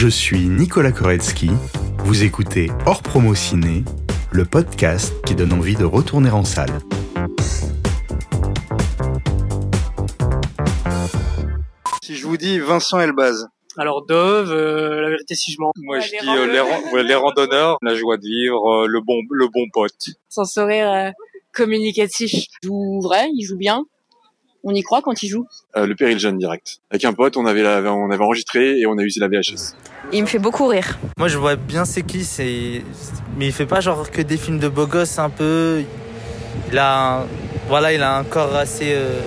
[0.00, 1.50] Je suis Nicolas Koretsky.
[1.98, 3.84] Vous écoutez Hors Promo Ciné,
[4.30, 6.70] le podcast qui donne envie de retourner en salle.
[12.02, 15.72] Si je vous dis Vincent Elbaz, Alors Dove, euh, la vérité si je mens.
[15.76, 18.84] Moi, Ouais, je les dis euh, les, ran- ouais, les randonneurs, la joie de vivre,
[18.84, 19.92] euh, le bon, le bon pote.
[20.28, 21.10] Son sourire euh,
[21.52, 22.32] communicatif.
[22.32, 23.84] Il joue vrai, il joue bien.
[24.64, 25.46] On y croit quand il joue?
[25.76, 26.78] Euh, le péril jeune direct.
[26.90, 29.74] Avec un pote, on avait, la, on avait enregistré et on a usé la VHS.
[30.12, 30.98] Il me fait beaucoup rire.
[31.18, 32.82] Moi, je vois bien c'est qui, c'est.
[33.36, 35.82] Mais il fait pas genre que des films de beaux gosses un peu.
[36.70, 37.26] Il a un...
[37.68, 38.92] Voilà, il a un corps assez.
[38.92, 39.20] euh,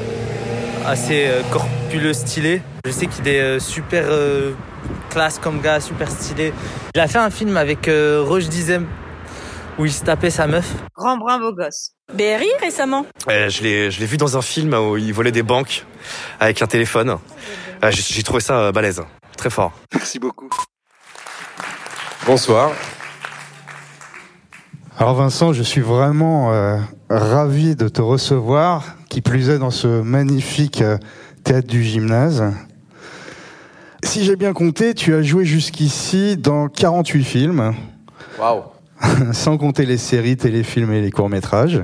[0.86, 2.62] assez euh, corpuleux, stylé.
[2.86, 4.52] Je sais qu'il est euh, super euh,
[5.10, 6.54] classe comme gars, super stylé.
[6.94, 8.86] Il a fait un film avec euh, Roche Dizem
[9.80, 10.70] où il se tapait sa meuf.
[10.96, 11.93] Grand brun beau gosse.
[12.12, 13.06] BRI récemment.
[13.30, 15.86] Euh, je l'ai je l'ai vu dans un film où il volait des banques
[16.40, 17.18] avec un téléphone.
[17.84, 19.02] Euh, J'ai j'ai trouvé ça euh, balèze,
[19.38, 19.72] très fort.
[19.94, 20.50] merci beaucoup.
[22.28, 22.72] Bonsoir.
[25.00, 26.78] Alors Vincent, je suis vraiment euh,
[27.10, 30.98] ravi de te recevoir, qui plus est dans ce magnifique euh,
[31.44, 32.44] théâtre du gymnase.
[34.04, 37.74] Si j'ai bien compté, tu as joué jusqu'ici dans 48 films,
[38.38, 38.64] Waouh.
[39.34, 41.84] sans compter les séries, téléfilms et les courts-métrages.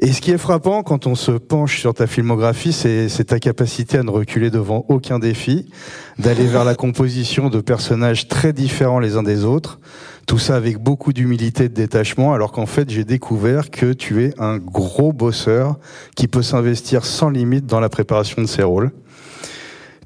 [0.00, 3.98] Et ce qui est frappant quand on se penche sur ta filmographie, c'est ta capacité
[3.98, 5.70] à ne reculer devant aucun défi,
[6.18, 9.78] d'aller vers la composition de personnages très différents les uns des autres,
[10.26, 14.24] tout ça avec beaucoup d'humilité et de détachement, alors qu'en fait j'ai découvert que tu
[14.24, 15.78] es un gros bosseur
[16.16, 18.90] qui peut s'investir sans limite dans la préparation de ses rôles.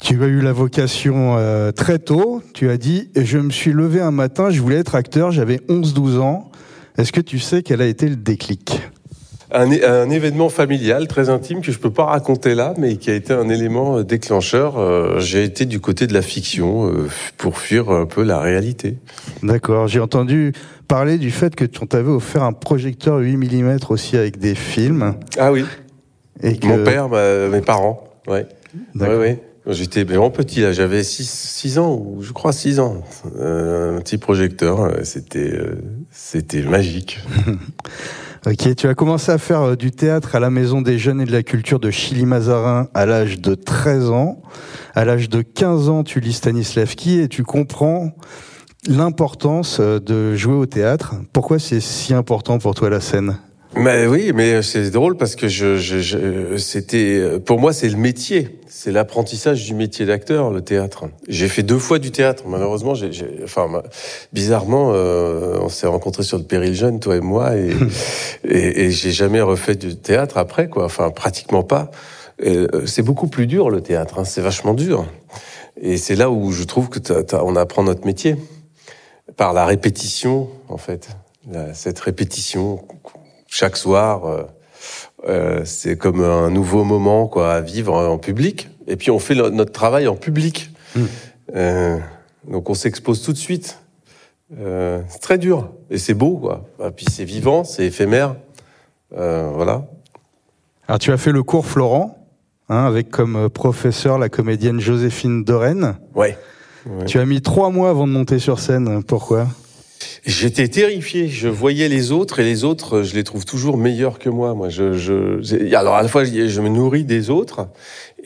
[0.00, 4.00] Tu as eu la vocation euh, très tôt, tu as dit, je me suis levé
[4.00, 6.50] un matin, je voulais être acteur, j'avais 11-12 ans.
[6.96, 8.80] Est-ce que tu sais quel a été le déclic?
[9.50, 9.70] Un,
[10.10, 13.48] événement familial très intime que je peux pas raconter là, mais qui a été un
[13.48, 14.76] élément euh, déclencheur.
[14.78, 18.98] Euh, J'ai été du côté de la fiction euh, pour fuir un peu la réalité.
[19.42, 20.52] D'accord, j'ai entendu
[20.86, 25.14] parler du fait que tu t'avais offert un projecteur 8 mm aussi avec des films.
[25.38, 25.64] Ah oui.
[26.42, 26.66] Et que...
[26.66, 28.04] Mon père, ma- mes parents.
[28.28, 28.46] Ouais.
[28.94, 29.42] Ouais, ouais.
[29.70, 33.02] J'étais vraiment petit là, j'avais 6 ans ou je crois 6 ans.
[33.36, 37.20] Euh, un petit projecteur, euh, c'était euh, c'était magique.
[38.46, 41.24] Ok, tu as commencé à faire euh, du théâtre à la Maison des Jeunes et
[41.24, 44.40] de la Culture de Chili-Mazarin à l'âge de 13 ans.
[44.94, 48.12] À l'âge de 15 ans, tu lis Stanislavski et tu comprends
[48.86, 51.16] l'importance de jouer au théâtre.
[51.32, 53.38] Pourquoi c'est si important pour toi la scène?
[53.78, 57.96] Mais oui, mais c'est drôle parce que je, je, je- c'était, pour moi, c'est le
[57.96, 61.04] métier, c'est l'apprentissage du métier d'acteur, le théâtre.
[61.28, 62.94] J'ai fait deux fois du théâtre, malheureusement.
[62.94, 63.68] J'ai, j'ai- enfin,
[64.32, 67.70] bizarrement, euh, on s'est rencontrés sur le péril jeune, toi et moi, et,
[68.44, 70.84] et, et j'ai jamais refait du théâtre après, quoi.
[70.84, 71.90] Enfin, pratiquement pas.
[72.44, 75.06] Euh, c'est beaucoup plus dur le théâtre, hein, c'est vachement dur.
[75.80, 78.36] Et c'est là où je trouve que t'as- t'as- on apprend notre métier
[79.36, 81.08] par la répétition, en fait.
[81.72, 82.84] Cette répétition
[83.48, 84.42] chaque soir, euh,
[85.26, 88.68] euh, c'est comme un nouveau moment quoi à vivre en public.
[88.86, 90.70] Et puis on fait le- notre travail en public.
[90.94, 91.00] Mm.
[91.56, 91.98] Euh,
[92.48, 93.78] donc on s'expose tout de suite.
[94.58, 96.66] Euh, c'est très dur et c'est beau quoi.
[96.86, 98.36] Et puis c'est vivant, c'est éphémère.
[99.10, 99.86] Voilà.
[100.86, 102.16] Alors tu as fait le cours Florent,
[102.68, 105.96] hein, avec comme professeur la comédienne Joséphine Dorène.
[106.14, 106.38] Ouais.
[106.86, 107.04] Ouais.
[107.06, 109.02] Tu as mis trois mois avant de monter sur scène.
[109.02, 109.46] Pourquoi?
[110.24, 111.28] J'étais terrifié.
[111.28, 114.54] Je voyais les autres et les autres, je les trouve toujours meilleurs que moi.
[114.54, 117.68] Moi, je, je alors à la fois je me nourris des autres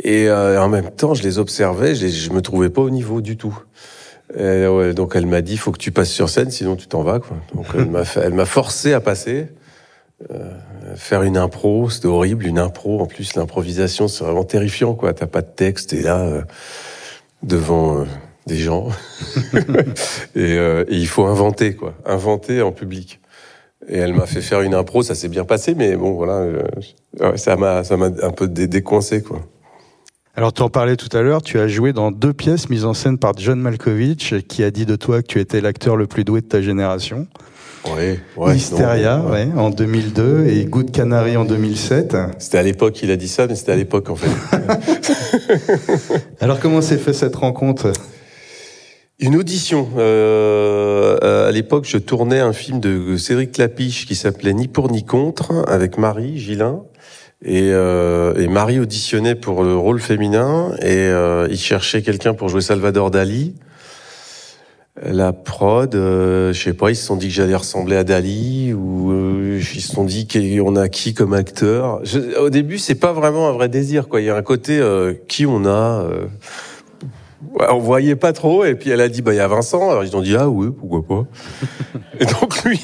[0.02, 1.94] et euh, en même temps je les observais.
[1.94, 3.56] Je, je me trouvais pas au niveau du tout.
[4.38, 7.02] Et, ouais, donc elle m'a dit faut que tu passes sur scène, sinon tu t'en
[7.02, 7.20] vas.
[7.20, 7.36] Quoi.
[7.54, 9.48] Donc elle m'a elle m'a forcé à passer.
[10.30, 10.52] Euh,
[10.94, 13.00] faire une impro, c'était horrible, une impro.
[13.00, 15.12] En plus, l'improvisation, c'est vraiment terrifiant, quoi.
[15.14, 16.42] T'as pas de texte, et là, euh,
[17.42, 18.04] devant euh,
[18.46, 18.88] des gens.
[20.34, 21.94] et, euh, et il faut inventer, quoi.
[22.06, 23.20] Inventer en public.
[23.88, 26.34] Et elle m'a fait faire une impro, ça s'est bien passé, mais bon, voilà,
[27.20, 29.40] euh, ça m'a, ça m'a un peu dé- décoincé, quoi.
[30.34, 32.94] Alors tu en parlais tout à l'heure, tu as joué dans deux pièces mises en
[32.94, 36.24] scène par John Malkovich, qui a dit de toi que tu étais l'acteur le plus
[36.24, 37.26] doué de ta génération.
[37.94, 38.56] Ouais, ouais.
[38.56, 42.16] Hysteria, non, ouais, en 2002, et Good Canary en 2007.
[42.38, 44.30] C'était à l'époque qu'il a dit ça, mais c'était à l'époque, en fait.
[46.40, 47.92] Alors comment s'est fait cette rencontre?
[49.22, 49.88] Une audition.
[49.98, 54.90] Euh, euh, à l'époque, je tournais un film de Cédric Clapiche qui s'appelait Ni pour
[54.90, 56.82] ni contre avec Marie Gillin.
[57.44, 62.62] Et, euh, et Marie auditionnait pour le rôle féminin et euh, il quelqu'un pour jouer
[62.62, 63.54] Salvador Dali.
[65.04, 68.72] La prod, euh, je sais pas, ils se sont dit que j'allais ressembler à Dali
[68.74, 72.00] ou euh, ils se sont dit qu'on a qui comme acteur.
[72.02, 74.20] Je- au début, c'est pas vraiment un vrai désir, quoi.
[74.20, 76.04] Il y a un côté euh, qui on a.
[77.70, 79.90] on voyait pas trop, et puis elle a dit, bah, il y a Vincent.
[79.90, 81.26] Alors ils ont dit, ah oui, pourquoi pas.
[82.20, 82.80] et donc lui,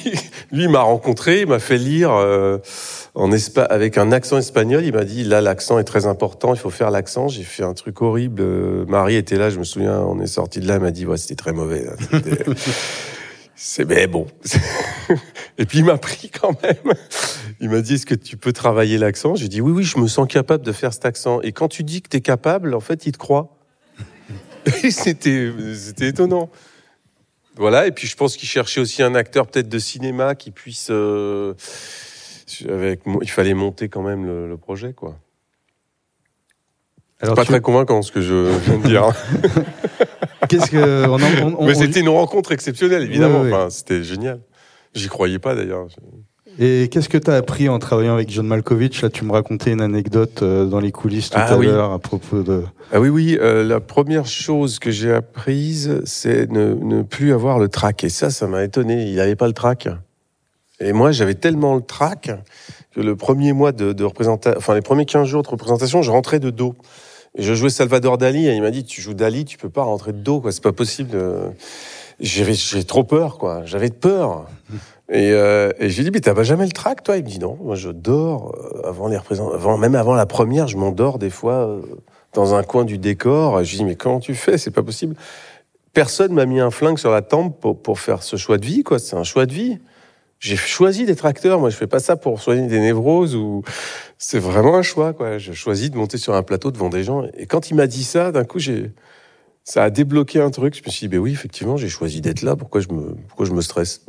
[0.53, 2.59] lui m'a rencontré, il m'a fait lire euh,
[3.15, 4.85] en espa avec un accent espagnol.
[4.85, 7.29] Il m'a dit, là, l'accent est très important, il faut faire l'accent.
[7.29, 8.43] J'ai fait un truc horrible.
[8.43, 11.07] Euh, Marie était là, je me souviens, on est sorti de là, elle m'a dit,
[11.07, 11.85] ouais, c'était très mauvais.
[11.85, 11.93] là.
[12.11, 12.45] C'était-
[13.61, 14.29] C'est mais bon.
[15.59, 16.95] Et puis il m'a pris quand même.
[17.59, 19.35] Il m'a dit est-ce que tu peux travailler l'accent?
[19.35, 21.41] J'ai dit oui oui, je me sens capable de faire cet accent.
[21.41, 23.58] Et quand tu dis que tu es capable, en fait, il te croit.
[24.91, 26.51] C'était étonnant.
[27.57, 30.89] Voilà, et puis je pense qu'il cherchait aussi un acteur peut-être de cinéma qui puisse
[30.91, 31.55] euh,
[32.69, 35.19] avec il fallait monter quand même le, le projet quoi.
[37.21, 39.05] Alors, pas tu- très convaincant ce que je viens de dire.
[39.07, 39.13] hein.
[40.49, 41.21] Qu'est-ce que on, en-
[41.53, 43.41] on- on- Mais c'était une rencontre exceptionnelle évidemment.
[43.41, 44.41] Enfin, c'était génial.
[44.95, 45.89] J'y croyais pas d'ailleurs.
[46.61, 49.01] Et qu'est-ce que tu as appris en travaillant avec John Malkovich?
[49.03, 51.67] Là, tu me racontais une anecdote euh, dans les coulisses tout Ah à oui.
[51.67, 52.65] l'heure à propos de.
[52.93, 53.39] Ah oui, oui.
[53.41, 58.03] euh, la première chose que j'ai apprise, c'est ne, ne plus avoir le trac.
[58.03, 59.05] Et ça, ça m'a étonné.
[59.09, 59.89] Il n'avait pas le trac.
[60.81, 62.31] Et moi, j'avais tellement le trac
[62.93, 66.11] que le premier mois de, de représentation, enfin les premiers 15 jours de représentation, je
[66.11, 66.75] rentrais de dos.
[67.37, 69.83] Et je jouais Salvador Dali et il m'a dit tu joues Dali, tu peux pas
[69.85, 70.51] rentrer de dos, quoi.
[70.51, 71.11] C'est pas possible.
[71.15, 71.51] Euh,
[72.21, 73.63] j'ai trop peur, quoi.
[73.65, 74.47] J'avais peur.
[75.11, 77.17] Et, euh, et j'ai dit mais t'as pas jamais le trac, toi?
[77.17, 77.59] Il me dit non.
[77.63, 81.31] Moi, je dors euh, avant les représentations, avant même avant la première, je m'endors des
[81.31, 81.67] fois.
[81.69, 81.83] euh,
[82.35, 83.65] dans un coin du décor.
[83.65, 84.59] Je dis mais comment tu fais?
[84.59, 85.17] C'est pas possible.
[85.95, 88.83] Personne m'a mis un flingue sur la tempe pour, pour faire ce choix de vie,
[88.83, 88.99] quoi.
[88.99, 89.79] C'est un choix de vie.
[90.39, 91.59] J'ai choisi d'être acteur.
[91.59, 93.63] Moi, je fais pas ça pour soigner des névroses ou
[94.19, 95.39] c'est vraiment un choix, quoi.
[95.39, 97.25] J'ai choisi de monter sur un plateau devant des gens.
[97.37, 98.93] Et quand il m'a dit ça, d'un coup, j'ai,
[99.65, 100.77] ça a débloqué un truc.
[100.77, 102.55] Je me suis dit, ben oui, effectivement, j'ai choisi d'être là.
[102.55, 104.05] Pourquoi je me, pourquoi je me stresse?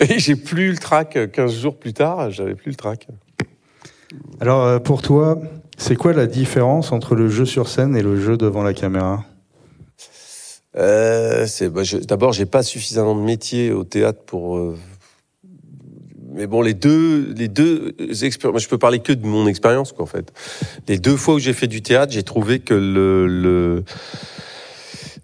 [0.08, 1.18] Et j'ai plus le trac.
[1.32, 3.06] 15 jours plus tard, j'avais plus le trac.
[4.40, 5.38] Alors, euh, pour toi,
[5.76, 9.24] c'est quoi la différence entre le jeu sur scène et le jeu devant la caméra?
[10.76, 14.78] Euh, c'est bah, je- d'abord j'ai pas suffisamment de métier au théâtre pour euh,
[16.32, 20.04] mais bon les deux les deux expériences je peux parler que de mon expérience quoi
[20.04, 20.32] en fait
[20.86, 23.84] les deux fois où j'ai fait du théâtre j'ai trouvé que le le,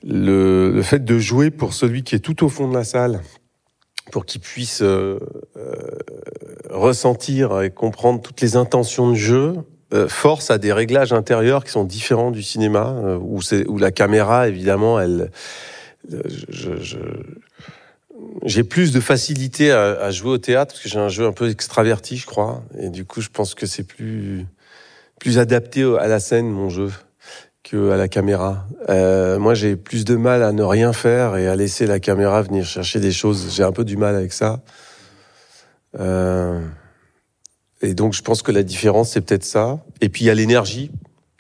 [0.03, 3.21] le le fait de jouer pour celui qui est tout au fond de la salle
[4.13, 5.19] pour qu'il puisse euh,
[5.57, 5.73] euh,
[6.71, 9.55] ressentir et comprendre toutes les intentions de jeu
[9.95, 13.91] euh, force à des réglages intérieurs qui sont différents du cinéma, euh, où, où la
[13.93, 15.31] caméra, évidemment, elle,
[16.09, 16.99] je, je-
[18.45, 21.33] j'ai plus de facilité à, à jouer au théâtre parce que j'ai un jeu un
[21.33, 24.47] peu extraverti, je crois, et du coup, je pense que c'est plus
[25.19, 26.91] plus adapté à la scène mon jeu
[27.69, 28.65] que à la caméra.
[28.89, 32.41] Euh, moi, j'ai plus de mal à ne rien faire et à laisser la caméra
[32.43, 33.53] venir chercher des choses.
[33.53, 34.61] J'ai un peu du mal avec ça.
[35.99, 36.61] Euh,
[37.83, 39.81] et donc, je pense que la différence, c'est peut-être ça.
[40.01, 40.93] Et puis, il y a l'énergie.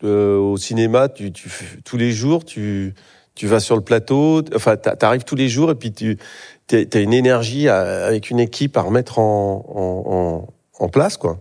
[0.02, 2.94] Euh, au cinéma, tous les jours, tu,
[3.42, 6.18] vas sur le plateau, enfin, tu arrives tous les jours et puis tu
[6.72, 10.48] as une énergie avec une équipe à remettre en,
[10.92, 11.38] place, quoi.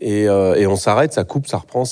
[0.00, 1.84] Et on s'arrête, ça coupe, ça reprend.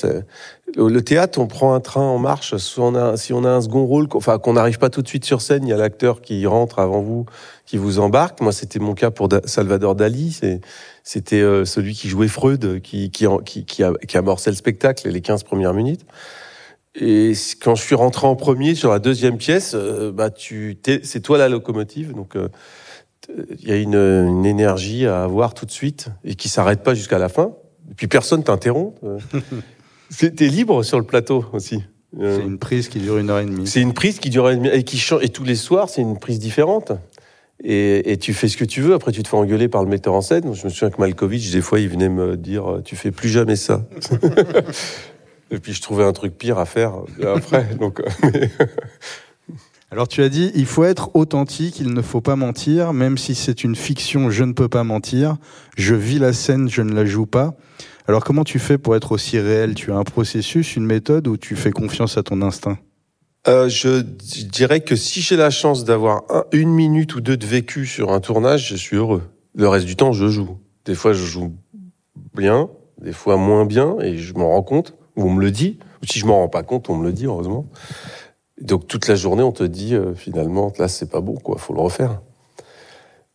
[0.67, 2.57] C'est- Le théâtre, on prend un train en marche.
[2.57, 5.65] Si on a, un second rôle, enfin qu'on n'arrive pas tout de suite sur scène,
[5.67, 7.27] il y a l'acteur qui rentre avant vous,
[7.65, 8.41] qui vous embarque.
[8.41, 10.39] Moi, c'était mon cas pour Salvador Dali.
[11.03, 15.45] C'était euh, celui qui jouait Freud, qui, qui, qui, qui, amorçait le spectacle les 15
[15.45, 16.05] premières minutes.
[16.99, 21.21] Et quand je suis rentré en premier sur la deuxième pièce, euh, bah tu, c'est
[21.21, 22.15] toi la locomotive.
[22.15, 22.49] Donc euh,
[23.61, 26.95] il y a une, une énergie à avoir tout de suite et qui s'arrête pas
[26.95, 27.53] jusqu'à la fin.
[27.91, 28.99] Et puis personne t'interrompt.
[30.11, 31.83] T'es libre sur le plateau aussi.
[32.21, 33.67] Euh, C'est une prise qui dure une heure et demie.
[33.67, 36.01] c'est une prise qui dure une demi- et qui change et tous les soirs c'est
[36.03, 36.93] une prise différente.
[37.65, 38.95] Et, et tu fais ce que tu veux.
[38.95, 40.55] Après tu te fais engueuler par le metteur en scène.
[40.55, 43.29] Je me souviens que Malkovich des fois il venait me dire euh, tu fais plus
[43.29, 43.85] jamais ça.
[45.51, 47.65] et puis je trouvais un truc pire à faire euh, après.
[47.81, 48.51] Donc mais-
[49.93, 53.37] Alors tu as dit, il faut être authentique, il ne faut pas mentir, même si
[53.37, 55.37] c'est une fiction, je ne peux pas mentir,
[55.77, 57.55] je vis la scène, je ne la joue pas.
[58.09, 59.75] Alors comment tu fais pour être aussi réel?
[59.75, 62.79] Tu as un processus, une méthode ou tu fais confiance à ton instinct?
[63.49, 64.01] Euh, je
[64.45, 68.13] dirais que si j'ai la chance d'avoir un- une minute ou deux de vécu sur
[68.13, 69.23] un tournage, je suis heureux.
[69.55, 70.59] Le reste du temps, je joue.
[70.85, 71.53] Des fois, je joue
[72.35, 72.69] bien,
[73.01, 75.79] des fois moins bien, et je m'en rends compte, ou on me le dit.
[76.03, 77.67] Ou si je m'en rends pas compte, on me le dit, heureusement.
[78.61, 81.73] Donc toute la journée, on te dit euh, finalement, là, c'est pas bon, quoi, faut
[81.75, 82.21] le refaire.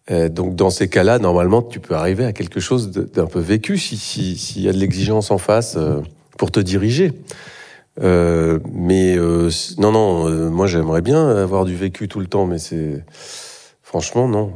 [0.10, 3.78] Euh, donc dans ces cas-là, normalement, tu peux arriver à quelque chose d'un peu vécu
[3.78, 6.00] si si- s'il y a de l'exigence en face euh,
[6.38, 7.14] pour te diriger.
[8.02, 9.16] Euh, mais
[9.78, 13.04] non, non, moi j'aimerais bien avoir du vécu tout le temps, mais c'est
[13.84, 14.54] franchement non.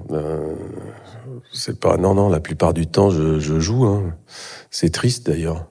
[1.53, 2.29] C'est pas non, non.
[2.29, 3.85] La plupart du temps, je, je joue.
[3.85, 4.13] Hein.
[4.71, 5.67] C'est triste d'ailleurs.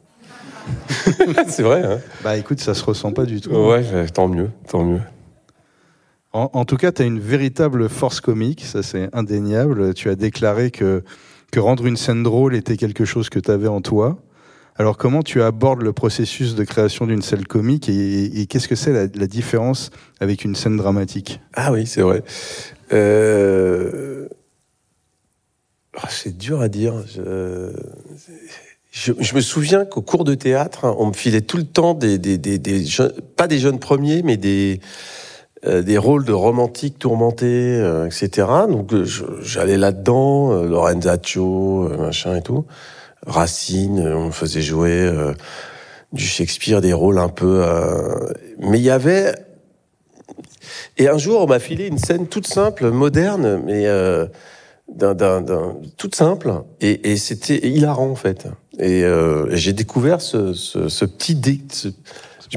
[1.48, 1.82] c'est vrai.
[1.84, 3.50] Hein Bah écoute, ça se ressent pas du tout.
[3.50, 5.00] ouais, ouais, tant mieux, tant mieux.
[6.34, 9.94] En, tout cas, tu as une véritable force comique, ça c'est indéniable.
[9.94, 11.04] Tu as déclaré que,
[11.52, 14.18] que rendre une scène drôle était quelque chose que tu avais en toi.
[14.74, 18.92] Alors comment tu abordes le processus de création d'une scène comique et, qu'est-ce que c'est
[18.92, 21.40] la, la différence avec une scène dramatique?
[21.54, 22.24] Ah oui, c'est vrai.
[22.92, 24.26] Euh...
[25.96, 26.94] ah, c'est dur à dire.
[28.90, 29.12] Je...
[29.12, 32.58] Me souviens qu'au cours de théâtre, on me filait tout le temps des, des, des,
[32.58, 34.80] des jeunes, pas des jeunes premiers, mais des,
[35.66, 38.46] euh, des rôles de romantiques tourmentés, euh, etc.
[38.68, 39.04] Donc euh,
[39.42, 42.64] j'allais là-dedans, euh, Lorenzaccio, machin et tout.
[43.26, 45.32] Racine, on me faisait jouer euh,
[46.12, 47.62] du Shakespeare, des rôles un peu...
[47.64, 48.14] euh,
[48.58, 49.34] Mais il y avait...
[50.98, 54.26] Et un jour, on m'a filé une scène toute simple, moderne, mais euh,
[54.92, 58.46] d'un, d'un, d'un- toute simple, et, et c'était hilarant en fait.
[58.78, 61.60] Et euh, j'ai découvert ce, ce, ce petit dé...
[61.72, 61.88] ce-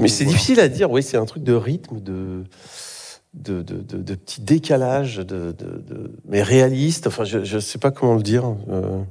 [0.02, 2.44] Mais c'est difficile à dire, oui, c'est un truc de rythme, de
[3.34, 5.56] de, de, de, de petits décalages, de,
[6.28, 7.08] mais réaliste.
[7.08, 8.44] Enfin, je je sais pas comment le dire.
[8.70, 9.02] euh.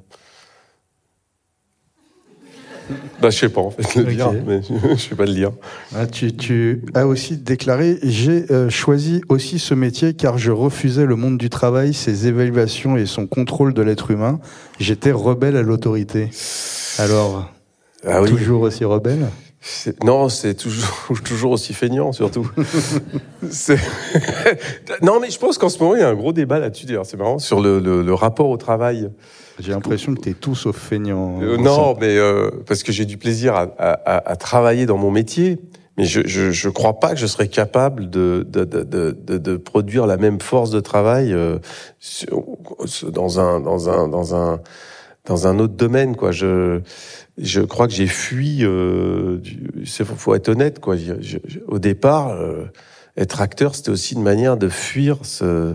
[3.20, 4.60] Bah, je sais pas en fait le dire, mais
[4.96, 5.50] je sais pas le lire.
[5.94, 11.04] Ah, tu, tu as aussi déclaré J'ai euh, choisi aussi ce métier car je refusais
[11.04, 14.38] le monde du travail, ses évaluations et son contrôle de l'être humain.
[14.78, 16.30] J'étais rebelle à l'autorité.
[16.98, 17.50] Alors,
[18.06, 18.28] Ah oui.
[18.30, 19.26] toujours aussi rebelle?
[20.04, 22.48] Non, c'est toujours, toujours aussi feignant, surtout.
[25.02, 27.06] Non, mais je pense qu'en ce moment, il y a un gros débat là-dessus, d'ailleurs,
[27.06, 29.10] c'est marrant, sur le, le- le rapport au travail.
[29.58, 31.40] J'ai l'impression que tu es tout sauf feignant.
[31.42, 35.10] Euh, non, mais euh, parce que j'ai du plaisir à, à- à- travailler dans mon
[35.10, 35.58] métier,
[35.96, 39.38] mais je, je, je crois pas que je serais capable de, de, de, de, de-
[39.38, 41.58] de produire la même force de travail euh,
[42.00, 42.44] sur-
[43.10, 44.60] dans un dans un dans un
[45.24, 46.32] dans un autre domaine, quoi.
[46.32, 46.80] Je
[47.38, 48.58] je crois que j'ai fui.
[48.62, 50.96] Euh, du- faut être honnête, quoi.
[50.96, 52.64] Je- je- je- au départ, euh,
[53.16, 55.74] être acteur, c'était aussi une manière de fuir ce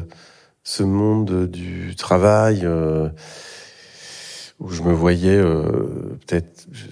[0.64, 2.62] ce monde du travail.
[2.64, 3.10] euh,
[4.60, 5.64] où je me voyais euh,
[6.28, 6.84] peut-être, je,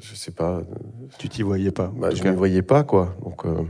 [0.00, 0.62] je, sais pas,
[1.18, 1.92] Tu t'y voyais pas.
[1.96, 2.30] bah, je cas.
[2.30, 3.16] me voyais pas quoi.
[3.24, 3.62] Donc euh,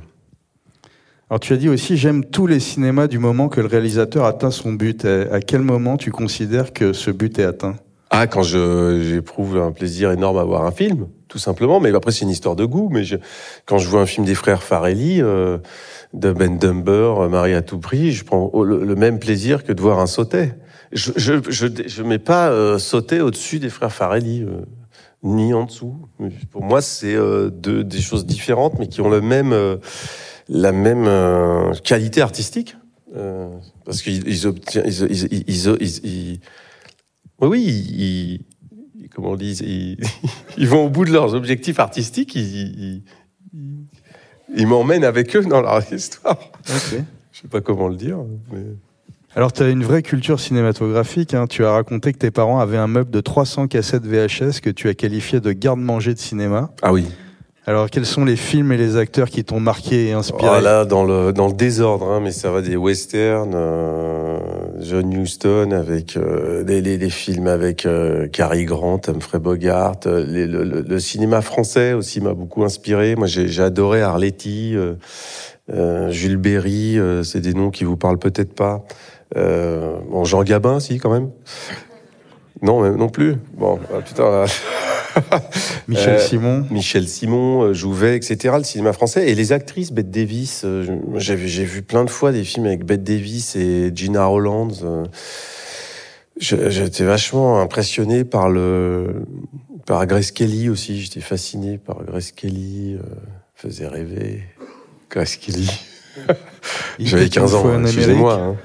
[1.31, 4.51] Alors tu as dit aussi j'aime tous les cinémas du moment que le réalisateur atteint
[4.51, 5.07] son but.
[5.07, 7.77] À quel moment tu considères que ce but est atteint?
[8.19, 11.81] Ah quand je j'éprouve un plaisir énorme à voir un film, tout simplement.
[11.81, 12.89] Mais après c'est une histoire de goût.
[12.91, 13.17] Mais je,
[13.67, 15.59] quand je vois un film des frères Farelli, euh,
[16.15, 19.81] de Ben Dumber, euh, Marie à tout prix, je prends le, même plaisir que de
[19.83, 20.53] voir un sauté.
[20.93, 24.43] Je je je, je mets pas euh, sauté au-dessus des frères Farelli.
[24.43, 24.63] euh,
[25.23, 25.97] ni en dessous.
[26.53, 29.77] Pour moi, c'est euh, deux des choses différentes, mais qui ont le même, euh,
[30.49, 31.09] la même
[31.83, 32.77] qualité artistique,
[33.85, 34.47] parce qu'ils ils,
[34.87, 36.41] ils- ils- ils-
[37.41, 38.33] oui, oui, ils,
[39.03, 39.97] ils- comment on dit, ils,
[40.59, 43.03] ils vont au bout de leurs objectifs artistiques, ils,
[44.67, 46.39] m'emmènent avec eux dans leur histoire.
[46.69, 47.01] Ok.
[47.33, 48.19] Je sais pas comment le dire.
[48.53, 48.61] Mais...
[49.35, 51.35] Alors, tu as une vraie culture cinématographique.
[51.35, 51.47] hein.
[51.47, 54.89] Tu as raconté que tes parents avaient un meuble de 300 cassettes VHS que tu
[54.89, 56.71] as qualifié de garde-manger de cinéma.
[56.81, 57.05] Ah oui.
[57.67, 60.47] Alors, quels sont les films et les acteurs qui t'ont marqué et inspiré?
[60.47, 64.36] Voilà, dans le dans le désordre, hein, mais ça va des westerns, euh,
[64.81, 71.41] John Huston avec euh, les, films avec euh, Cary Grant, Humphrey Bogart, euh, le, cinéma
[71.43, 73.17] français aussi m'a beaucoup inspiré.
[73.17, 74.95] Moi, j'ai adoré Arletty, euh,
[75.73, 78.85] euh, Jules Berry, euh, c'est des noms qui vous parlent peut-être pas.
[79.35, 81.31] Jean Gabin, si quand même.
[82.63, 83.37] Non, non plus.
[83.57, 84.45] Bon, ah, putain.
[85.89, 88.55] Michel Euh, Simon Michel Simon, euh, Jouvet, etc.
[88.59, 90.63] Le cinéma français et les actrices, Bette Davis.
[90.65, 90.85] euh,
[91.17, 94.29] j'ai vu, plein de fois des films avec Bette Davis et Gina
[96.39, 99.25] je- J'étais vachement impressionné par le
[99.87, 101.01] par Grace Kelly aussi.
[101.01, 102.95] J'étais fasciné par Grace Kelly.
[102.95, 103.03] euh,
[103.55, 104.43] faisait rêver.
[105.11, 105.71] Grace Kelly.
[106.99, 107.69] J'avais était une 15 ans.
[107.69, 107.83] hein.
[107.85, 108.35] Excusez-moi.
[108.35, 108.57] hein.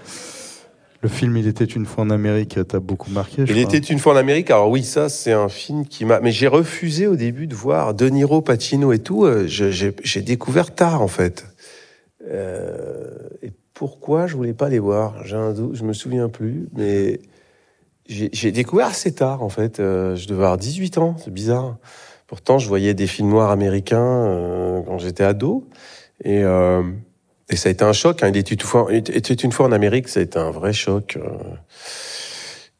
[1.03, 3.75] Le film Il était une fois en Amérique t'a beaucoup marqué, je Il crois.
[3.77, 4.51] était une fois en Amérique.
[4.51, 6.19] Alors oui, ça c'est un film qui m'a.
[6.19, 9.25] Mais j'ai refusé au début de voir De Niro, Pacino et tout.
[9.25, 9.71] Euh, J'ai
[10.03, 11.45] j'ai découvert tard en fait.
[12.29, 13.09] Euh,
[13.41, 15.23] et pourquoi je voulais pas les voir?
[15.25, 16.69] J'ai un doute, je me souviens plus.
[16.75, 17.19] Mais
[18.07, 19.79] j'ai j'ai découvert assez tard en fait.
[19.79, 21.15] Euh, je devais avoir 18 ans.
[21.23, 21.77] C'est bizarre.
[22.27, 25.67] Pourtant, je voyais des films noirs américains euh, quand j'étais ado.
[26.23, 26.83] Et euh,
[27.51, 28.23] et ça a été un choc.
[28.23, 28.29] Hein.
[28.29, 30.07] Il était une fois, il était une fois en Amérique.
[30.07, 31.17] Ça a été un vrai choc.
[31.17, 31.27] euh,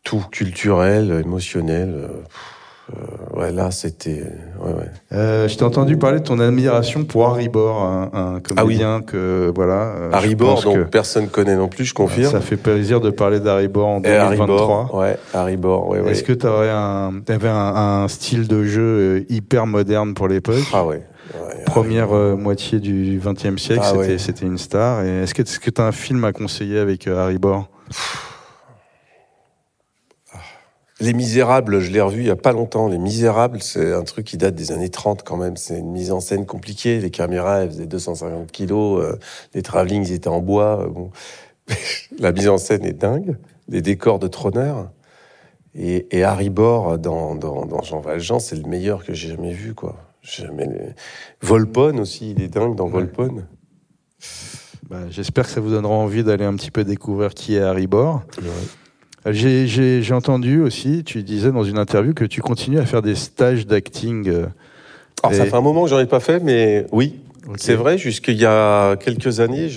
[0.04, 1.94] tout culturel, émotionnel.
[1.96, 2.08] euh,
[2.94, 4.24] euh, ouais, là, c'était.
[4.60, 4.90] Ouais, ouais.
[5.14, 8.42] Euh, je t'ai entendu parler de ton admiration pour Harry Bor, un, un Ah oui.
[8.42, 9.94] comédien que voilà.
[9.96, 12.32] euh, Harry Bor, dont que personne connaît non plus, je confirme.
[12.32, 14.58] Ça fait plaisir de parler d'Harry Bor en Et Harry 2023.
[14.88, 16.12] Bor, ouais, Harry Bor, ouais, ouais.
[16.12, 20.56] Est-ce que tu avais un, un, un style de jeu hyper moderne pour l'époque?
[20.74, 21.04] Ah ouais.
[21.34, 21.64] Ouais.
[21.66, 24.48] première euh, moitié du XXe siècle, Ah c'était ouais.
[24.48, 25.04] une star.
[25.04, 27.70] Est-ce que tu as un film à conseiller avec euh, Harry Bor
[31.00, 32.88] Les Misérables, je l'ai revu il y a pas longtemps.
[32.88, 35.58] Les Misérables, c'est un truc qui date des années 30 quand même.
[35.58, 37.00] C'est une mise en scène compliquée.
[37.00, 39.04] Les caméras, elles faisaient 250 kilos.
[39.04, 39.18] euh,
[39.56, 40.88] les travelling, ils étaient en bois.
[40.90, 41.10] bon.
[42.20, 43.38] La mise en scène est dingue.
[43.68, 44.74] Les décors de Tronner.
[45.74, 49.54] Et, et Harry Bor dans, dans, dans Jean Valjean, c'est le meilleur que j'ai jamais
[49.54, 49.96] vu, quoi.
[50.22, 50.94] J'ai Jamais les-
[51.42, 52.92] Volpone aussi, il est dingue dans Ouais.
[52.92, 53.46] Volpone.
[54.90, 57.88] Bah, J'espère que ça vous donnera envie d'aller un petit peu découvrir qui est Harry
[57.88, 58.24] Bor.
[59.26, 63.66] J'ai- entendu aussi, tu disais dans une interview que tu continues à faire des stages
[63.68, 64.28] d'acting.
[64.28, 64.48] euh,
[65.24, 67.20] Alors, ça Et- fait un moment que j'en ai pas fait, mais oui,
[67.58, 69.68] C'est vrai, jusqu'il y a quelques années,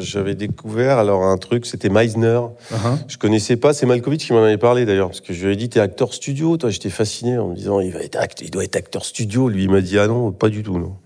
[0.00, 2.40] j'avais découvert alors un truc, c'était Meisner.
[2.72, 2.98] Uh-huh.
[3.06, 5.56] Je connaissais pas, c'est Malkovich qui m'en avait parlé d'ailleurs, parce que je lui ai
[5.56, 8.50] dit, t'es acteur studio, toi, j'étais fasciné en me disant, il, va être act- il
[8.50, 9.48] doit être acteur studio.
[9.48, 10.96] Lui, il m'a dit, ah non, pas du tout, non.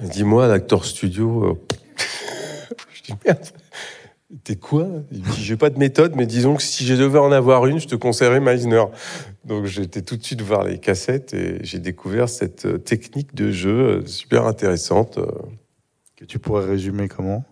[0.00, 1.54] Il m'a dit, moi, l'acteur studio, euh,
[2.94, 3.38] je dis, merde,
[4.44, 4.86] t'es quoi?
[5.10, 7.78] Il dit, j'ai pas de méthode, mais disons que si je devais en avoir une,
[7.80, 8.84] je te conseillerais Meisner.
[9.44, 13.50] Donc j'étais tout de suite voir les cassettes et j'ai découvert cette euh, technique de
[13.50, 13.70] jeu
[14.02, 15.18] euh, super intéressante.
[15.18, 15.26] euh.
[16.16, 17.44] Que tu pourrais résumer comment?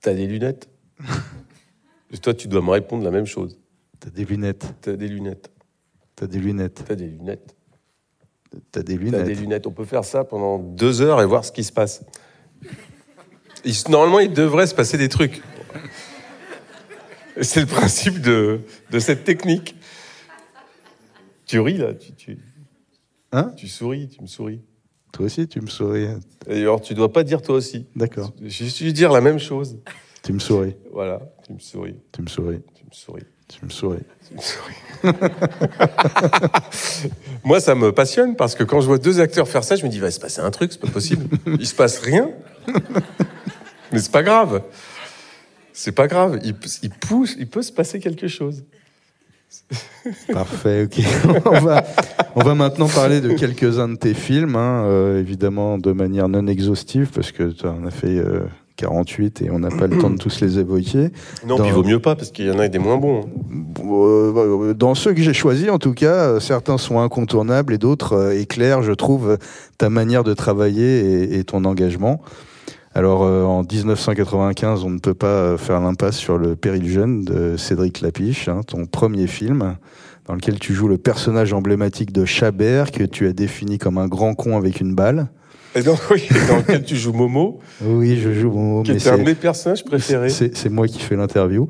[0.00, 0.68] T'as des lunettes?
[2.12, 3.56] Et toi, tu dois me répondre la même chose.
[4.00, 4.66] T'as des lunettes.
[4.80, 5.50] T'as des lunettes.
[6.16, 6.82] T'as des lunettes.
[6.86, 7.54] T'as des lunettes.
[8.72, 9.26] T'as des T'as lunettes.
[9.26, 9.66] des lunettes.
[9.68, 12.02] On peut faire ça pendant deux heures et voir ce qui se passe.
[13.64, 15.42] Il normalement, il devrait se passer des trucs.
[17.42, 19.76] C'est le principe de, de cette technique.
[21.46, 22.38] Tu ris là, tu, tu,
[23.32, 24.60] Hein tu souris, tu me souris.
[25.12, 26.06] Toi aussi, tu me souris.
[26.48, 27.86] Et alors, tu dois pas dire toi aussi.
[27.96, 28.32] D'accord.
[28.42, 29.78] Je suis dire la même chose.
[30.22, 30.76] Tu me souris.
[30.92, 32.60] Voilà, tu me souris, Tu me souris.
[32.74, 33.98] tu me souris, Tu me souris.
[34.28, 34.74] tu me souris.
[37.44, 39.88] Moi, ça me passionne parce que quand je vois deux acteurs faire ça, je me
[39.88, 41.26] dis, va se passer un truc, c'est pas possible.
[41.58, 42.30] Il se passe rien.
[43.92, 44.62] Mais c'est pas grave.
[45.72, 46.40] C'est pas grave.
[46.44, 48.64] Il, il pousse, il peut se passer quelque chose.
[50.32, 51.04] Parfait, ok.
[51.46, 51.84] on, va,
[52.36, 56.46] on va maintenant parler de quelques-uns de tes films, hein, euh, évidemment de manière non
[56.46, 58.42] exhaustive, parce que tu en as fait euh,
[58.76, 61.10] 48 et on n'a pas le temps de tous les évoquer.
[61.46, 63.28] Non, Dans- puis il vaut mieux pas parce qu'il y en a des moins bons.
[63.84, 68.12] Euh, Dans ceux que j'ai choisis, en tout cas, euh, certains sont incontournables et d'autres
[68.14, 69.36] euh, éclairent, je trouve,
[69.78, 72.22] ta manière de travailler et, et ton engagement.
[72.94, 77.24] Alors, euh, en 1995, on ne peut pas euh, faire l'impasse sur le Péril jeune
[77.24, 79.76] de Cédric Lapiche, hein, ton premier film,
[80.26, 84.08] dans lequel tu joues le personnage emblématique de Chabert, que tu as défini comme un
[84.08, 85.28] grand con avec une balle.
[85.76, 89.12] Et donc, oui, dans lequel tu joues Momo, Oui, je joue mon qui mais un
[89.12, 90.28] de c'est- mes personnages préférés.
[90.30, 91.68] c'est moi qui fais l'interview.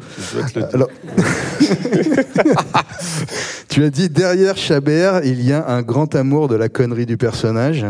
[0.72, 0.88] Alors,
[3.68, 7.18] tu as dit derrière Chabert, il y a un grand amour de la connerie du
[7.18, 7.84] personnage.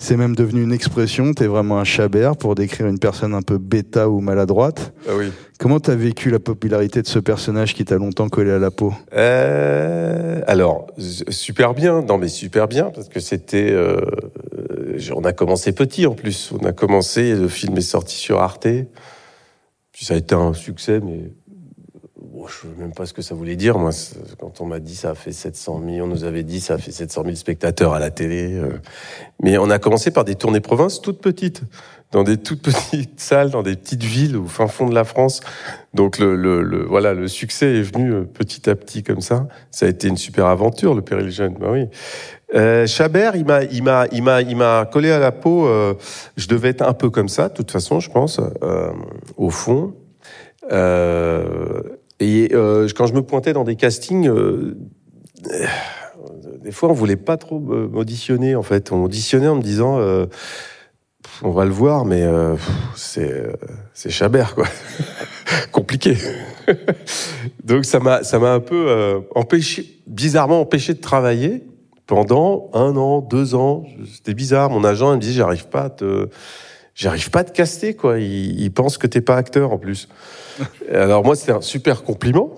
[0.00, 1.34] C'est même devenu une expression.
[1.34, 4.94] T'es vraiment un Chabert pour décrire une personne un peu bêta ou maladroite.
[5.08, 5.32] Ah oui.
[5.58, 8.94] Comment t'as vécu la popularité de ce personnage qui t'a longtemps collé à la peau?
[9.12, 12.02] Euh, alors, super bien.
[12.02, 13.72] Non, mais super bien, parce que c'était.
[13.72, 14.00] euh,
[14.56, 16.52] euh, on a commencé petit en plus.
[16.52, 18.68] On a commencé, le film est sorti sur Arte.
[19.90, 21.32] Puis ça a été un succès, mais.
[22.46, 23.78] Je ne sais même pas ce que ça voulait dire.
[23.78, 23.90] Moi,
[24.38, 26.78] quand on m'a dit ça a fait 700 000, on nous avait dit ça a
[26.78, 28.54] fait 700 000 spectateurs à la télé.
[28.54, 28.80] euh.
[29.42, 31.62] Mais on a commencé par des tournées province toutes petites,
[32.12, 35.40] dans des toutes petites salles, dans des petites villes au fin fond de la France.
[35.94, 39.48] Donc le, voilà, le succès est venu euh, petit à petit comme ça.
[39.70, 41.54] Ça a été une super aventure, le Péril Jeune.
[41.58, 41.86] Bah oui.
[42.54, 45.66] Euh, Chabert, il m'a, il m'a, il m'a, il m'a collé à la peau.
[46.36, 48.40] je devais être un peu comme ça, de toute façon, je pense,
[49.36, 49.94] au fond.
[52.20, 54.76] Et euh, quand je me pointais dans des castings, euh,
[56.62, 58.56] des fois, on voulait pas trop m'auditionner.
[58.56, 59.98] En fait, on auditionnait en me disant.
[59.98, 60.26] euh,
[61.42, 62.56] on va le voir, mais euh,
[62.96, 63.52] c'est euh,
[63.94, 64.66] c'est Chabert quoi,
[65.72, 66.16] compliqué.
[67.64, 71.64] Donc ça m'a ça m'a un peu euh, empêché, bizarrement empêché de travailler
[72.06, 73.84] pendant un an, deux ans.
[74.12, 74.70] C'était bizarre.
[74.70, 76.28] Mon agent il me dit j'arrive pas à te
[76.98, 78.18] j'arrive pas à te caster quoi.
[78.18, 80.08] Il, il pense que t'es pas acteur en plus.
[80.92, 82.54] Alors moi c'était un super compliment.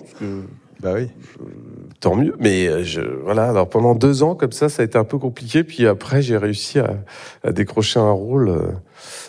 [0.82, 1.08] Bah oui.
[2.00, 2.34] tant mieux.
[2.40, 5.18] Mais euh, je, voilà, alors pendant deux ans comme ça, ça a été un peu
[5.18, 5.62] compliqué.
[5.62, 6.96] Puis après, j'ai réussi à,
[7.44, 8.62] à décrocher un rôle euh,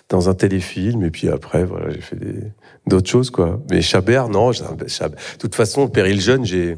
[0.08, 1.04] dans un téléfilm.
[1.04, 2.36] Et puis après, voilà, j'ai fait des,
[2.88, 3.60] d'autres choses, quoi.
[3.69, 4.54] Mais Chabert, non.
[4.54, 6.78] j'ai- Chab- De toute façon, Péril Jeune, j'ai,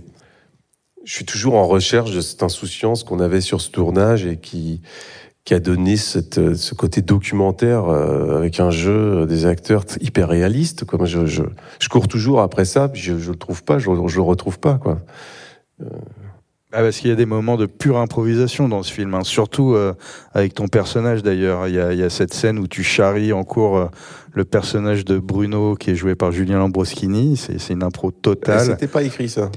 [1.05, 4.81] je suis toujours en recherche de cette insouciance qu'on avait sur ce tournage et qui,
[5.45, 9.83] qui a donné cette, euh, ce côté documentaire euh, avec un jeu euh, des acteurs
[9.99, 10.85] hyper réalistes.
[10.85, 10.99] Quoi.
[10.99, 11.43] Moi, je, je,
[11.79, 14.59] je cours toujours après ça, puis je, je le trouve pas, je, je le retrouve
[14.59, 14.99] pas, quoi.
[16.75, 19.23] Ah, parce qu'il y a des moments de pure improvisation dans ce film, hein.
[19.23, 19.93] surtout euh,
[20.33, 21.67] avec ton personnage d'ailleurs.
[21.67, 23.85] Il y a, il y a cette scène où tu charries en cours euh,
[24.33, 27.37] le personnage de Bruno qui est joué par Julien Lambroschini.
[27.37, 28.65] C'est c'est une impro totale.
[28.65, 29.51] C'était pas écrit ça.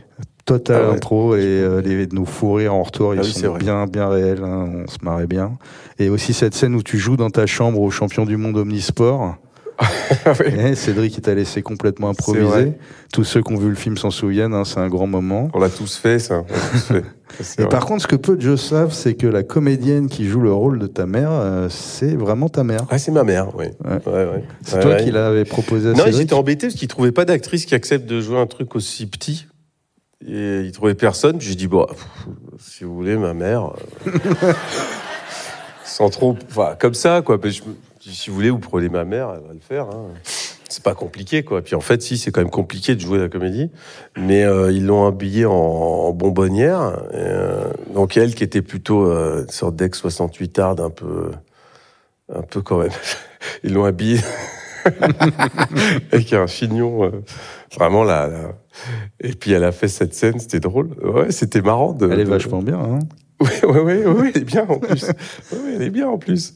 [0.47, 0.95] Total Ah ouais.
[0.95, 3.85] impro et euh, les nos fous rires en retour ils Ah oui, c'est sont bien
[3.87, 5.59] bien réels hein, on se marrait bien
[5.99, 9.37] et aussi cette scène où tu joues dans ta chambre au champion du monde omnisport
[10.47, 12.73] Et Cédric il t'a laissé complètement improviser
[13.13, 15.59] tous ceux qui ont vu le film s'en souviennent hein, c'est un grand moment On
[15.59, 16.45] l'a tous fait, ça.
[16.73, 17.03] Tous fait.
[17.59, 17.69] Et vrai.
[17.69, 20.53] par contre ce que peu de gens savent c'est que la comédienne qui joue le
[20.53, 23.67] rôle de ta mère euh, c'est vraiment ta mère Ah, c'est ma mère, oui.
[23.85, 23.99] Ouais.
[24.07, 24.45] Ouais, ouais.
[24.63, 25.05] c'est Ouais, toi ouais.
[25.05, 28.21] qui l'avais proposé à Non, j'étais embêté parce qu'il trouvait pas d'actrice qui accepte de
[28.21, 29.47] jouer un truc aussi petit.
[30.25, 31.39] Et il trouvait personne.
[31.39, 31.87] Puis j'ai dit, bon,
[32.59, 33.73] si vous voulez, ma mère.
[34.07, 34.53] euh,
[35.85, 36.37] sans trop.
[36.51, 37.39] Enfin, comme ça, quoi.
[37.43, 37.61] Je
[38.01, 39.87] si vous voulez, vous prenez ma mère, elle va le faire.
[39.89, 40.07] hein.
[40.69, 41.61] C'est pas compliqué, quoi.
[41.63, 43.71] Puis en fait, si, c'est quand même compliqué de jouer la comédie.
[44.17, 47.03] Mais euh, ils l'ont habillée en, en bonbonnière.
[47.13, 51.31] Et, euh, donc elle, qui était plutôt une sorte d'ex-68 arde, un peu.
[52.35, 52.91] Un peu quand même.
[53.65, 54.21] Ils l'ont habillée
[56.13, 57.13] avec un chignon
[57.77, 58.53] vraiment là, là.
[59.21, 60.91] Et puis elle a fait cette scène, c'était drôle.
[61.03, 61.93] Ouais, c'était marrant.
[61.93, 62.99] De, elle est de- vachement bien hein.
[63.41, 65.05] Ouais, ouais, ouais, ouais, elle est bien en plus.
[65.75, 66.55] Elle est bien en plus.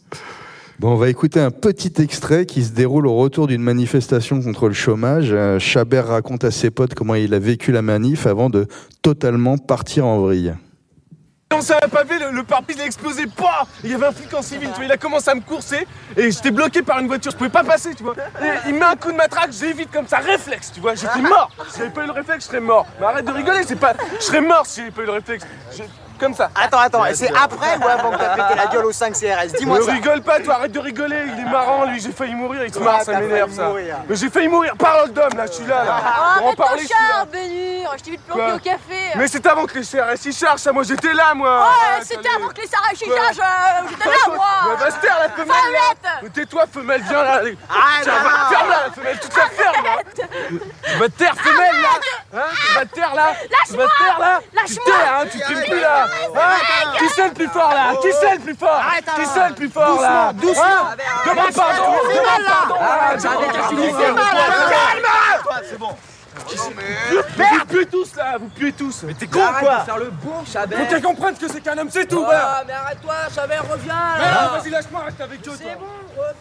[0.79, 4.67] Bon, on va écouter un petit extrait qui se déroule au retour d'une manifestation contre
[4.69, 5.29] le chômage.
[5.31, 8.67] Euh, Chabert raconte à ses potes comment il a vécu la manif avant de
[9.03, 10.55] totalement partir en vrille.
[11.53, 14.41] On savait pas le, le pare-brise a explosé, pas Il y avait un flic en
[14.41, 15.85] civil, tu vois, il a commencé à me courser
[16.17, 18.15] et j'étais bloqué par une voiture, je pouvais pas passer, tu vois.
[18.69, 21.51] Il met un coup de matraque, j'évite comme ça, réflexe, tu vois, j'étais mort.
[21.69, 22.87] Si j'avais pas eu le réflexe, je serais mort.
[23.01, 23.95] Mais arrête de rigoler, c'est pas.
[24.21, 25.45] Je serais mort si j'avais pas eu le réflexe.
[26.21, 26.51] Comme ça.
[26.55, 29.53] Attends, attends, et c'est après ou avant que t'as pété la gueule au 5 CRS
[29.59, 29.93] Dis-moi Ne ça.
[29.93, 32.79] rigole pas, toi, arrête de rigoler, il est marrant, lui, j'ai failli mourir, il se
[32.79, 33.71] marre, ça m'énerve ça.
[34.09, 35.97] Mais j'ai failli mourir, parole d'homme, là, je suis là, là.
[36.37, 39.01] Pour en Arrête parler, char, Bénur Je t'ai vu te planquer au café.
[39.17, 41.61] Mais c'est avant que les CRS y chargent, ça, moi j'étais là, moi.
[41.63, 44.47] Ouais, Ah, c'était avant que les s'arrachent, euh, j'étais là, moi.
[44.71, 47.25] Ouais, va se taire, la femelle Tais-toi femelle, viens là.
[47.25, 48.05] Va arrête.
[48.05, 50.27] te faire là, la femelle, toute la ferme là.
[50.93, 51.89] Tu vas te taire femelle là.
[52.35, 53.29] Hein Tu vas te taire là.
[53.67, 54.41] Tu vas te taire là.
[54.51, 54.85] Tu Lâche-moi.
[54.85, 56.07] te taires hein, tu trimes plus là
[56.99, 58.81] Qui c'est le plus fort là Qui c'est le plus fort
[59.17, 60.65] Qui c'est le plus fort là Doucement, doucement.
[60.65, 60.97] Hein
[61.31, 63.53] Demande pardon Demande pardon Arrête, Demande
[64.25, 65.67] pardon.
[65.69, 65.97] C'est bon.
[66.49, 70.11] Vous puez tous là, vous puez tous Mais t'es con Arrête quoi de faire le
[70.11, 70.79] bon, Chabert.
[70.79, 73.95] Faut qu'elle comprenne que c'est qu'un homme, c'est tout, voilà Ah, mais arrête-toi, Chabert, reviens
[74.19, 74.51] Mais là.
[74.53, 76.33] non, Vas-y, lâche-moi, reste avec eux, toi C'est bon, reviens.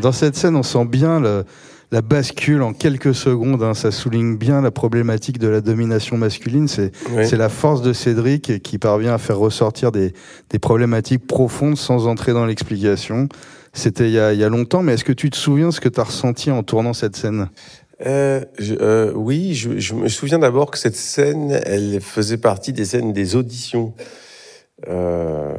[0.00, 1.44] Dans cette scène, on sent bien le-
[1.90, 3.62] la bascule en quelques secondes.
[3.62, 3.74] hein.
[3.74, 6.68] Ça souligne bien la problématique de la domination masculine.
[6.68, 6.92] C'est
[7.36, 10.12] la force de Cédric qui parvient à faire ressortir des,
[10.50, 13.28] des problématiques profondes sans entrer dans l'explication.
[13.72, 15.80] C'était il, y a- il y a longtemps, mais est-ce que tu te souviens ce
[15.80, 17.48] que tu as ressenti en tournant cette scène?
[18.06, 22.72] Euh, je- euh, oui, je, je me souviens d'abord que cette scène, elle faisait partie
[22.72, 23.94] des scènes des auditions.
[24.88, 25.54] Euh,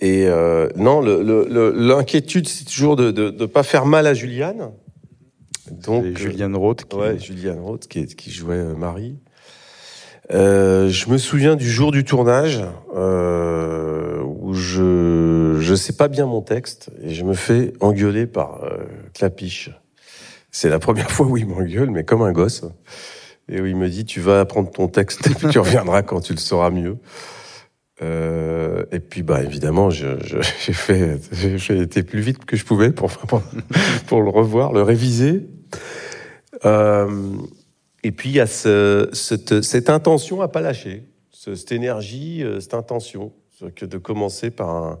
[0.00, 4.12] et euh, non, le- le- le- l'inquiétude, c'est toujours de ne pas faire mal à
[4.14, 4.70] Juliane.
[5.72, 9.16] Donc, Et Juliane Roth qui- Ouais, Juliane Roth qui, jouait euh, Marie.
[10.32, 12.60] Euh, je me souviens du jour du tournage
[12.96, 18.64] euh, où je je sais pas bien mon texte et je me fais engueuler par
[18.64, 19.70] euh, Clapiche.
[20.50, 22.64] C'est la première fois où il m'engueule, mais comme un gosse.
[23.48, 26.20] Et où il me dit tu vas apprendre ton texte et puis tu reviendras quand
[26.20, 26.96] tu le sauras mieux.
[28.02, 32.64] Euh, et puis bah évidemment je- je- j'ai fait j'ai été plus vite que je
[32.64, 33.40] pouvais pour pour,
[34.08, 35.46] pour le revoir, le réviser.
[36.64, 37.36] Euh,
[38.02, 42.60] et puis il y a ce, cette, intention à pas lâcher, ce- cette énergie, euh,
[42.60, 43.32] cette intention,
[43.74, 45.00] que de commencer par un-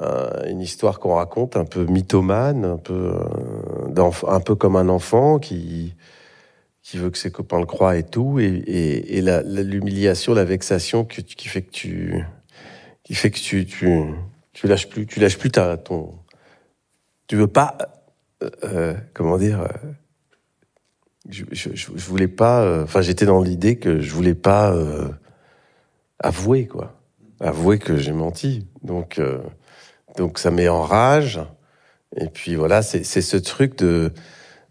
[0.00, 5.94] un- une histoire qu'on raconte un peu mythomane, un peu, euh, comme un enfant qui
[6.94, 8.62] veut que ses copains le croient et tout, et,
[9.20, 12.24] l'humiliation, la, vexation qui fait que tu
[13.04, 13.14] qui
[14.66, 16.14] lâches plus, tu lâches plus ta ton,
[17.28, 17.76] tu veux pas,
[18.42, 19.62] euh, euh, comment dire.
[19.62, 19.68] euh,
[21.28, 22.82] je, je, voulais pas.
[22.82, 24.72] Enfin, j'étais dans l'idée que je voulais pas
[26.20, 27.00] avouer quoi,
[27.40, 28.68] avouer que j'ai menti.
[28.84, 29.20] Donc,
[30.16, 31.40] donc ça met en rage.
[32.16, 34.12] Et puis voilà, c'est ce truc de,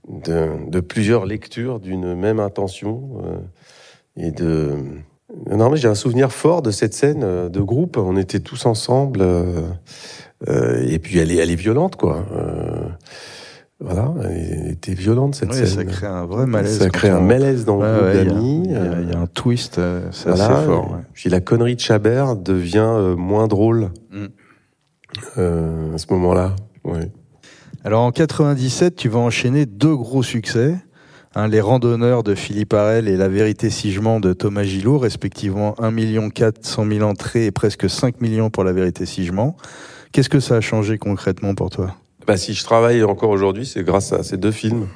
[0.07, 3.43] de plusieurs lectures d'une même intention
[4.15, 4.77] et de.
[5.47, 7.97] Non, mais j'ai un souvenir fort de cette scène de groupe.
[7.97, 9.25] On était tous ensemble.
[10.47, 12.25] et puis elle est, elle est violente, quoi.
[13.81, 15.67] Voilà, elle était violente cette Ouais, scène.
[15.67, 16.79] ça crée un vrai malaise.
[16.79, 18.61] Ça crée un on- malaise dans le Ouais, groupe ouais, il y a- d'amis.
[18.65, 20.91] Il y, a- il y a un twist, euh, c'est Voilà, assez fort.
[20.91, 20.99] ouais.
[21.13, 24.25] Puis la connerie de Chabert devient euh, moins drôle Mm.
[25.37, 26.55] euh, à ce moment-là.
[26.83, 27.11] Ouais.
[27.83, 30.75] Alors en 97, tu vas enchaîner deux gros succès.
[31.37, 34.97] Hein, les randonneurs de Philippe Arel et La vérité si je mens de Thomas Gillot,
[34.97, 39.33] respectivement 1 million 400 000 entrées et presque 5 millions pour La vérité si je
[39.33, 39.57] mens.
[40.13, 41.93] Qu'est-ce que ça a changé concrètement pour toi?
[42.27, 44.87] Bah, si je travaille encore aujourd'hui, c'est grâce à ces deux films.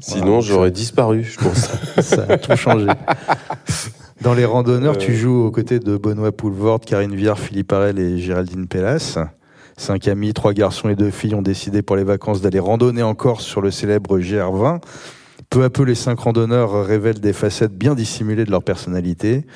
[0.00, 1.68] Sinon, j'aurais disparu, je pense.
[2.00, 2.86] Ça a tout changé.
[4.22, 4.98] Dans Les Randonneurs, Euh.
[4.98, 9.18] tu joues aux côtés de Benoît Poulvord, Karine Viard, Philippe Arel et Géraldine Pellas.
[9.76, 13.14] Cinq amis, trois garçons et deux filles ont décidé pour les vacances d'aller randonner en
[13.14, 14.80] Corse sur le célèbre GR20.
[15.50, 19.46] Peu à peu, les cinq randonneurs révèlent des facettes bien dissimulées de leur personnalité.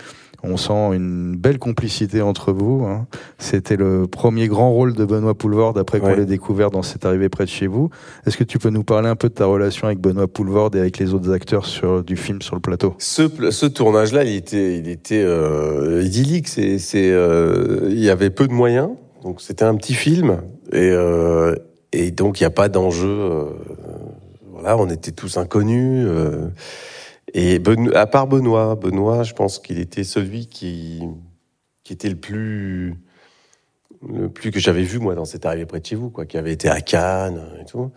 [0.44, 2.84] On sent une belle complicité entre vous.
[2.84, 3.06] hein.
[3.38, 6.16] C'était le premier grand rôle de Benoît Poulvord après qu'on Ouais.
[6.16, 7.90] l'ait découvert dans C'est arrivé près de chez vous.
[8.26, 10.80] Est-ce que tu peux nous parler un peu de ta relation avec Benoît Poulvord et
[10.80, 12.94] avec les autres acteurs sur, du film sur le plateau?
[12.98, 16.48] Ce, ce tournage-là, il était, il était euh, idyllique.
[16.48, 18.90] C'est, c'est, euh, il y avait peu de moyens,
[19.22, 20.38] donc c'était un petit film,
[20.72, 21.54] et, euh,
[21.92, 23.06] et donc il n'y a pas d'enjeu.
[23.08, 23.44] euh,
[24.50, 26.06] voilà, on était tous inconnus.
[27.36, 31.02] Euh, et à part Benoît, Benoît, je pense qu'il était celui qui,
[31.84, 32.94] qui était le plus,
[34.06, 36.36] le plus que j'avais vu moi dans cette arrivée près de chez vous, quoi, qui
[36.36, 37.90] avait été à Cannes et tout,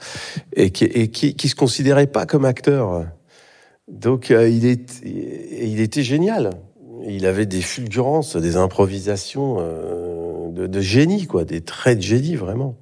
[0.56, 3.06] et qui, et qui, qui se considérait pas comme acteur.
[3.88, 6.52] Donc euh, il, est, il était génial.
[7.08, 12.36] Il avait des fulgurances, des improvisations euh, de, de génie, quoi, des traits de génie
[12.36, 12.78] vraiment.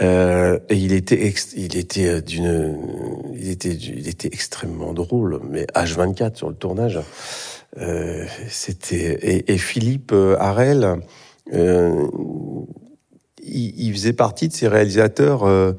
[0.00, 2.78] Euh, et il était, ex- il était euh, d'une,
[3.34, 6.98] il était, il était extrêmement drôle, mais H24 sur le tournage.
[7.78, 10.96] Euh, c'était et, et Philippe euh, Harel,
[11.52, 12.06] euh,
[13.42, 15.72] il, il faisait partie de ces réalisateurs euh,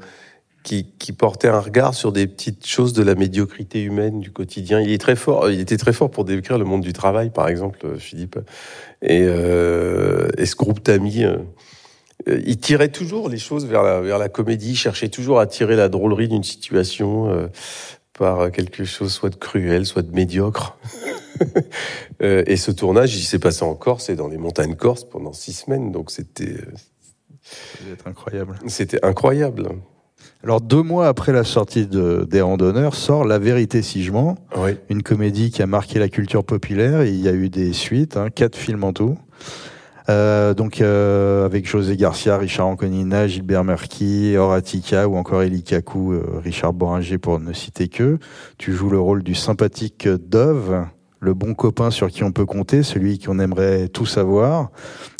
[0.62, 4.80] qui, qui portait un regard sur des petites choses de la médiocrité humaine du quotidien.
[4.80, 5.50] Il est très fort.
[5.50, 8.38] Il était très fort pour décrire le monde du travail, par exemple, Philippe.
[9.02, 11.22] Et, et ce groupe d'amis,
[12.28, 14.70] euh, il tirait toujours les choses vers la, vers la comédie.
[14.70, 17.46] Il cherchait toujours à tirer la drôlerie d'une situation euh,
[18.18, 20.76] par quelque chose soit de cruel, soit de médiocre.
[22.22, 25.32] Euh, et ce tournage, il s'est passé en Corse et dans les montagnes corses pendant
[25.32, 25.90] six semaines.
[25.90, 26.58] Donc c'était,
[27.92, 28.56] être incroyable.
[28.68, 29.68] c'était incroyable.
[30.44, 34.36] Alors, deux mois après la sortie de, des Randonneurs, sort La vérité si je mens,
[34.56, 34.76] Oui.
[34.90, 37.04] une comédie qui a marqué la culture populaire.
[37.04, 39.18] Il y a eu des suites, hein, quatre films en tout.
[40.10, 46.12] Euh, donc, euh, avec José Garcia, Richard Anconina, Gilbert Merki, Horatica ou encore Eli Kaku,
[46.12, 48.18] euh, Richard Boringer pour ne citer que.
[48.58, 50.86] Tu joues le rôle du sympathique Dove,
[51.20, 54.70] le bon copain sur qui on peut compter, celui qu'on aimerait tout savoir.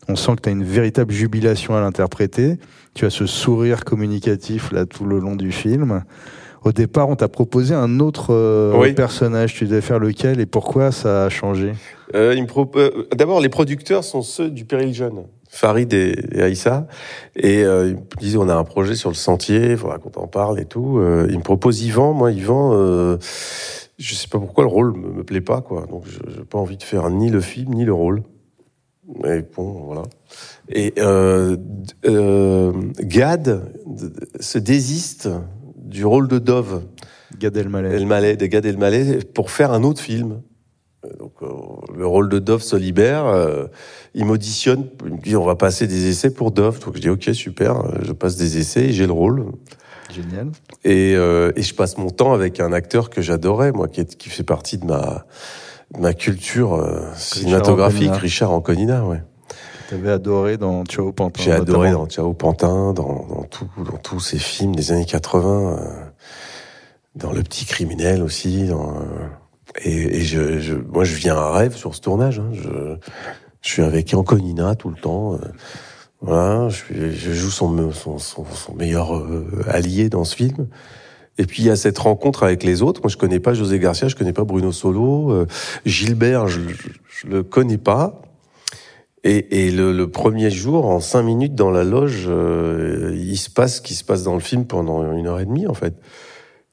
[0.09, 2.59] On sent que tu as une véritable jubilation à l'interpréter.
[2.94, 6.05] Tu as ce sourire communicatif là tout le long du film.
[6.64, 8.94] Au départ, on t'a proposé un autre euh, Oui.
[8.94, 9.55] personnage.
[9.55, 11.72] Tu devais faire lequel et pourquoi ça a changé?
[12.14, 12.35] Euh,
[12.77, 16.87] euh, D'abord, les producteurs sont ceux du Péril Jeune, Farid et, et Aïssa.
[17.37, 20.09] Et euh, ils me disaient, on a un projet sur le sentier, il faudra qu'on
[20.09, 20.98] t'en parle et tout.
[20.98, 22.14] Euh, ils me proposent Yvan.
[22.14, 23.18] Moi, Yvan, euh,
[23.98, 25.85] je sais pas pourquoi le rôle me, me plaît pas, quoi.
[25.87, 28.22] Donc, je j'ai pas envie de faire ni le film, ni le rôle.
[29.27, 30.03] Et bon, voilà.
[30.70, 30.94] Et
[33.03, 33.61] Gad
[34.40, 35.29] se désiste
[35.85, 36.83] du rôle de Dove.
[37.38, 37.94] Gad Elmaleh.
[37.94, 40.40] Elmaleh, de Gad Elmaleh, pour faire un autre film.
[41.05, 41.47] Euh, Donc, euh,
[41.97, 43.27] le rôle de Dove se libère.
[43.27, 43.66] euh,
[44.14, 44.87] il m'auditionne.
[45.05, 46.79] Il me dit on va passer des essais pour Dove.
[46.81, 47.81] Donc je dis ok super.
[47.81, 49.44] euh, Je passe des essais et j'ai le rôle.
[50.12, 50.51] Génial.
[50.85, 54.16] Et, euh, et je passe mon temps avec un acteur que j'adorais, moi, qui, est,
[54.16, 55.27] qui fait partie de ma
[55.94, 56.83] de ma culture
[57.16, 58.11] cinématographique.
[58.14, 59.23] Richard Anconina, ouais.
[59.88, 61.42] Tu avais adoré dans Ciao Pantin.
[61.42, 65.79] J'ai adoré dans Ciao Pantin, dans, dans, tout, dans tous ces films des années 80,
[65.79, 66.05] euh,
[67.16, 68.66] dans Le Petit Criminel aussi.
[68.66, 69.03] Dans, euh,
[69.85, 72.38] et et je, je, moi, je viens à rêve sur ce tournage.
[72.38, 72.51] hein.
[72.53, 72.97] Je,
[73.61, 75.35] je suis avec Anconina tout le temps.
[75.35, 75.38] euh,
[76.20, 80.68] voilà, je, je joue son, son, son meilleur euh, allié dans ce film.
[81.37, 83.01] Et puis il y a cette rencontre avec les autres.
[83.03, 85.47] Moi, je connais pas José Garcia, je connais pas Bruno Solo, euh,
[85.85, 88.23] Gilbert, je, je, je le connais pas.
[89.24, 93.48] Et, et le, le premier jour, en cinq minutes dans la loge, euh, il se
[93.48, 95.94] passe ce qui se passe dans le film pendant une heure et demie, en fait.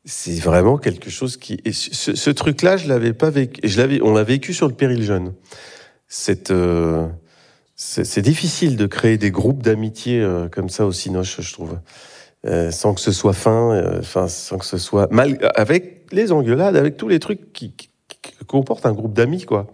[0.04, 1.62] C'est vraiment quelque chose qui.
[1.72, 3.62] ce, ce truc-là, je l'avais pas vécu.
[3.64, 4.02] Je l'avais.
[4.02, 5.34] On l'a vécu sur le péril jeune.
[6.08, 6.52] Cette.
[6.52, 7.08] euh,
[7.76, 11.80] c'est c'est difficile de créer des groupes d'amitié euh, comme ça au Cinoche, je trouve.
[12.46, 16.32] Euh, sans que ce soit fin, euh, enfin sans que ce soit mal, avec les
[16.32, 17.90] engueulades, avec tous les trucs qui, qui,
[18.22, 19.68] qui comportent un groupe d'amis, quoi.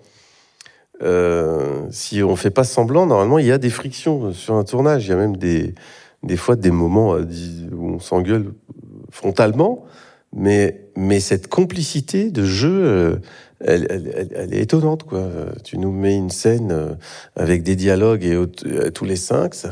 [1.04, 5.06] Euh, si on fait pas semblant, normalement, il y a des frictions sur un tournage.
[5.06, 5.76] Il y a même des,
[6.24, 7.26] des fois des moments euh,
[7.72, 8.54] où on s'engueule
[9.12, 9.86] frontalement,
[10.36, 13.16] mais, mais cette complicité de jeu, euh,
[13.60, 15.28] elle, elle, elle- est étonnante, quoi.
[15.64, 16.98] Tu nous mets une scène
[17.36, 19.70] avec des dialogues et tous les cinq, ça,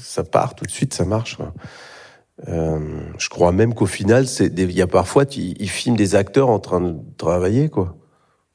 [0.00, 1.36] ça part tout de suite, ça marche.
[2.46, 6.80] je crois même qu'au final, il y a parfois, ils filment des acteurs en train
[6.80, 7.96] de travailler, quoi.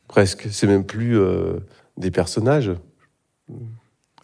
[0.07, 0.47] Presque.
[0.51, 1.59] C'est même plus euh,
[1.97, 2.71] des personnages.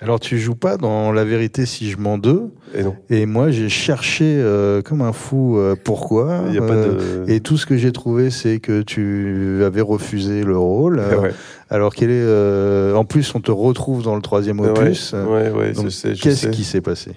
[0.02, 2.54] Alors tu joues pas dans La vérité si je mens deux.
[2.74, 2.96] Et non.
[3.10, 6.44] Et moi j'ai cherché euh, comme un fou euh, pourquoi.
[6.48, 9.62] Il y a pas Euh, de- Et tout ce que j'ai trouvé c'est que tu
[9.66, 11.02] avais refusé le rôle.
[11.22, 11.32] Ouais.
[11.70, 15.14] Alors quel est En plus on te retrouve dans le troisième opus.
[15.14, 15.74] ouais, ouais,
[16.22, 17.12] Qu'est-ce qui s'est passé?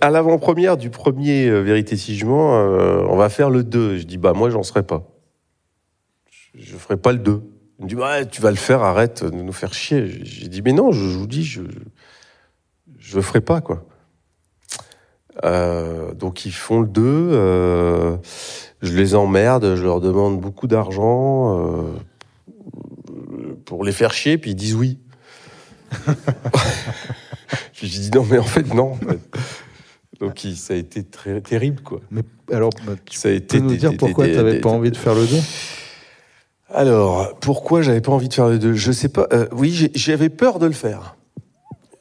[0.00, 3.98] À l'avant-première du premier Vérité si je mens, euh, on va faire le 2.
[3.98, 5.06] Je dis, bah moi, j'en serai pas.
[6.54, 7.42] Je, je ferai pas le 2.
[7.82, 10.06] Il me dit, bah, tu vas le faire, arrête de nous faire chier.
[10.22, 11.62] J'ai- dit, mais non, je, je vous dis, je
[12.98, 13.84] je le ferai pas, quoi.
[15.44, 17.02] Euh, donc ils font le 2.
[17.04, 18.16] euh,
[18.82, 21.92] je les emmerde, je leur demande beaucoup d'argent euh,
[23.64, 24.98] pour les faire chier, puis ils disent oui.
[27.74, 28.96] Puis j'ai dit non, mais en fait, non.
[30.20, 32.00] Donc il- ça a été très terrible, quoi.
[32.12, 34.60] Mais alors, bah, tu ça a été peux nous des- dire des- pourquoi tu n'avais
[34.60, 35.36] pas envie de faire le 2
[36.74, 38.72] Alors, pourquoi j'avais pas envie de faire les deux?
[38.74, 39.26] Je sais pas.
[39.32, 41.16] Euh, oui, j'avais peur de le faire.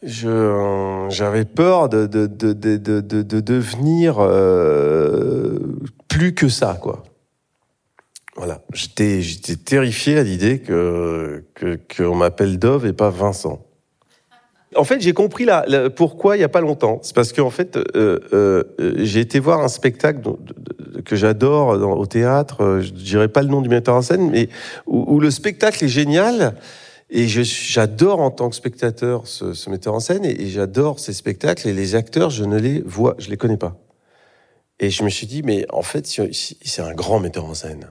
[0.01, 5.59] Je, euh, j'avais peur de, de, de, de, de, de- de devenir euh,
[6.07, 7.03] plus que ça, quoi.
[8.35, 8.61] Voilà.
[8.73, 13.61] J'étais, j'étais terrifié à l'idée que, que, qu'on m'appelle Dove et pas Vincent.
[14.75, 16.99] En fait, j'ai compris là, pourquoi il y a pas longtemps.
[17.03, 17.83] C'est parce qu'en fait, euh,
[18.33, 20.21] euh, euh, j'ai été voir un spectacle
[21.03, 21.67] que j'adore
[21.99, 22.61] au théâtre.
[22.63, 24.47] euh, Je dirais pas le nom du metteur en scène, mais
[24.87, 26.55] où, le spectacle est génial.
[27.09, 31.11] Et j'adore en tant que spectateur ce, ce metteur en scène et, et j'adore ces
[31.11, 31.67] spectacles.
[31.67, 33.77] Et les acteurs, je ne les vois, je les connais pas.
[34.79, 37.53] Et je me suis dit, mais en fait, si- si- c'est un grand metteur en
[37.53, 37.87] scène.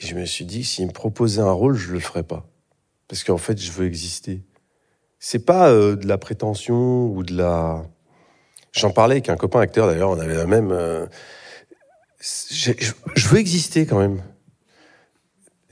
[0.00, 2.46] Et je me suis dit, s'il me proposait un rôle, je le ferais pas.
[3.08, 4.42] Parce qu'en fait, je veux exister.
[5.26, 7.82] C'est pas euh, de la prétention ou de la.
[8.72, 10.70] J'en parlais avec un copain acteur d'ailleurs, on avait la même.
[10.70, 11.06] euh,
[12.20, 12.72] Je,
[13.16, 14.20] je veux exister quand même.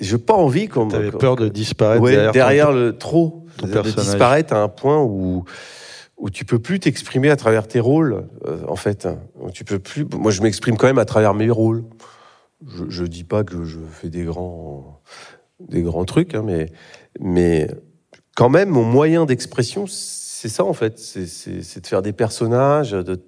[0.01, 0.89] J'ai pas envie qu'on.
[0.89, 4.69] T'avais peur de disparaître Ouais, derrière, derrière, ton- le trop, ton de, disparaître à un
[4.69, 5.45] point où
[6.17, 9.07] où tu peux plus t'exprimer à travers tes rôles, euh, en fait.
[9.39, 10.07] Où tu peux plus.
[10.17, 11.85] Moi, je m'exprime quand même à travers mes rôles.
[12.67, 15.03] Je, je dis pas que je fais des grands
[15.61, 16.73] des grands trucs, hein, mais
[17.21, 17.69] mais
[18.37, 20.99] quand même, mon moyen d'expression, c'est ça en fait.
[20.99, 23.21] C'est- de faire des personnages, de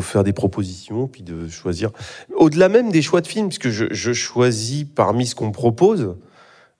[0.00, 1.90] faire des propositions, puis de choisir.
[2.36, 6.16] Au-delà même des choix de films, puisque je, je choisis parmi ce qu'on me propose.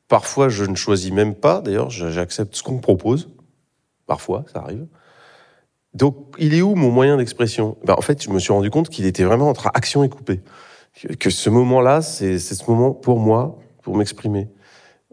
[0.08, 1.60] Parfois, je ne choisis même pas.
[1.60, 3.30] D'ailleurs, j'accepte ce qu'on me propose.
[4.06, 4.86] Parfois, ça arrive.
[5.94, 7.76] Donc, il est où mon moyen d'expression?
[7.84, 10.40] Ben, En fait, je me suis rendu compte qu'il était vraiment entre action et coupé.
[11.18, 14.48] Que, ce moment-là, c'est ce moment pour moi, pour m'exprimer.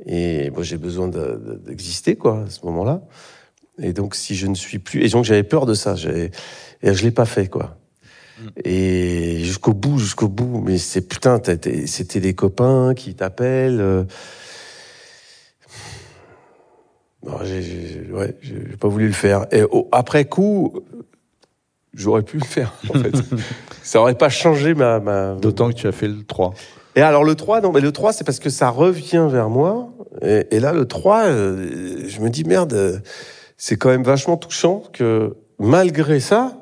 [0.05, 3.01] Et moi, j'ai besoin de- de- d'exister, quoi, à ce moment-là.
[3.81, 5.03] Et donc, si je ne suis plus...
[5.03, 5.95] Et donc, j'avais peur de ça.
[5.95, 6.31] Et
[6.93, 7.77] je l'ai pas fait, quoi.
[8.63, 10.62] Et jusqu'au bout, jusqu'au bout.
[10.62, 11.41] Mais c'est putain,
[11.85, 13.81] c'était des copains qui t'appellent.
[13.81, 14.03] euh.
[17.25, 19.45] Non, j'ai, ouais, j'ai pas voulu le faire.
[19.51, 20.81] Et après coup,
[21.93, 23.12] j'aurais pu le faire, en fait.
[23.83, 25.35] ça aurait pas changé ma, ma...
[25.35, 26.53] D'autant que tu as fait le 3.
[26.95, 29.89] Et alors le 3, non, mais le 3, c'est parce que ça revient vers moi.
[30.21, 32.97] Et, là, le 3, euh, je me dis, merde, euh,
[33.58, 36.58] c'est quand même vachement touchant que malgré ça,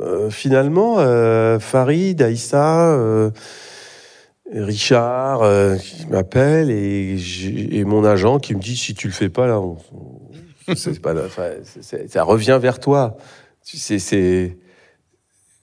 [0.00, 0.96] euh, finalement,
[1.60, 3.30] Farid, Aïssa,
[4.52, 5.42] Richard,
[5.80, 9.76] qui m'appelle et, mon agent qui me dit, si tu le fais pas, là, on-
[11.36, 13.16] pas, c'est- ça revient vers toi.
[13.64, 14.56] Tu sais, c'est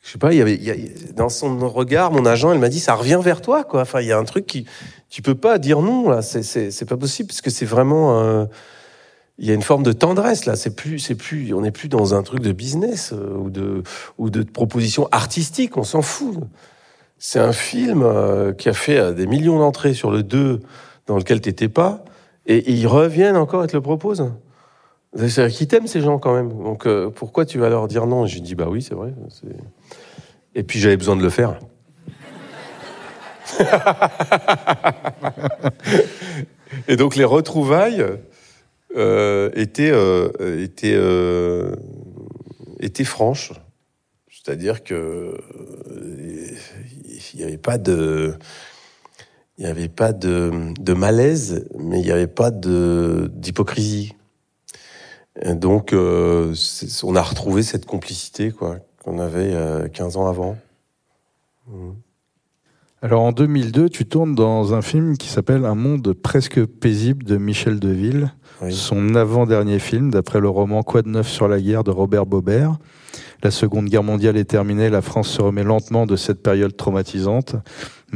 [0.06, 0.76] je sais pas, il y avait, il y a-
[1.16, 3.82] dans son regard, mon agent, elle m'a dit, ça revient vers toi, quoi.
[3.82, 4.66] Enfin, il y a un truc qui,
[5.10, 6.22] tu peux pas dire non, là.
[6.22, 8.46] C'est, pas possible, parce que c'est vraiment, euh,
[9.40, 10.56] il y a une forme de tendresse, là.
[10.56, 13.82] C'est plus, c'est plus, on n'est plus dans un truc de business, euh, ou de,
[14.20, 16.38] ou de proposition artistique, on s'en fout.
[17.18, 20.60] C'est un film euh, qui a fait euh, des millions d'entrées sur le 2,
[21.08, 22.06] dans lequel t'étais pas,
[22.46, 24.32] et ils reviennent encore et te le proposent.
[25.16, 26.50] C'est-à-dire qu'ils t'aiment, ces gens, quand même?
[26.50, 28.26] Donc, euh, pourquoi tu vas leur dire non?
[28.26, 29.14] J'ai dit, bah oui, c'est vrai.
[30.54, 31.58] et puis j'avais besoin de le faire.
[36.88, 38.04] et donc les retrouvailles
[38.98, 40.30] euh, étaient, euh,
[40.62, 41.00] étaient,
[42.80, 43.54] étaient franches.
[44.30, 45.38] C'est-à-dire que
[47.34, 48.34] il n'y avait pas de,
[49.58, 54.15] il n'y avait pas de, de malaise, mais il n'y avait pas d'hypocrisie.
[55.42, 56.54] Et donc, euh,
[57.04, 60.58] on a retrouvé cette complicité quoi qu'on avait euh, 15 ans avant.
[61.68, 61.96] Mhm.
[63.02, 67.38] Alors en 2002, tu tournes dans un film qui s'appelle Un monde presque paisible de
[67.38, 68.34] Michel Deville,
[68.72, 72.80] son avant-dernier film d'après le roman Quoi de neuf sur la guerre de Robert Baubert.
[73.44, 77.56] La Seconde Guerre mondiale est terminée, la France se remet lentement de cette période traumatisante.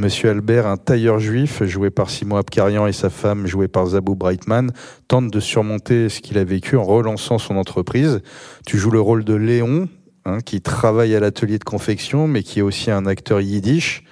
[0.00, 4.14] Monsieur Albert, un tailleur juif, joué par Simon Abkarian, et sa femme, jouée par Zabou
[4.14, 4.72] Brightman,
[5.08, 8.22] tente de surmonter ce qu'il a vécu en relançant son entreprise.
[8.66, 9.90] Tu joues le rôle de Léon,
[10.24, 14.02] hein, qui travaille à l'atelier de confection, mais qui est aussi un acteur yiddish.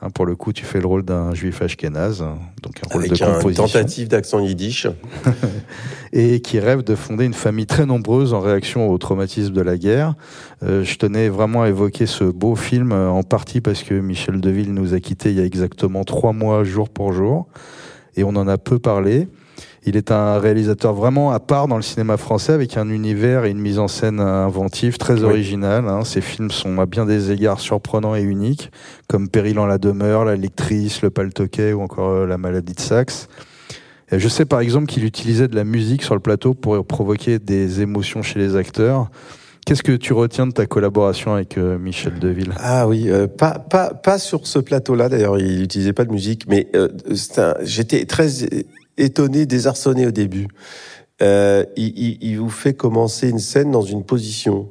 [0.00, 3.02] Hein, pour le coup, tu fais le rôle d'un juif ashkénaze, hein, donc un rôle
[3.04, 3.64] Avec de un composition.
[3.64, 4.86] tentative d'accent yiddish.
[6.12, 9.76] et qui rêve de fonder une famille très nombreuse en réaction au traumatisme de la
[9.76, 10.14] guerre.
[10.62, 14.40] Euh, je tenais vraiment à évoquer ce beau film, euh, en partie parce que Michel
[14.40, 17.48] Deville nous a quittés il y a exactement trois mois, jour pour jour,
[18.16, 19.28] et on en a peu parlé.
[19.86, 23.50] Il est un réalisateur vraiment à part dans le cinéma français, avec un univers et
[23.50, 25.24] une mise en scène inventive très Oui.
[25.24, 25.88] originale.
[25.88, 26.04] hein.
[26.04, 28.70] Ses films sont à bien des égards surprenants et uniques,
[29.08, 32.80] comme Péril en la demeure, La lectrice, Le paltoquet ou encore euh, La maladie de
[32.80, 33.28] Saxe.
[34.10, 37.38] Et Je sais par exemple qu'il utilisait de la musique sur le plateau pour provoquer
[37.38, 39.10] des émotions chez les acteurs.
[39.66, 42.52] Qu'est-ce que tu retiens de ta collaboration avec euh, Michel Deville?
[42.56, 46.46] Ah oui, euh, pas, pas, pas sur ce plateau-là, d'ailleurs, il n'utilisait pas de musique,
[46.48, 46.88] mais euh,
[47.62, 48.28] j'étais très
[48.98, 50.48] étonné, désarçonné au début.
[51.22, 54.68] Euh, il, il- il vous fait commencer une scène dans une position,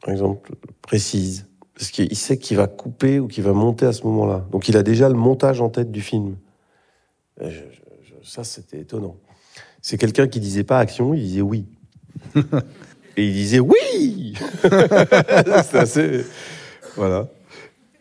[0.00, 0.52] par exemple,
[0.82, 4.46] précise, parce qu'il sait qu'il va couper ou qu'il va monter à ce moment-là.
[4.52, 6.36] Donc il a déjà le montage en tête du film.
[7.42, 9.16] Euh, je- je- je- ça, c'était étonnant.
[9.82, 11.66] C'est quelqu'un qui disait pas action, il disait oui.
[13.16, 14.34] Et il disait oui
[15.72, 16.24] assez...
[16.96, 17.28] Voilà.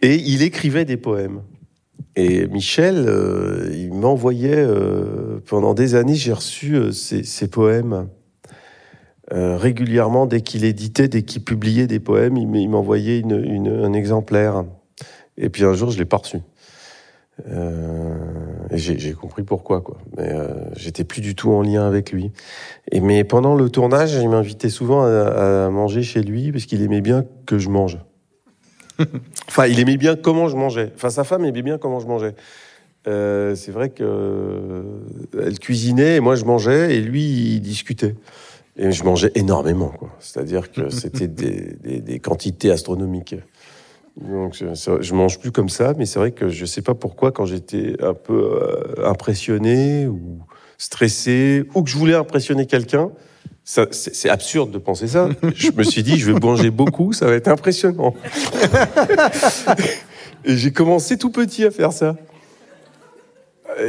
[0.01, 1.41] Et il écrivait des poèmes.
[2.19, 8.09] Et Michel, euh, il m'envoyait, euh, pendant des années, j'ai reçu euh, ses, poèmes.
[9.31, 14.65] Régulièrement, dès qu'il éditait, dès qu'il publiait des poèmes, il m'envoyait un exemplaire.
[15.37, 16.39] Et puis un jour, je l'ai pas reçu.
[17.47, 19.99] Et j'ai compris pourquoi, quoi.
[20.17, 20.33] Mais
[20.75, 22.31] j'étais plus du tout en lien avec lui.
[22.91, 26.81] Et mais pendant le tournage, il m'invitait souvent à, à manger chez lui parce qu'il
[26.81, 27.99] aimait bien que je mange.
[29.47, 30.91] enfin, il aimait bien comment je mangeais.
[30.95, 32.35] Enfin, sa femme aimait bien comment je mangeais.
[33.07, 34.83] Euh, c'est vrai que euh,
[35.41, 37.23] elle cuisinait et moi je mangeais et lui
[37.55, 38.15] il discutait.
[38.75, 40.09] Et je mangeais énormément, quoi.
[40.19, 43.35] C'est-à-dire que c'était des, des- des quantités astronomiques.
[44.21, 44.65] Donc je,
[45.01, 47.95] je mange plus comme ça, mais c'est vrai que je sais pas pourquoi quand j'étais
[48.03, 50.39] un peu euh, impressionné ou
[50.77, 53.11] stressé ou que je voulais impressionner quelqu'un,
[53.91, 55.29] c'est absurde de penser ça.
[55.55, 58.15] Je me suis dit, je vais manger beaucoup, ça va être impressionnant.
[60.45, 62.15] Et j'ai commencé tout petit à faire ça.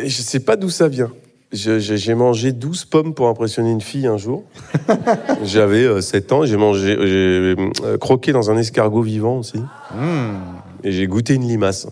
[0.02, 1.10] Et je sais pas d'où ça vient.
[1.52, 4.44] J'ai mangé 12 pommes pour impressionner une fille un jour.
[5.44, 9.58] J'avais euh, 7 ans, j'ai mangé, j'ai euh, croqué dans un escargot vivant aussi.
[10.84, 11.88] Et j'ai goûté une limace.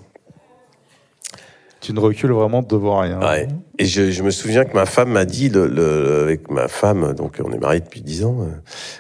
[1.81, 3.21] Tu ne recules vraiment devant rien.
[3.21, 3.47] Ouais.
[3.79, 7.13] Et je, je me souviens que ma femme m'a dit, le, le- avec ma femme,
[7.15, 8.47] donc on est mariés depuis 10 ans, euh,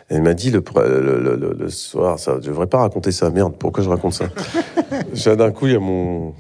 [0.09, 3.31] elle m'a dit le, le, le- le- le soir, ça, je devrais pas raconter ça,
[3.31, 4.27] merde, pourquoi je raconte ça?
[5.13, 6.35] J'ai- D'un coup, il y a mon,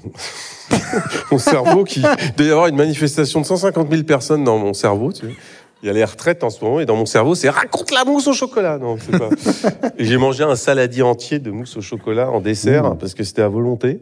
[1.32, 2.00] mon cerveau qui...
[2.00, 5.34] Il doit y avoir une manifestation de 150 000 personnes dans mon cerveau, tu vois.
[5.82, 8.04] Il y a les retraites en ce moment, et dans mon cerveau, c'est raconte la
[8.04, 8.78] mousse au chocolat.
[8.78, 9.28] Non, c'est pas.
[9.98, 13.48] J'ai mangé un saladier entier de mousse au chocolat en dessert, parce que c'était à
[13.48, 14.00] volonté.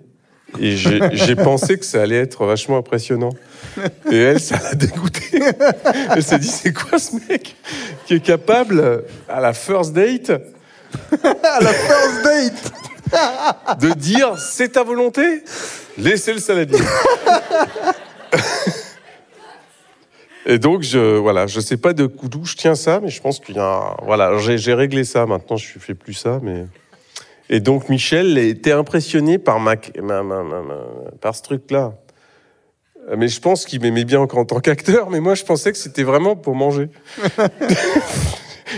[0.61, 3.31] Et j'ai pensé que ça allait être vachement impressionnant.
[4.11, 5.41] Et elle, ça l'a dégoûté.
[6.15, 7.57] Elle s'est dit, c'est quoi ce mec
[8.07, 12.73] qui est capable, à la first date, à la first date
[13.81, 15.43] de dire, c'est ta volonté?
[15.99, 16.79] Laissez le saladier.
[20.49, 23.21] Et donc, je, voilà, je sais pas de coup d'où je tiens ça, mais je
[23.21, 26.39] pense qu'il y a un- voilà, j'ai j'ai réglé ça, maintenant je fais plus ça,
[26.43, 26.67] mais.
[27.49, 31.95] Et donc, Michel était impressionné par ma, ma- ma- ma- ma- par ce truc-là.
[33.17, 35.79] Mais je pense qu'il m'aimait bien encore en tant qu'acteur, mais moi je pensais que
[35.79, 36.89] c'était vraiment pour manger.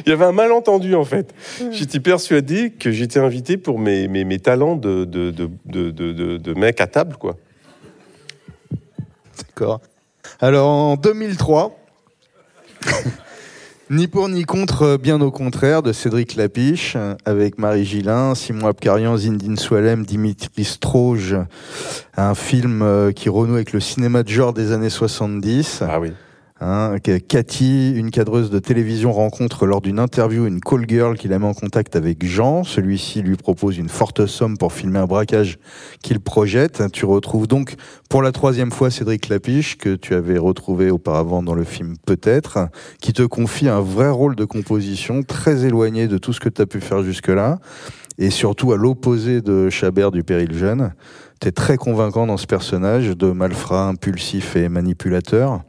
[0.04, 1.34] Il y avait un malentendu en fait.
[1.70, 6.12] J'étais persuadé que j'étais invité pour mes, mes, mes talents de, de, de, de, de,
[6.12, 7.36] de- de mec à table, quoi.
[9.38, 9.80] D'accord.
[10.40, 11.74] Alors en 2003,
[13.90, 18.34] Ni pour ni contre, euh, bien au contraire, de Cédric Lapiche, euh, avec Marie Gillin,
[18.34, 21.34] Simon Abkarian, Zindine Soualem, Dimitri Stroge,
[22.14, 25.84] un film euh, qui renoue avec le cinéma de genre des années 70.
[25.88, 26.12] Ah oui.
[26.60, 26.96] Hein,
[27.28, 31.46] Cathy, une cadreuse de télévision, rencontre lors d'une interview une call girl qui la met
[31.46, 32.64] en contact avec Jean.
[32.64, 35.58] Celui-ci lui propose une forte somme pour filmer un braquage
[36.02, 36.82] qu'il projette.
[36.92, 37.76] Tu retrouves donc
[38.10, 42.68] pour la troisième fois Cédric Lapiche, que tu avais retrouvé auparavant dans le film Peut-être,
[43.00, 46.60] qui te confie un vrai rôle de composition très éloigné de tout ce que tu
[46.60, 47.60] as pu faire jusque-là.
[48.18, 50.92] Et surtout à l'opposé de Chabert du Péril Jeune.
[51.38, 55.62] T'es très convaincant dans ce personnage de malfrat, impulsif et manipulateur.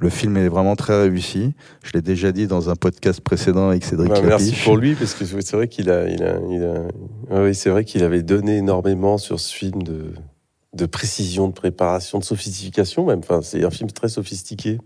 [0.00, 1.52] Le film est vraiment très réussi.
[1.84, 5.14] Je l'ai déjà dit dans un podcast précédent avec Cédric Ouais, merci pour lui parce
[5.14, 8.22] que c'est vrai qu'il a, il a, il a- ouais, oui, c'est vrai qu'il avait
[8.22, 10.12] donné énormément sur ce film de,
[10.74, 13.20] de précision, de préparation, de sophistication même.
[13.20, 14.78] Enfin, c'est un film très sophistiqué.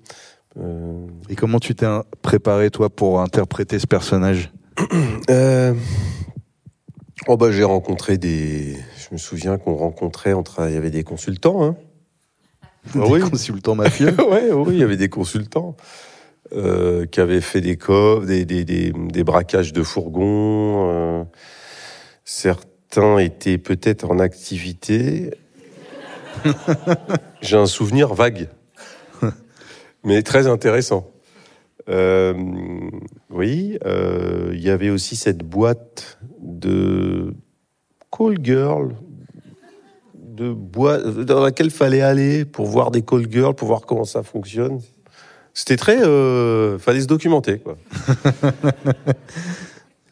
[0.61, 1.87] Euh, Et comment tu t'es
[2.21, 4.53] préparé, toi, pour interpréter ce personnage
[5.31, 5.75] Euh,
[7.27, 8.77] Oh bah j'ai rencontré des.
[8.97, 10.67] Je me souviens qu'on rencontrait entre.
[10.69, 11.65] Il y avait des consultants.
[11.65, 11.77] Hein.
[12.95, 13.21] Des Ah oui.
[13.21, 15.77] consultants mafieux ouais, oui, il y avait des consultants
[16.53, 20.91] euh, qui avaient fait des coffres, des, des, des, des braquages de fourgons.
[20.91, 21.25] euh,
[22.25, 25.31] certains étaient peut-être en activité.
[27.43, 28.49] J'ai un souvenir vague,
[30.05, 31.11] mais très intéressant.
[31.89, 32.35] Euh,
[33.31, 37.35] oui, il y avait aussi cette boîte de
[38.17, 38.95] call girl,
[40.39, 44.23] de boîte dans laquelle fallait aller pour voir des call girls, pour voir comment ça
[44.23, 44.81] fonctionne.
[45.55, 47.77] C'était très, euh, fallait se documenter quoi.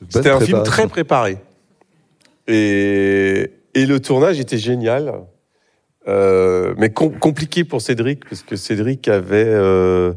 [0.09, 1.39] C'était un film très préparé.
[2.49, 5.13] Et, et le tournage était génial.
[6.09, 10.13] Euh, mais com- compliqué pour Cédric, parce que Cédric avait, euh,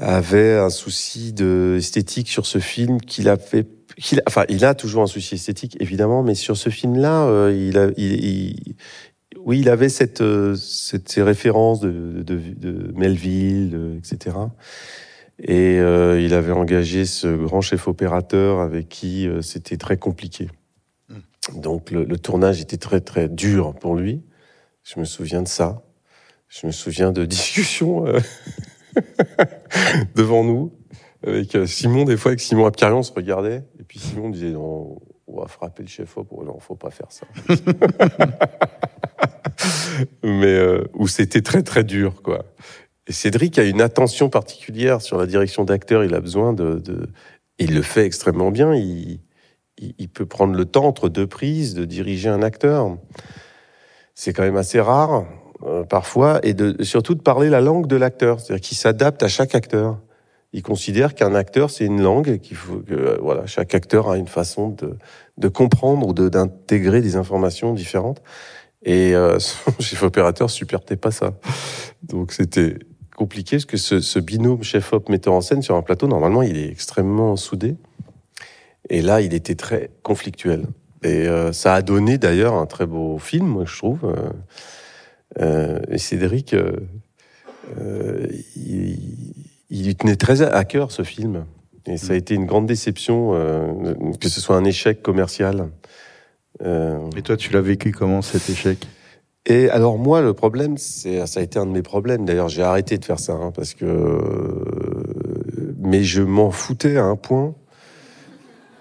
[0.00, 3.66] avait un souci de esthétique sur ce film qu'il a fait.
[4.14, 7.78] A- enfin, il a toujours un souci esthétique, évidemment, mais sur ce film-là, euh, il,
[7.78, 8.74] a, il, il-
[9.38, 14.36] oui, il avait cette, euh, cette ces références de, de, de Melville, de- etc.
[15.38, 20.48] Et euh, il avait engagé ce grand chef opérateur avec qui c'était très compliqué.
[21.56, 24.22] Donc le, le tournage était très très dur pour lui.
[24.84, 25.82] Je me souviens de ça.
[26.48, 28.04] Je me souviens de discussions
[30.14, 30.72] devant nous
[31.24, 32.04] avec euh, Simon.
[32.04, 35.46] Des fois, avec Simon Apcarion, on se regardait et puis Simon disait non, on va
[35.46, 36.30] frapper le chef op.
[36.32, 37.26] Non, faut pas faire ça.
[40.22, 42.44] Mais euh, où c'était très très dur, quoi.
[43.06, 46.04] Et Cédric a une attention particulière sur la direction d'acteur.
[46.04, 47.08] Il a besoin de, de-
[47.58, 48.74] il le fait extrêmement bien.
[48.74, 49.20] Il,
[49.78, 52.96] il, il peut prendre le temps entre deux prises de diriger un acteur.
[54.14, 55.24] C'est quand même assez rare
[55.64, 59.28] euh, parfois, et de, surtout de parler la langue de l'acteur, c'est-à-dire qu'il s'adapte à
[59.28, 59.98] chaque acteur.
[60.52, 64.18] Il considère qu'un acteur c'est une langue, qu'il faut que euh, voilà chaque acteur a
[64.18, 64.98] une façon de,
[65.38, 68.22] de comprendre ou d'intégrer des informations différentes.
[68.84, 71.34] Et euh, son chef opérateur supportait pas ça.
[72.02, 72.76] Donc c'était
[73.16, 76.56] compliqué parce que ce, ce binôme chef-op metteur en scène sur un plateau, normalement, il
[76.56, 77.76] est extrêmement soudé.
[78.90, 80.66] Et là, il était très conflictuel.
[81.02, 84.00] Et euh, ça a donné d'ailleurs un très beau film, moi, je trouve.
[84.04, 84.30] Euh,
[85.40, 88.26] euh, et Cédric, euh,
[88.56, 91.46] il, il lui tenait très à cœur ce film.
[91.86, 95.70] Et ça a été une grande déception euh, que ce soit un échec commercial.
[96.62, 98.86] Euh, Et toi, tu l'as vécu comment cet échec?
[99.46, 102.24] Et alors moi, le problème, c'est ça a été un de mes problèmes.
[102.24, 104.20] D'ailleurs, j'ai arrêté de faire ça hein, parce que,
[105.78, 107.54] mais je m'en foutais à un point.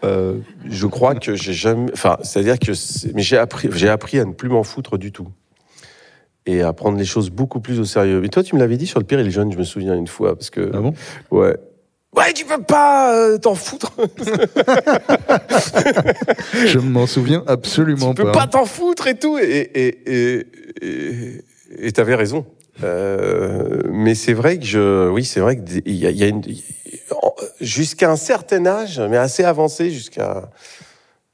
[0.04, 2.72] Euh, je crois que j'ai jamais, enfin, c'est-à-dire que,
[3.16, 5.30] mais j'ai appris, j'ai appris à ne plus m'en foutre du tout
[6.46, 8.20] et à prendre les choses beaucoup plus au sérieux.
[8.22, 9.96] Mais toi, tu me l'avais dit sur le pire et les jeunes, je me souviens
[9.96, 10.94] une fois parce que, Ah bon?
[11.32, 11.56] Ouais.
[12.16, 13.94] Ouais, tu peux pas euh, t'en foutre.
[16.66, 18.40] Je m'en souviens absolument tu peux pas.
[18.42, 19.38] pas t'en foutre et tout.
[19.38, 20.48] Et et et
[20.82, 21.44] et
[21.80, 22.46] et t'avais raison.
[22.84, 26.18] Euh, mais c'est vrai que je, oui, c'est vrai que des- il y a, il
[26.18, 26.42] y a une
[27.62, 30.50] jusqu'à un certain âge, mais assez avancé, jusqu'à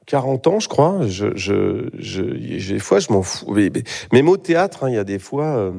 [0.08, 1.06] 40 ans, je crois.
[1.06, 2.22] Je, je, je,
[2.72, 3.52] des fois, je m'en fous.
[3.52, 5.72] Mais, mais- même au théâtre, hein, il y a des fois, euh,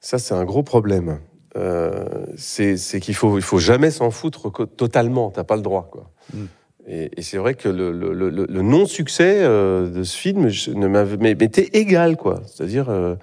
[0.00, 1.20] ça, c'est un gros problème.
[1.56, 5.30] Euh, c'est qu'il faut, il faut jamais s'en foutre totalement.
[5.30, 6.10] T'as pas le droit, quoi.
[6.32, 6.44] Mm.
[6.86, 10.42] Et, et c'est vrai que le, le, le, le- le non-succès euh, de ce film
[10.74, 10.86] ne
[11.34, 12.42] m'était égal, quoi.
[12.46, 13.16] C'est-à-dire,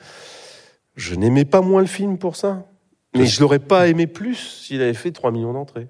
[0.95, 2.65] je n'aimais pas moins le film pour ça.
[3.15, 5.87] Mais je l'aurais pas aimé plus s'il avait fait 3 millions d'entrées.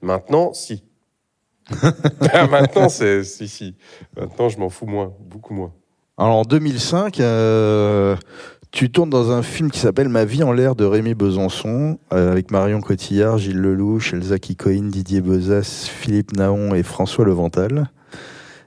[0.00, 0.84] Maintenant, si.
[2.50, 3.74] maintenant, c'est si, si.
[4.16, 5.72] Maintenant, je m'en fous moins, beaucoup moins.
[6.16, 8.16] Alors en 2005, euh,
[8.70, 12.30] tu tournes dans un film qui s'appelle Ma vie en l'air de Rémi Besançon, euh,
[12.30, 17.90] avec Marion Cotillard, Gilles Lelouch, Elsa Kikoïn, Didier Bezas, Philippe Naon et François Levental.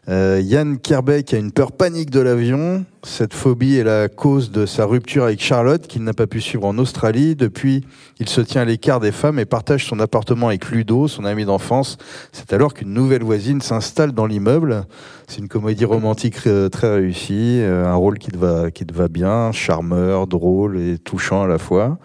[0.09, 2.85] Euh, Yann Kerbeck a une peur panique de l'avion.
[3.03, 6.65] Cette phobie est la cause de sa rupture avec Charlotte, qu'il n'a pas pu suivre
[6.65, 7.35] en Australie.
[7.35, 7.85] Depuis,
[8.19, 11.43] il se tient à l'écart des femmes et partage son appartement avec Ludo, son ami
[11.43, 11.97] d'enfance.
[12.31, 14.85] C'est alors qu'une nouvelle voisine s'installe dans l'immeuble.
[15.27, 18.93] C'est une comédie romantique euh, très réussie, euh, un rôle qui te va, qui te
[18.93, 21.97] va bien, charmeur, drôle et touchant à la fois.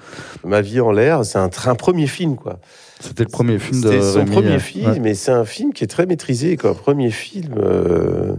[0.44, 2.58] Ma vie en l'air, c'est un, un premier film, quoi.
[3.02, 4.98] C'était le premier film de C'était son Rémi, premier euh, film, ouais.
[5.00, 6.74] mais c'est un film qui est très maîtrisé, quoi.
[6.74, 7.54] Premier film.
[7.58, 8.34] euh,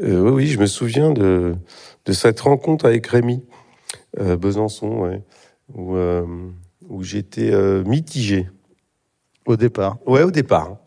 [0.00, 1.54] Euh, oui, oui, je me souviens de,
[2.06, 3.42] de cette rencontre avec Rémi
[4.18, 5.22] euh, Besançon, ouais,
[5.74, 5.96] où,
[6.88, 7.52] où j'étais
[7.84, 8.48] mitigé.
[9.44, 9.98] Au départ.
[10.06, 10.78] Ouais, au départ.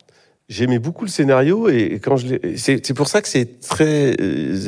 [0.50, 4.16] J'aimais beaucoup le scénario et quand je l'ai- c'est c'est pour ça que c'est très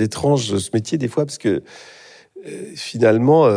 [0.02, 1.62] étrange ce métier des fois parce que
[2.76, 3.48] finalement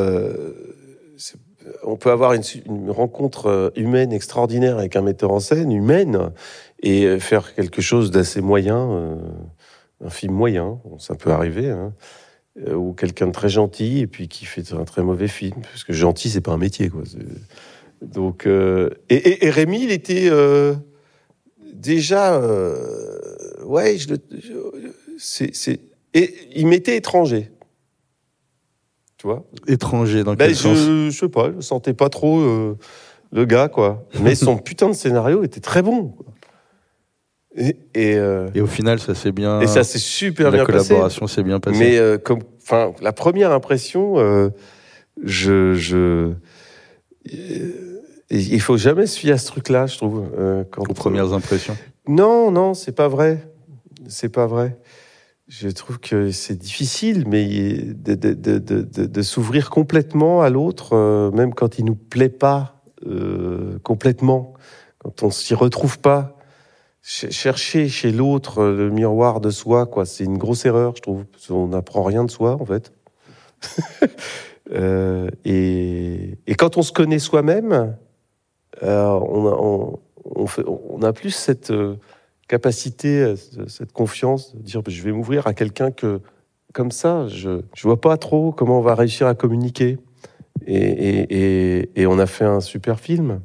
[1.83, 6.31] on peut avoir une, rencontre euh, humaine extraordinaire avec un metteur en scène humaine
[6.83, 9.17] et euh, faire quelque chose d'assez moyen, euh,
[10.05, 11.93] un film moyen, ça peut arriver, hein,
[12.75, 15.93] ou quelqu'un de très gentil et puis qui fait un très mauvais film parce que
[15.93, 17.03] gentil c'est pas un métier quoi.
[18.03, 20.31] Donc et, et, Rémi il était
[21.75, 22.41] déjà,
[23.65, 23.97] ouais,
[26.55, 27.51] il m'était étranger.
[29.21, 30.79] Tu vois Étranger, dans ben, quel sens?
[30.79, 32.79] je, je sais pas, je sentais pas trop euh,
[33.33, 34.07] le gars, quoi.
[34.23, 36.09] Mais son putain de scénario était très bon.
[36.09, 36.27] quoi.
[37.55, 39.61] Et, et, euh, Et au final, ça s'est bien.
[39.61, 40.89] et ça s'est super la bien passé.
[40.89, 41.79] collaboration s'est bien passée.
[41.79, 44.15] Mais euh, comme, enfin, la première impression,
[45.23, 46.33] je, je,
[48.31, 50.25] il faut jamais se fier à ce truc-là, je trouve.
[50.71, 51.77] quand, Aux premières impressions.
[52.09, 53.47] Non, non, c'est pas vrai.
[54.09, 54.79] C'est pas vrai.
[55.51, 61.87] Je trouve que c'est difficile, mais de, s'ouvrir complètement à l'autre, euh, même quand il
[61.87, 64.55] nous plaît pas euh, complètement,
[64.99, 66.37] quand on s'y retrouve pas.
[67.03, 71.03] Ch- Chercher chez l'autre euh, le miroir de soi, quoi, c'est une grosse erreur, je
[71.03, 71.25] trouve.
[71.49, 72.93] Qu'on n'apprend rien de soi, en fait.
[75.45, 77.97] Et, quand on se connaît soi-même,
[78.83, 80.47] on, a, on, on,
[81.01, 81.73] on plus cette
[82.55, 83.37] capacité, euh,
[83.69, 86.21] cette confiance de dire je vais m'ouvrir à quelqu'un que,
[86.73, 89.99] comme ça, je je vois pas trop comment on va réussir à communiquer.
[90.67, 91.19] Et, et,
[91.79, 93.41] et, et on a fait un super film.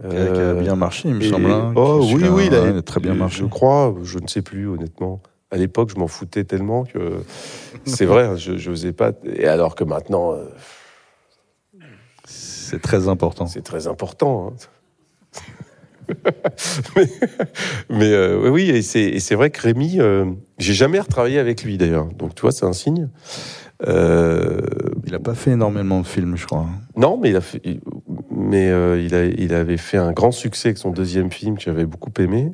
[0.00, 2.54] Qui a- qui a Euh, bien marché, il me semble, hein, Oh oui, oui, il
[2.54, 3.40] a, ouais, il a très bien marché.
[3.40, 5.20] Je crois, je ne sais plus honnêtement.
[5.50, 7.00] À l'époque, je m'en foutais tellement que
[7.84, 9.10] c'est vrai, hein, je n'osais pas.
[9.24, 10.46] Et alors que maintenant, euh,
[12.24, 13.46] C'est très important.
[13.46, 14.52] c'est très important.
[14.52, 15.40] hein.
[16.96, 17.06] Mais
[17.90, 20.26] mais, euh, oui, et c'est vrai que Rémi, euh,
[20.58, 22.06] j'ai jamais retravaillé avec lui d'ailleurs.
[22.06, 23.08] Donc tu vois, c'est un signe.
[23.86, 24.60] Euh,
[25.04, 26.66] Il n'a pas fait énormément de films, je crois.
[26.96, 27.60] non, mais il a fait,
[28.30, 28.68] mais
[29.04, 32.12] il, a, il avait fait un grand succès avec son deuxième film que j'avais beaucoup
[32.18, 32.52] aimé,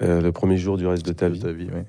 [0.00, 1.40] le premier jour du reste de ta vie.
[1.40, 1.82] Ta vie, oui.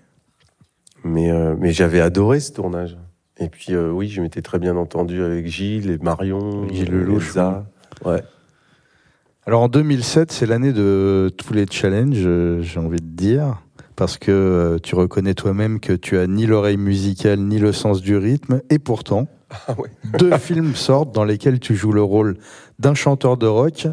[1.03, 2.97] Mais, mais j'avais adoré ce tournage.
[3.39, 7.35] Et puis oui, je m'étais très bien entendu avec Gilles et Marion, Gilles Lelouch.
[8.05, 8.21] Ouais.
[9.47, 13.61] Alors en 2007, c'est l'année de tous les challenges, euh, j'ai envie de dire,
[13.95, 18.01] parce que euh, tu reconnais toi-même que tu as ni l'oreille musicale ni le sens
[18.01, 19.27] du rythme, et pourtant,
[19.69, 19.87] Ah ouais.
[20.19, 22.35] deux films sortent dans lesquels tu joues le rôle
[22.79, 23.87] d'un chanteur de rock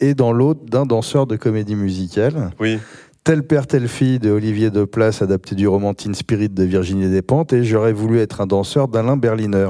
[0.00, 2.50] et dans l'autre d'un danseur de comédie musicale.
[2.58, 2.80] Oui.
[3.22, 7.52] Tel père, telle fille de Olivier Deplace, adapté du roman Teen Spirit de Virginie Despentes,
[7.52, 9.68] et j'aurais voulu être un danseur d'Alain Berliner.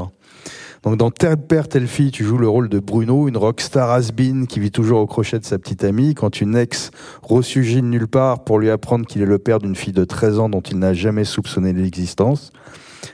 [0.87, 4.47] Donc dans Tel père, telle fille, tu joues le rôle de Bruno, une rockstar has-been
[4.47, 6.93] qui vit toujours au crochet de sa petite amie, quand une ex
[7.25, 10.39] ressurgit de nulle part pour lui apprendre qu'il est le père d'une fille de 13
[10.39, 12.53] ans dont il n'a jamais soupçonné l'existence,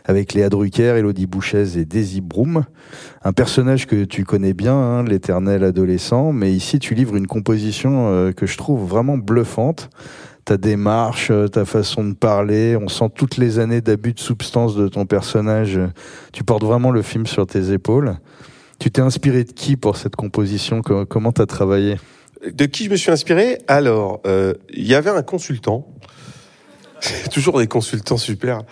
[0.05, 2.65] avec Léa Drucker, Elodie Bouchez et Daisy Broom.
[3.25, 8.13] Un personnage que tu connais bien, hein, l'éternel adolescent, mais ici tu livres une composition
[8.13, 9.89] euh, que je trouve vraiment bluffante.
[10.45, 14.75] Ta démarche, euh, ta façon de parler, on sent toutes les années d'abus de substance
[14.75, 15.79] de ton personnage.
[16.33, 18.17] Tu portes vraiment le film sur tes épaules.
[18.81, 20.83] Tu t'es inspiré de qui pour cette composition?
[20.83, 21.97] Co- Comment t'as travaillé?
[22.53, 23.59] De qui je me suis inspiré?
[23.69, 25.87] Alors, euh, il y avait un consultant.
[27.33, 28.63] Toujours des consultants super.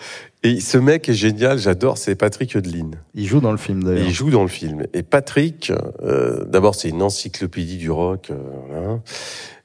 [0.43, 2.95] Et ce mec est génial, j'adore, c'est Patrick Eudeline.
[3.13, 4.05] Il joue dans le film d'ailleurs.
[4.05, 4.83] Il joue dans le film.
[4.93, 5.71] Et Patrick,
[6.03, 8.29] euh, d'abord, c'est une encyclopédie du rock.
[8.31, 8.97] euh.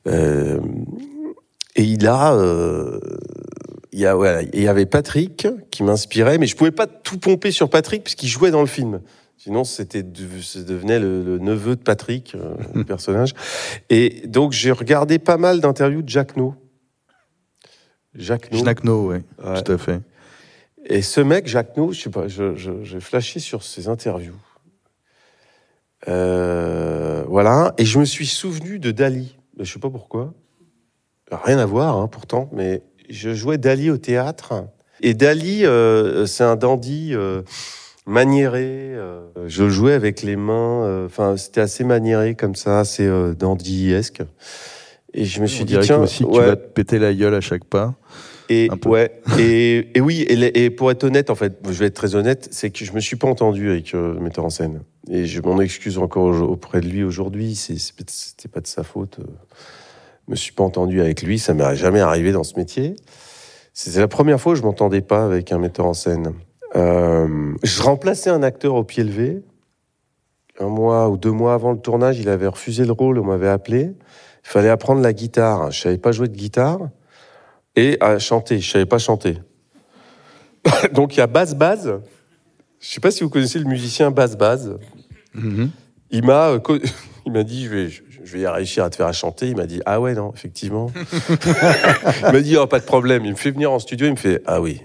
[0.08, 0.60] Euh,
[1.76, 2.98] et il a, euh,
[3.92, 7.18] il y a, voilà, il y avait Patrick qui m'inspirait, mais je pouvais pas tout
[7.18, 9.00] pomper sur Patrick puisqu'il jouait dans le film.
[9.38, 10.04] Sinon, c'était,
[10.42, 13.32] ça devenait le, le neveu de Patrick, euh, le personnage.
[13.90, 16.54] Et donc, j'ai regardé pas mal d'interviews de Jacques No.
[18.14, 18.64] Jacques No.
[18.64, 19.62] Jacques No, oui, Ouais.
[19.62, 20.00] tout à fait.
[20.86, 24.36] Et ce mec, Jacques No, je sais pas, j'ai flashé sur ses interviews.
[26.08, 27.74] Euh, voilà.
[27.78, 29.36] Et je me suis souvenu de Dali.
[29.58, 30.34] Mais Je sais pas pourquoi.
[31.30, 32.48] Rien à voir, hein, pourtant.
[32.52, 34.64] Mais je jouais Dali au théâtre.
[35.02, 37.42] Et Dali, euh, c'est un dandy euh,
[38.06, 38.92] maniéré.
[38.94, 40.84] euh, je le jouais avec les mains.
[40.84, 44.22] euh, Enfin, c'était assez maniéré comme ça, assez euh, dandy-esque.
[45.14, 46.46] Et je me suis On dit, tiens, aussi que tu ouais.
[46.46, 47.94] vas te péter la gueule à chaque pas.
[48.48, 51.94] Et ouais, et, et oui, et, et pour être honnête, en fait, je vais être
[51.94, 54.82] très honnête, c'est que je me suis pas entendu avec euh, le metteur en scène.
[55.10, 57.56] Et je m'en excuse encore au- auprès de lui aujourd'hui.
[57.56, 59.18] C'était pas de sa faute.
[60.26, 61.38] Je me suis pas entendu avec lui.
[61.38, 62.96] Ça m'est jamais arrivé dans ce métier.
[63.72, 66.32] C'était la première fois où je m'entendais pas avec un metteur en scène.
[66.74, 69.42] Euh, je remplaçais un acteur au pied levé.
[70.58, 73.48] Un mois ou deux mois avant le tournage, il avait refusé le rôle, on m'avait
[73.48, 73.92] appelé.
[74.44, 75.70] Il fallait apprendre la guitare.
[75.70, 76.80] Je savais pas jouer de guitare
[77.76, 78.58] et à chanter.
[78.58, 79.38] Je savais pas chanter.
[80.92, 82.00] Donc il y a Baz Baz.
[82.80, 84.76] Je sais pas si vous connaissez le musicien Baz Baz.
[86.10, 86.60] Il m'a euh,
[87.26, 87.88] il m'a dit je vais
[88.26, 89.48] je vais réussir à te faire chanter.
[89.48, 90.90] Il m'a dit ah ouais non effectivement.
[91.30, 93.24] il m'a dit oh, pas de problème.
[93.24, 94.08] Il me fait venir en studio.
[94.08, 94.82] Il me fait ah oui.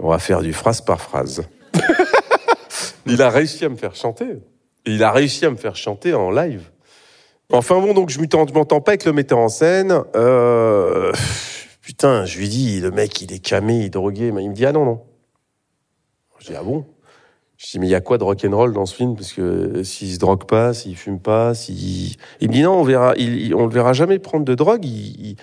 [0.00, 1.46] On va faire du phrase par phrase.
[3.06, 4.38] il a réussi à me faire chanter.
[4.86, 6.70] Il a réussi à me faire chanter en live.
[7.52, 10.02] Enfin bon, donc je m'entends, pas avec le metteur en scène.
[10.16, 11.12] Euh,
[11.82, 14.28] putain, je lui dis, le mec, il est camé, il est drogué.
[14.28, 15.02] Il me dit, ah non, non.
[16.38, 16.86] Je dis, ah bon?
[17.56, 19.14] Je dis, mais il y a quoi de rock'n'roll dans ce film?
[19.14, 22.16] Parce que s'il se drogue pas, s'il fume pas, s'il...
[22.40, 24.84] Il me dit, non, on verra, il, on le verra jamais prendre de drogue.
[24.84, 25.36] Il, il,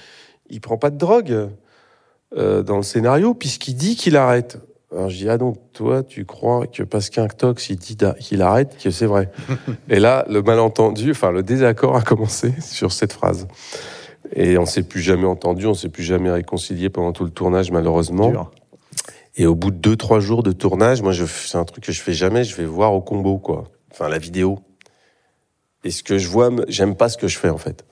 [0.49, 1.49] il prend pas de drogue
[2.37, 4.59] euh, dans le scénario, puisqu'il dit qu'il arrête.
[4.91, 8.41] Alors je dis, ah donc, toi, tu crois que parce qu'un tox, il dit qu'il
[8.41, 9.31] arrête, que c'est vrai.
[9.89, 13.47] Et là, le malentendu, enfin, le désaccord a commencé sur cette phrase.
[14.33, 17.71] Et on s'est plus jamais entendu, on s'est plus jamais réconcilié pendant tout le tournage,
[17.71, 18.49] malheureusement.
[19.35, 22.01] Et au bout de deux, trois jours de tournage, moi, c'est un truc que je
[22.01, 23.63] fais jamais, je vais voir au combo, quoi.
[23.91, 24.59] Enfin, la vidéo.
[25.83, 27.85] Et ce que je vois, me- j'aime pas ce que je fais, en fait.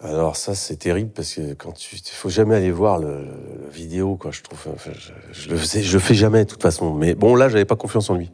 [0.00, 3.24] Alors ça, c'est terrible parce que quand tu, faut jamais aller voir le-
[3.64, 4.30] le vidéo, quoi.
[4.30, 6.92] Je trouve, enfin, je, je le faisais, je le fais jamais de toute façon.
[6.94, 8.30] Mais bon, là, j'avais pas confiance en lui.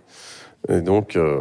[0.68, 1.38] Et donc, euh,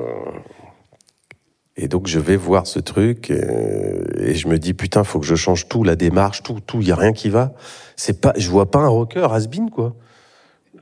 [1.82, 5.26] et donc, je vais voir ce truc euh, et, je me dis putain, faut que
[5.26, 6.82] je change tout, la démarche, tout, tout.
[6.82, 7.54] Il y a rien qui va.
[7.96, 9.96] C'est pas, je vois pas un rocker has-been, quoi.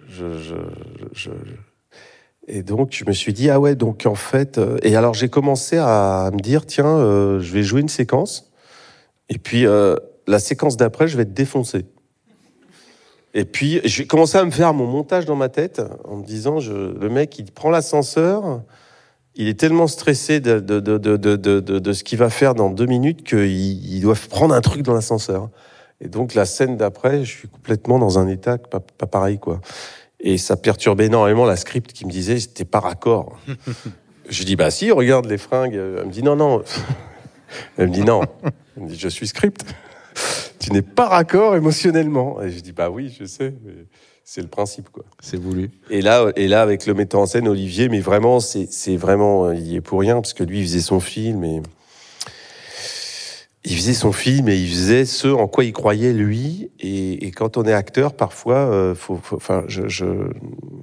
[0.10, 0.56] Je, je,
[1.14, 1.30] je,
[2.48, 4.58] et donc, je me suis dit, ah ouais, donc en fait.
[4.58, 8.52] euh, et alors, j'ai commencé à me dire, tiens, euh, je vais jouer une séquence.
[9.30, 9.66] Et puis,
[10.26, 11.86] la séquence d'après, je vais te défoncer.
[13.36, 16.60] Et puis, j'ai commencé à me faire mon montage dans ma tête en me disant,
[16.60, 18.62] le mec, il prend l'ascenseur,
[19.38, 23.23] il est tellement stressé de, de, de, de, ce qu'il va faire dans deux minutes
[23.23, 25.49] qu'il il doit prendre un truc dans l'ascenseur.
[26.01, 29.61] Et donc, la scène d'après, je suis complètement dans un état pas, pas pareil, quoi.
[30.19, 33.38] Et ça perturbait énormément la script qui me disait, c'était pas raccord.
[34.29, 35.75] je dis, bah si, regarde les fringues.
[35.75, 36.63] Elle me dit, non, non.
[37.77, 38.21] Elle me dit, non.
[38.75, 39.63] Elle me dit, je suis script.
[40.59, 42.41] tu n'es pas raccord émotionnellement.
[42.41, 43.53] Et je dis, bah oui, je sais.
[43.63, 43.73] mais
[44.30, 45.05] C'est le principe, quoi.
[45.21, 45.71] C'est voulu.
[45.89, 49.53] Et là, et là, avec le metteur en scène, Olivier, mais vraiment, c'est c'est vraiment,
[49.53, 51.61] il y est pour rien, parce que lui, il faisait son film et
[53.63, 56.69] il faisait son film et il faisait ce en quoi il croyait lui.
[56.82, 60.05] Et, et quand on est acteur, parfois, euh, faut, faut- enfin, je, je,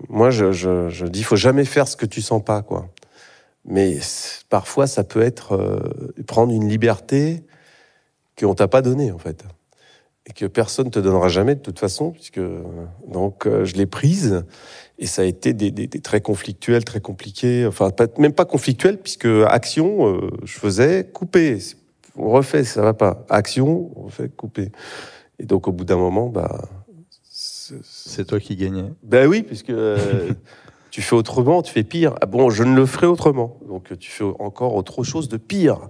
[0.08, 2.88] moi, je, je, je dis, faut jamais faire ce que tu sens pas, quoi.
[3.66, 3.98] Mais
[4.48, 5.80] parfois, ça peut être euh,
[6.26, 7.42] prendre une liberté
[8.40, 9.44] qu'on t'a pas donnée, en fait
[10.26, 12.40] et que personne te donnera jamais de toute façon, puisque
[13.06, 14.44] donc euh, je l'ai prise
[14.98, 18.44] et ça a été des, des- des très conflictuel, très compliqué, enfin pas, même pas
[18.46, 21.58] conflictuel puisque action, euh, je faisais couper,
[22.16, 24.72] on refait, ça va pas, action, on fait couper,
[25.38, 26.68] et donc au bout d'un moment, bah
[27.28, 28.84] c'est toi qui gagnais.
[29.02, 30.32] Ben oui, puisque euh,
[30.90, 32.14] tu fais autrement, tu fais pire.
[32.20, 35.88] Ah bon, je ne le ferai autrement, donc tu fais encore autre chose de pire.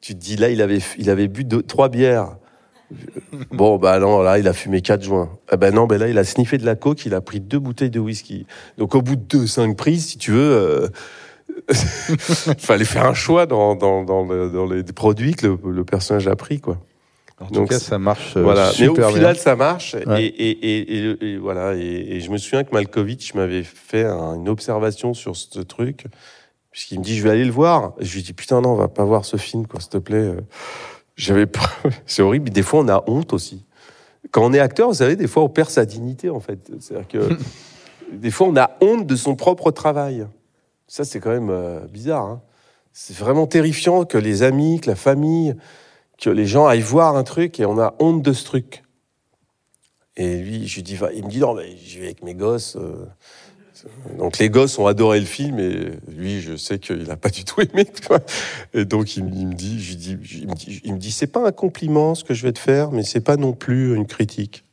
[0.00, 2.36] Tu te dis là, il avait, il avait bu deux, trois bières.
[3.52, 5.30] Bon, bah non, là, il a fumé quatre joints.
[5.48, 7.58] Ah ben non, ben là, il a sniffé de la coke, il a pris deux
[7.58, 8.46] bouteilles de whisky.
[8.78, 10.88] Donc, au bout de deux, cinq prises, si tu veux, euh,
[11.68, 11.76] il
[12.58, 16.26] fallait faire un choix dans, dans, dans, le- dans les produits que le, le personnage
[16.28, 16.78] a pris, quoi.
[17.40, 18.66] En tout cas, ça marche euh, Voilà.
[18.66, 19.42] Mais super au final, bien.
[19.42, 19.96] ça marche.
[20.06, 20.24] Ouais.
[20.24, 21.74] Et, et, et, et- voilà.
[21.74, 26.04] Et, je me souviens que Malkovich m'avait fait un- une observation sur ce truc,
[26.70, 27.94] puisqu'il me dit je vais aller le voir.
[27.98, 29.96] Et je lui dis putain non, on va pas voir ce film, quoi, s'il te
[29.98, 30.32] plaît.
[31.20, 31.46] J'avais.
[32.06, 32.48] C'est horrible.
[32.50, 33.64] Des fois, on a honte aussi.
[34.30, 36.70] Quand on est acteur, vous savez, des fois, on perd sa dignité, en fait.
[36.80, 37.36] C'est-à-dire que
[38.12, 40.26] des fois, on a honte de son propre travail.
[40.86, 42.24] Ça, c'est quand même euh, bizarre.
[42.24, 42.42] hein.
[42.92, 45.54] C'est vraiment terrifiant que les amis, que la famille,
[46.18, 48.82] que les gens aillent voir un truc et on a honte de ce truc.
[50.16, 52.76] Et lui, je lui dis, il me dit, non, mais j'y vais avec mes gosses.
[52.76, 53.06] euh.
[54.18, 57.44] Donc les gosses ont adoré le film et lui, je sais qu'il n'a pas du
[57.44, 57.86] tout aimé.
[58.74, 61.10] Et donc il, me- il me dit, je dis, il me dit, il me dit,
[61.10, 63.94] c'est pas un compliment ce que je vais te faire, mais c'est pas non plus
[63.94, 64.64] une critique.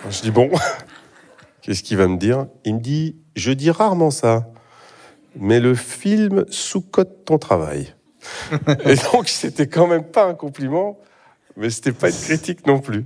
[0.00, 0.50] Alors, je dis bon,
[1.62, 2.46] qu'est-ce qu'il va me dire?
[2.64, 4.46] Il me dit, je dis rarement ça,
[5.36, 7.94] mais le film sous-cote ton travail.
[8.86, 10.98] Et donc c'était quand même pas un compliment,
[11.56, 13.04] mais c'était pas une critique non plus.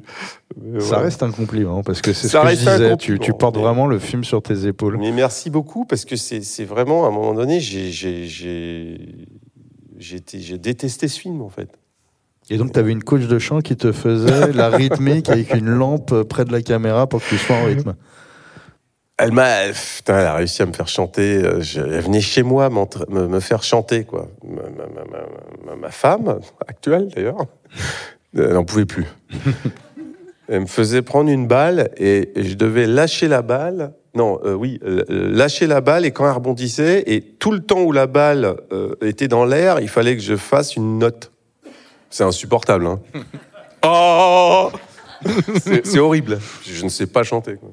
[0.60, 1.02] Mais Ça voilà.
[1.04, 2.96] reste un compliment parce que c'est ce que je disais.
[2.96, 4.96] Tu, tu portes mais- vraiment le film sur tes épaules.
[4.98, 8.98] Mais merci beaucoup parce que c'est vraiment à un moment donné, j'ai
[10.58, 11.68] détesté ce film en fait.
[12.50, 15.68] Et donc, tu avais une coach de chant qui te faisait la rythmique avec une
[15.68, 17.94] lampe près de la caméra pour que tu sois en rythme.
[19.18, 19.64] Elle m'a,
[19.96, 21.42] putain, elle a réussi à me faire chanter.
[21.44, 24.28] euh, je- elle venait chez moi me, me faire chanter, quoi.
[24.44, 25.26] Ma, ma- ma- ma-
[25.66, 27.44] ma- ma femme, actuelle d'ailleurs,
[28.36, 29.06] elle n'en pouvait plus.
[30.48, 33.92] elle me faisait prendre une balle et, et je devais lâcher la balle.
[34.14, 37.60] Non, euh, oui, euh, euh, lâcher la balle et quand elle rebondissait, et tout le
[37.60, 41.30] temps où la balle euh, était dans l'air, il fallait que je fasse une note.
[42.10, 43.00] C'est insupportable, hein.
[43.84, 44.70] Oh
[45.84, 46.38] C'est horrible.
[46.64, 47.54] Je ne sais pas chanter.
[47.54, 47.70] quoi.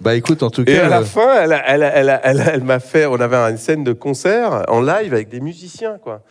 [0.00, 3.06] Bah écoute, en tout Et cas, à la euh, fin, elle, elle m'a fait.
[3.06, 6.22] On avait une scène de concert en live avec des musiciens, quoi.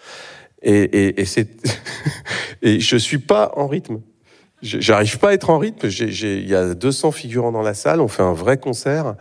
[0.66, 1.48] Et, et, et c'est
[2.62, 4.02] et je suis pas en rythme.
[4.62, 5.88] J'arrive pas à être en rythme.
[5.88, 8.02] Il y a 200 figurants dans la salle.
[8.02, 9.16] On fait un vrai concert.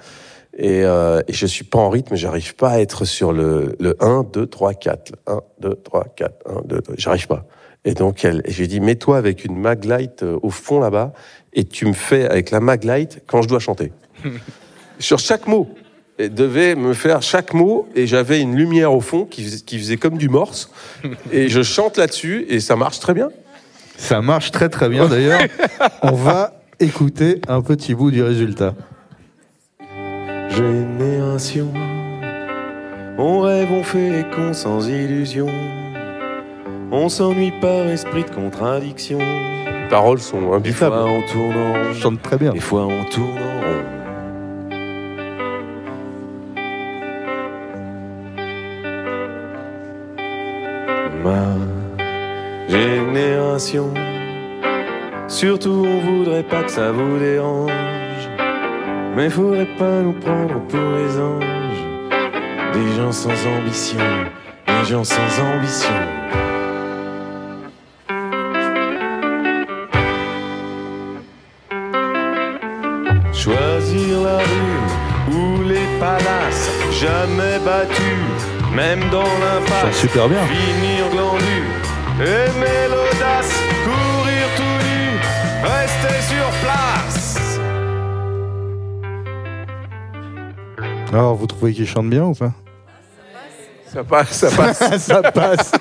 [0.56, 2.14] Et, euh, et je suis pas en rythme.
[2.14, 5.12] J'arrive pas à être sur le, le 1, 2, 3, 4.
[5.26, 6.32] 1, 2, 3, 4.
[6.46, 6.94] 1, 2, 3.
[6.96, 7.46] J'arrive pas.
[7.84, 11.12] Et donc, elle, et j'ai dit, mets-toi avec une maglite euh, au fond là-bas.
[11.52, 13.92] Et tu me fais avec la maglite quand je dois chanter
[14.98, 15.68] sur chaque mot.
[16.18, 19.78] Et devait me faire chaque mot, et j'avais une lumière au fond qui faisait, qui
[19.78, 20.70] faisait comme du morse.
[21.32, 23.30] Et je chante là-dessus, et ça marche très bien.
[23.96, 25.40] ça marche très très bien d'ailleurs.
[26.02, 28.74] On va écouter un petit bout du résultat.
[30.50, 31.72] Génération,
[33.18, 35.48] on rêve, on fait les cons sans illusion.
[36.92, 39.18] On s'ennuie par esprit de contradiction.
[39.18, 40.96] Les paroles sont Des fois imbuffables.
[40.96, 42.52] on tourne en rond, Je chante très bien.
[42.52, 44.03] des fois on tourne en
[51.24, 51.56] Ma
[52.68, 53.94] génération,
[55.26, 57.72] surtout on voudrait pas que ça vous dérange.
[59.16, 61.84] Mais faudrait pas nous prendre pour les anges.
[62.74, 64.04] Des gens sans ambition,
[64.66, 65.94] des gens sans ambition.
[73.32, 78.44] Choisir la rue ou les palaces, jamais battus,
[78.74, 79.96] même dans l'impasse.
[79.96, 80.44] super bien.
[80.46, 81.62] Finir glandu,
[82.20, 83.52] aimer l'audace,
[83.84, 85.20] courir tout nu,
[85.62, 87.58] rester sur place.
[91.12, 92.52] Alors, vous trouvez qu'il chante bien ou pas?
[93.86, 94.98] Ça passe, ça passe.
[94.98, 95.72] Ça passe.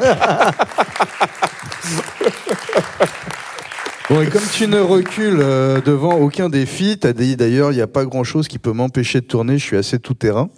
[4.10, 7.82] Bon, et comme tu ne recules euh, devant aucun défi, t'as dit d'ailleurs, il n'y
[7.82, 10.50] a pas grand chose qui peut m'empêcher de tourner, je suis assez tout terrain.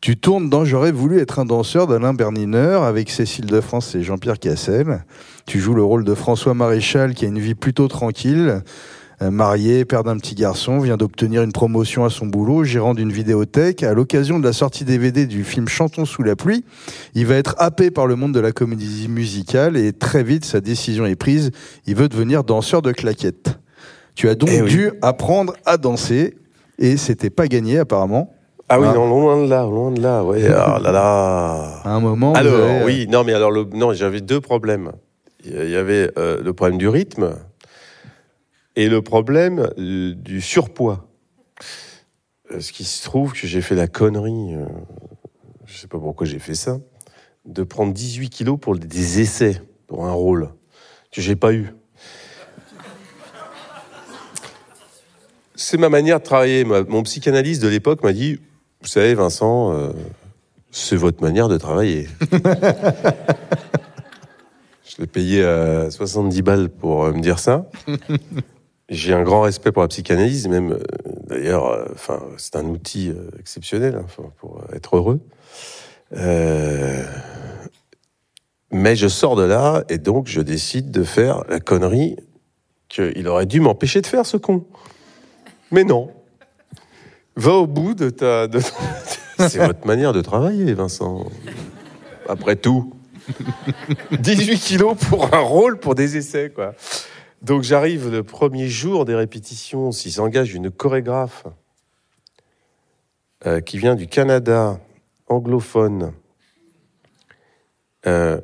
[0.00, 4.02] Tu tournes dans J'aurais voulu être un danseur d'Alain Bernineur avec Cécile de France et
[4.02, 5.04] Jean-Pierre Cassel.
[5.46, 8.62] Tu joues le rôle de François Maréchal qui a une vie plutôt tranquille.
[9.20, 13.10] Euh, marié, père d'un petit garçon, vient d'obtenir une promotion à son boulot, gérant d'une
[13.10, 13.82] vidéothèque.
[13.82, 16.64] À l'occasion de la sortie DVD du film Chantons sous la pluie,
[17.14, 20.60] il va être happé par le monde de la comédie musicale et très vite sa
[20.60, 21.50] décision est prise.
[21.86, 23.58] Il veut devenir danseur de claquettes.
[24.14, 24.70] Tu as donc Eh oui.
[24.70, 26.36] dû apprendre à danser
[26.78, 28.32] et c'était pas gagné apparemment.
[28.68, 28.94] Ah oui, Ah.
[28.94, 30.22] non, loin de là, loin de là.
[30.24, 31.80] Ouais, ah là là.
[31.84, 34.92] À un moment, Alors, avez- oui, non, mais alors, le, non, j'avais deux problèmes.
[35.44, 37.36] Il y avait euh, le problème du rythme
[38.76, 41.06] et le problème euh, du surpoids.
[42.52, 44.66] Euh, Ce qui se trouve que j'ai fait la connerie, euh,
[45.66, 46.78] je sais pas pourquoi j'ai fait ça,
[47.46, 50.50] de prendre 18 kilos pour des essais, pour un rôle
[51.12, 51.72] que j'ai pas eu.
[55.54, 56.64] C'est ma manière de travailler.
[56.64, 58.38] Mon psychanalyste de l'époque m'a dit,
[58.80, 59.90] vous savez, Vincent, euh,
[60.70, 62.08] c'est votre manière de travailler.
[64.84, 67.68] Je l'ai payé à 70 balles pour euh, me dire ça.
[68.88, 70.78] J'ai un grand respect pour la psychanalyse, même euh,
[71.26, 74.06] d'ailleurs, enfin, c'est un outil exceptionnel hein,
[74.38, 75.20] pour être heureux.
[78.70, 82.16] Mais je sors de là et donc je décide de faire la connerie
[82.88, 84.64] qu'il aurait dû m'empêcher de faire, ce con.
[85.70, 86.10] Mais non.
[87.38, 88.48] Va au bout de ta.
[88.48, 88.60] de-
[89.38, 91.26] C'est votre manière de travailler, Vincent.
[92.28, 92.92] Après tout.
[94.10, 96.74] 18 kilos pour un rôle, pour des essais, quoi.
[97.42, 101.44] Donc j'arrive le premier jour des répétitions, s'il s'engage une chorégraphe
[103.46, 104.80] euh, qui vient du Canada,
[105.28, 106.12] anglophone,
[108.06, 108.40] euh,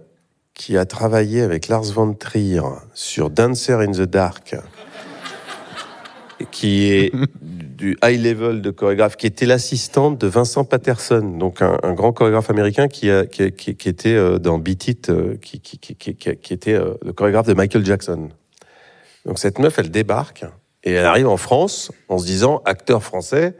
[0.55, 2.61] qui a travaillé avec Lars von Trier
[2.92, 4.55] sur Dancer in the Dark,
[6.53, 7.11] qui est
[8.03, 12.89] high level de chorégraphe, qui était l'assistante de Vincent Patterson, donc un, grand chorégraphe américain
[12.89, 18.28] qui, était euh, dans Beat It, euh, qui, était euh, le chorégraphe de Michael Jackson.
[19.26, 20.45] Donc cette meuf, elle débarque
[20.82, 23.57] et elle arrive en France en se disant acteur français.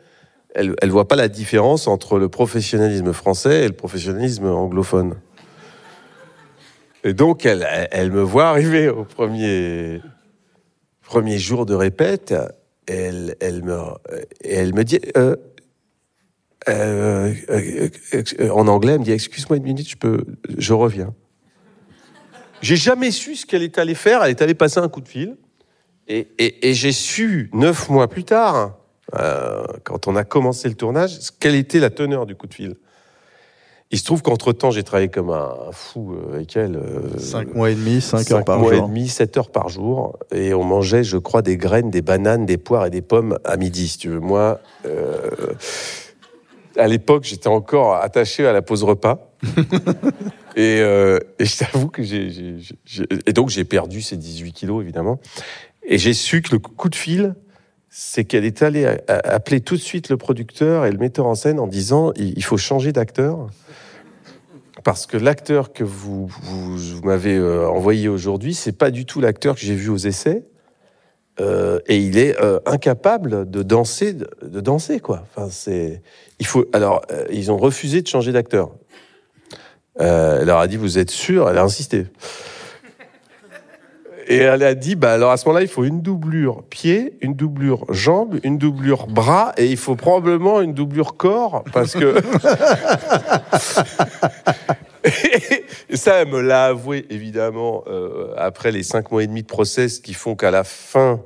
[0.55, 5.16] Elle, elle voit pas la différence entre le professionnalisme français et le professionnalisme anglophone.
[7.03, 10.01] Et donc, elle, elle me voit arriver au premier,
[11.03, 12.35] premier jour de répète.
[12.87, 13.78] Elle, me,
[14.43, 15.37] elle me dit, euh,
[16.68, 20.24] euh, euh, en anglais, elle me dit, excuse-moi une minute, je, peux,
[20.57, 21.14] je reviens.
[22.61, 24.22] J'ai jamais su ce qu'elle est allée faire.
[24.22, 25.37] Elle est allée passer un coup de fil.
[26.09, 28.78] Et, et, et j'ai su, neuf mois plus tard,
[29.85, 32.76] quand on a commencé le tournage, quelle était la teneur du coup de fil.
[33.95, 36.74] Il se trouve qu'entre-temps, j'ai travaillé comme un fou euh, avec elle.
[36.74, 38.88] euh, 5 mois et demi, 5 heures cinq par mois et jour.
[38.88, 40.18] demi, 7 heures par jour.
[40.34, 43.57] Et on mangeait, je crois, des graines, des bananes, des poires et des pommes à
[43.57, 44.18] midi, si tu veux.
[44.18, 45.30] Moi, euh,
[46.76, 49.30] à l'époque, j'étais encore attaché à la pause repas.
[50.57, 52.32] et, euh, et je t'avoue que j'ai,
[53.28, 55.20] Et donc, j'ai perdu ces 18 kilos, évidemment.
[55.86, 57.36] Et j'ai su que le coup de fil,
[57.90, 61.61] c'est qu'elle est allée appeler tout de suite le producteur et le metteur en scène
[61.61, 63.47] en disant il faut changer d'acteur.
[64.85, 69.55] Parce que l'acteur que vous, vous, m'avez euh, envoyé aujourd'hui, c'est pas du tout l'acteur
[69.55, 70.45] que j'ai vu aux essais.
[71.41, 75.24] Euh, et il est euh, incapable de danser, de, danser quoi.
[75.35, 76.03] Enfin, c'est,
[76.39, 76.66] il faut.
[76.74, 78.70] Alors, ils ont refusé de changer d'acteur.
[79.99, 81.49] Elle leur a dit vous êtes sûr?
[81.49, 82.07] Elle a insisté.
[84.27, 87.35] Et elle a dit, bah alors à ce moment-là, il faut une doublure pied, une
[87.35, 92.14] doublure jambe, une doublure bras, et il faut probablement une doublure corps, parce que...
[95.95, 99.99] ça, elle me l'a avoué, évidemment, euh, après les cinq mois et demi de process
[100.01, 101.20] qui font qu'à la fin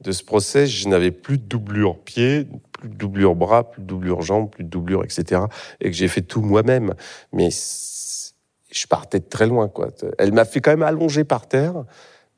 [0.00, 3.86] de ce process, je n'avais plus de doublure pied, plus de doublure bras, plus de
[3.86, 5.42] doublure jambe, plus de doublure, etc.
[5.80, 6.94] Et que j'ai fait tout moi-même.
[7.32, 9.88] Mais je partais de très loin, quoi.
[10.18, 11.84] Elle m'a fait quand même allonger par terre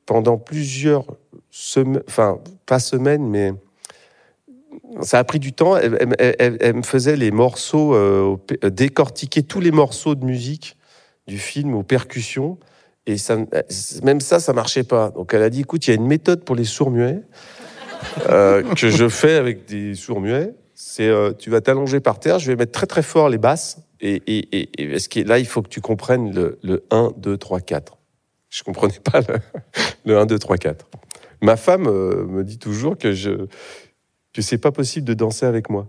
[0.06, 1.06] pendant plusieurs
[1.50, 3.52] semaines, enfin, pas semaines, mais
[5.00, 5.76] ça a pris du temps.
[5.76, 8.36] Elle, elle- elle- elle- elle me faisait les morceaux, euh,
[8.70, 10.76] décortiquer tous les morceaux de musique
[11.26, 12.58] du film aux percussions.
[13.06, 13.36] Et ça,
[14.02, 15.10] même ça, ça marchait pas.
[15.10, 17.20] Donc elle a dit, écoute, il y a une méthode pour les sourds-muets
[18.30, 20.54] euh, que je fais avec des sourds-muets.
[20.74, 23.78] C'est, euh, tu vas t'allonger par terre, je vais mettre très très fort les basses.
[24.00, 27.96] Et, et, et, là, il faut que tu comprennes le, le 1, 2, 3, 4.
[28.54, 29.34] Je comprenais pas le,
[30.04, 30.86] le 1, 2, 3, 4.
[31.42, 33.46] Ma femme euh, me dit toujours que je
[34.32, 35.88] que c'est pas possible de danser avec moi.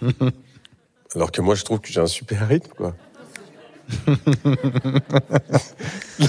[1.14, 2.94] Alors que moi, je trouve que j'ai un super rythme, quoi.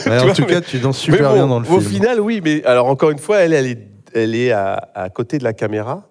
[0.06, 1.92] Ouais, en tout mais- cas, tu danses mais super bon, bien dans le Au film.
[1.94, 5.38] final, oui, mais alors encore une fois, elle, elle est, elle est à, à côté
[5.38, 6.10] de la caméra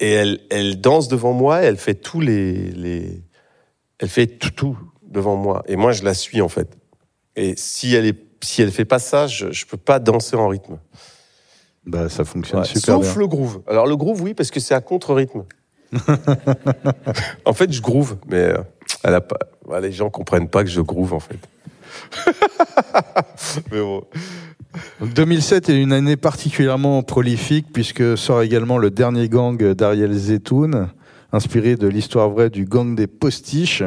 [0.00, 1.58] et elle, elle danse devant moi.
[1.60, 3.22] Elle fait tous les, les,
[3.98, 5.62] elle fait tout, tout devant moi.
[5.68, 6.68] Et moi, je la suis en fait.
[7.36, 10.48] Et si elle est, si elle fait pas ça, je, je peux pas danser en
[10.48, 10.78] rythme.
[11.86, 13.20] Bah, ça fonctionne Ouais, super Sauf bien.
[13.20, 13.62] le groove.
[13.66, 15.44] Alors le groove, oui, parce que c'est à contre-rythme.
[17.44, 18.58] en fait, je groove, mais euh,
[19.02, 19.38] elle a pas,
[19.80, 21.38] les gens comprennent pas que je groove en fait.
[23.70, 24.02] mais bon.
[25.00, 30.88] Donc 2007 est une année particulièrement prolifique puisque sort également le dernier gang d'Ariel Zetoun,
[31.32, 33.84] inspiré de l'histoire vraie du gang des postiches.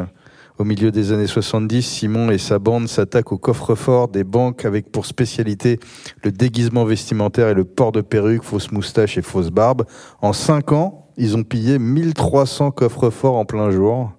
[0.60, 4.92] Au milieu des années 70, Simon et sa bande s'attaquent au coffre-fort des banques avec
[4.92, 5.80] pour spécialité
[6.24, 9.86] le déguisement vestimentaire et le port de perruques, fausses moustaches et fausses barbes.
[10.20, 14.12] En cinq ans, ils ont pillé 1300 coffres-forts en plein jour.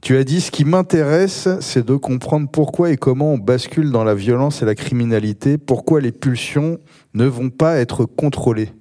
[0.00, 4.04] Tu as dit, ce qui m'intéresse, c'est de comprendre pourquoi et comment on bascule dans
[4.04, 6.78] la violence et la criminalité, pourquoi les pulsions
[7.12, 8.72] ne vont pas être contrôlées.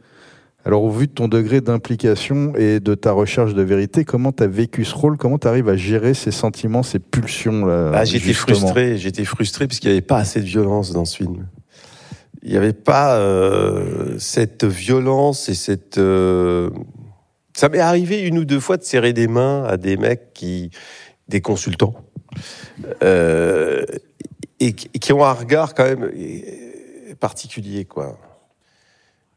[0.64, 4.44] Alors, au vu de ton degré d'implication et de ta recherche de vérité, comment tu
[4.44, 5.18] as vécu ce rôle?
[5.18, 9.68] Comment tu arrives à gérer ces sentiments, ces pulsions là Ah, j'étais frustré, j'étais frustré
[9.68, 11.48] parce qu'il n'y avait pas assez de violence dans ce film.
[12.44, 15.98] Il n'y avait pas euh, cette violence et cette.
[15.98, 16.70] euh,
[17.56, 20.70] Ça m'est arrivé une ou deux fois de serrer des mains à des mecs qui,
[21.28, 21.96] des consultants,
[23.04, 23.84] euh,
[24.60, 26.10] et, qui- ont un regard quand même
[27.20, 28.18] particulier, quoi.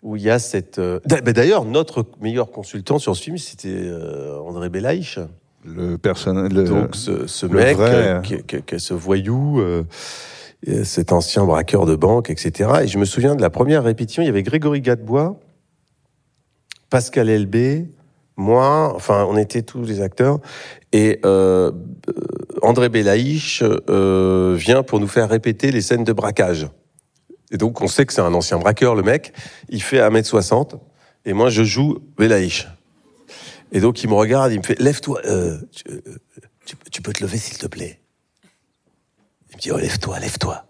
[0.05, 0.79] Où il y a cette.
[0.79, 5.19] euh, d'a- D'ailleurs, notre meilleur consultant sur ce film, c'était euh, André Belaïch.
[5.65, 6.53] Le personnage.
[6.53, 9.83] le- Donc ce, ce le mec, vrai, qui, qui- qui ce voyou, euh,
[10.85, 12.71] cet ancien braqueur de banque, etc.
[12.83, 15.41] Et je me souviens de la première répétition, il y avait Grégory Gadebois,
[16.91, 17.89] Pascal Elbé,
[18.37, 20.39] moi, enfin on était tous les acteurs,
[20.93, 21.73] et euh,
[22.63, 26.69] André Belaïch euh, vient pour nous faire répéter les scènes de braquage.
[27.51, 29.33] Et donc on sait que c'est un ancien braqueur, le mec,
[29.69, 30.79] il fait 1m60,
[31.25, 32.67] et moi je joue Belaïch.
[33.73, 36.01] Et donc il me regarde, il me fait lève-toi, euh, tu, euh,
[36.65, 38.01] tu- tu peux te lever s'il te plaît.
[39.51, 40.65] Il me dit oh, lève-toi, lève-toi.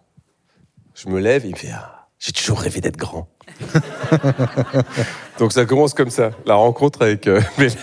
[0.95, 3.29] Je me lève, il me fait ah, j'ai toujours rêvé d'être grand.
[5.39, 7.77] donc ça commence comme ça, la rencontre avec euh, Belaïch.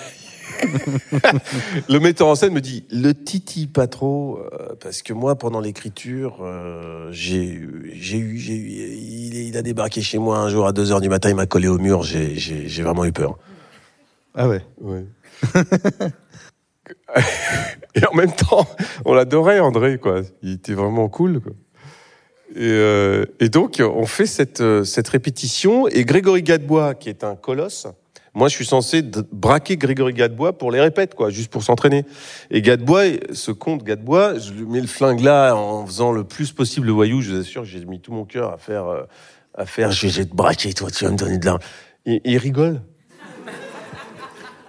[1.89, 5.59] Le metteur en scène me dit le titi pas trop euh, parce que moi pendant
[5.59, 10.91] l'écriture euh, j'ai eu- j'ai eu il, a débarqué chez moi un jour à 2
[10.91, 13.37] heures du matin il m'a collé au mur j'ai vraiment eu peur
[14.35, 14.61] Ah ouais.
[14.79, 15.05] Ouais.
[17.95, 18.65] et en même temps
[19.05, 21.51] on l'adorait André quoi il était vraiment cool quoi.
[22.53, 27.35] Et, euh, et donc on fait cette cette répétition et Grégory Gadebois qui est un
[27.35, 27.87] colosse
[28.33, 32.05] moi, je suis censé braquer Grégory Gadebois pour les répètes, quoi, juste pour s'entraîner.
[32.49, 33.03] Et Gadebois,
[33.33, 36.93] ce compte Gadebois, je lui mets le flingue là en faisant le plus possible le
[36.93, 37.21] voyou.
[37.21, 39.03] Je vous assure j'ai mis tout mon cœur à faire, euh,
[39.53, 39.91] à faire.
[39.91, 41.67] Je vais te braquer, toi, tu vas me donner de l'argent.
[42.05, 42.81] Il, il rigole.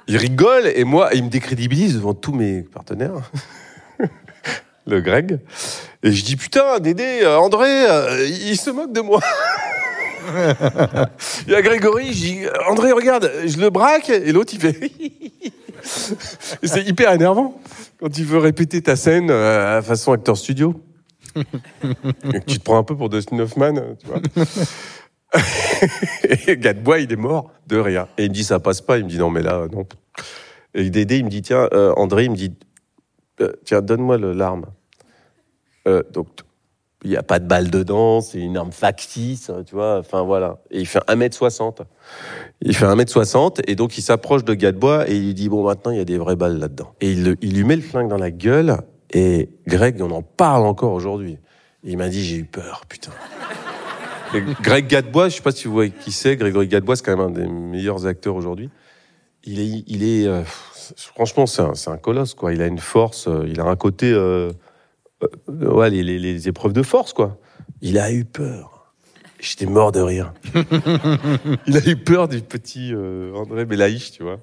[0.08, 3.12] Il rigole et moi, il me décrédibilise devant tous mes partenaires.
[4.86, 5.38] le Greg.
[6.02, 9.20] Et je dis putain, Dédé, euh, André, euh, il se moque de moi.
[11.46, 14.92] Il y a Grégory, je dis André, regarde, je le braque, et l'autre il fait.
[16.62, 17.60] C'est hyper énervant
[17.98, 20.80] quand tu veux répéter ta scène euh, à façon acteur studio.
[22.46, 24.20] Tu te prends un peu pour Dustin Hoffman, tu vois.
[26.46, 28.06] et Gadebois, il est mort de rire.
[28.18, 28.98] Et il me dit ça passe pas.
[28.98, 29.86] Il me dit non, mais là, non.
[30.74, 32.52] Et Dédé, il me dit tiens, euh, André, il me dit
[33.40, 34.66] euh, tiens, donne-moi l'arme.
[35.88, 36.28] Euh, donc,
[37.04, 40.58] il n'y a pas de balle dedans, c'est une arme factice, tu vois, enfin voilà.
[40.70, 41.78] Et il fait 1m60.
[42.60, 45.90] Il fait 1m60, et donc il s'approche de Gadebois et il lui dit, bon, maintenant,
[45.90, 46.94] il y a des vraies balles là-dedans.
[47.00, 48.76] Et il, lui met le flingue dans la gueule,
[49.12, 51.38] et Greg, on en parle encore aujourd'hui.
[51.82, 53.10] Il m'a dit, j'ai eu peur, putain.
[54.62, 57.26] Greg Gadebois, je sais pas si vous voyez qui c'est, Grégory Gadebois, c'est quand même
[57.26, 58.70] un des meilleurs acteurs aujourd'hui.
[59.44, 60.42] Il est, il est, euh,
[60.96, 62.52] franchement, c'est un, un colosse, quoi.
[62.52, 64.52] Il a une force, euh, il a un côté, euh,
[65.48, 67.38] euh, ouais, les, les- les épreuves de force, quoi.
[67.80, 68.92] Il a eu peur.
[69.40, 70.32] J'étais mort de rire.
[71.66, 74.38] il a eu peur du petit euh, André Belaïch, tu vois.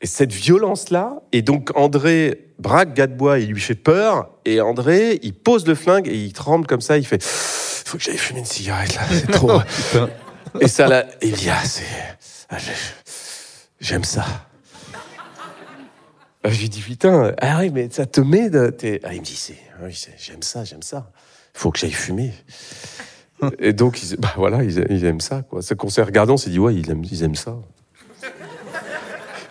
[0.00, 5.32] Et cette violence-là, et donc André braque Gadebois, il lui fait peur, et André, il
[5.34, 8.44] pose le flingue et il tremble comme ça, il fait Faut que j'aille fumer une
[8.44, 9.60] cigarette là, c'est trop.
[10.60, 11.84] et ça là, il dit Ah, c'est.
[12.50, 12.56] ah,
[13.80, 14.24] J'aime ça.
[16.46, 18.50] Ah, Je lui dis Putain, ah oui, mais ça te met.
[18.50, 18.72] De...
[19.02, 19.58] Ah, il me dit c'est,
[19.90, 21.10] c'est- J'aime ça, j'aime ça.
[21.54, 22.32] Faut que j'aille fumer.
[23.58, 25.60] Et donc, ils, bah voilà, ils, aiment ça, quoi.
[25.60, 27.56] Ce qu'on s'est regardé, on s'est dit, ouais, ils aiment, ils aiment ça.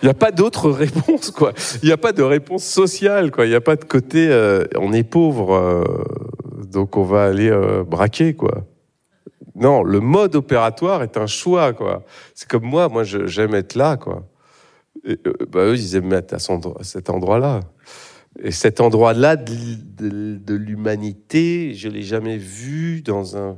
[0.02, 1.52] Il n'y a pas d'autre réponse, quoi.
[1.84, 3.46] Il n'y a pas de réponse sociale, quoi.
[3.46, 5.84] Il n'y a pas de côté, euh, on est pauvre, euh,
[6.72, 8.64] donc on va aller euh, braquer, quoi.
[9.56, 12.04] Non, le mode opératoire est un choix, quoi.
[12.36, 14.24] C'est comme moi, moi, j'aime être là, quoi.
[15.08, 15.16] Euh,
[15.52, 17.62] bah, eux, ils aiment être à, à cet endroit-là.
[18.42, 23.58] Et cet endroit-là de, l'humanité, je l'ai jamais vu dans un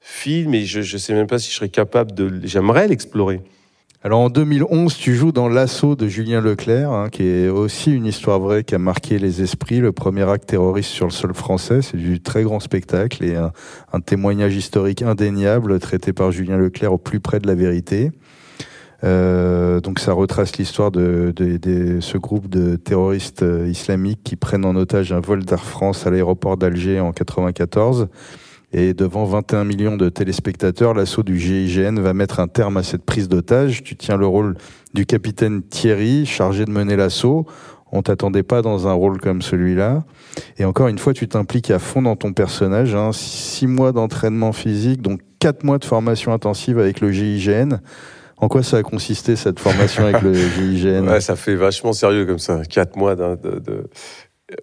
[0.00, 2.40] film et je ne sais même pas si je serais capable de.
[2.44, 3.42] J'aimerais l'explorer.
[4.02, 8.04] Alors en 2011, tu joues dans L'Assaut de Julien Leclerc, hein, qui est aussi une
[8.04, 11.80] histoire vraie qui a marqué les esprits, le premier acte terroriste sur le sol français.
[11.80, 16.98] C'est du très grand spectacle et un témoignage historique indéniable traité par Julien Leclerc au
[16.98, 18.10] plus près de la vérité.
[19.04, 24.34] Euh, donc ça retrace l'histoire de, de- de ce groupe de terroristes euh, islamiques qui
[24.36, 28.08] prennent en otage un vol d'Air France à l'aéroport d'Alger en 94.
[28.72, 33.04] Et devant 21 millions de téléspectateurs, l'assaut du GIGN va mettre un terme à cette
[33.04, 33.84] prise d'otage.
[33.84, 34.56] Tu tiens le rôle
[34.94, 37.46] du capitaine Thierry, chargé de mener l'assaut.
[37.92, 40.02] On t'attendait pas dans un rôle comme celui-là.
[40.58, 42.96] Et encore une fois, tu t'impliques à fond dans ton personnage.
[42.96, 43.10] Hein.
[43.12, 47.78] Six mois d'entraînement physique, donc quatre mois de formation intensive avec le GIGN.
[48.44, 52.26] En quoi ça a consisté cette formation avec le GIGN Ouais, ça fait vachement sérieux
[52.26, 52.60] comme ça.
[52.68, 53.88] Quatre mois de, de-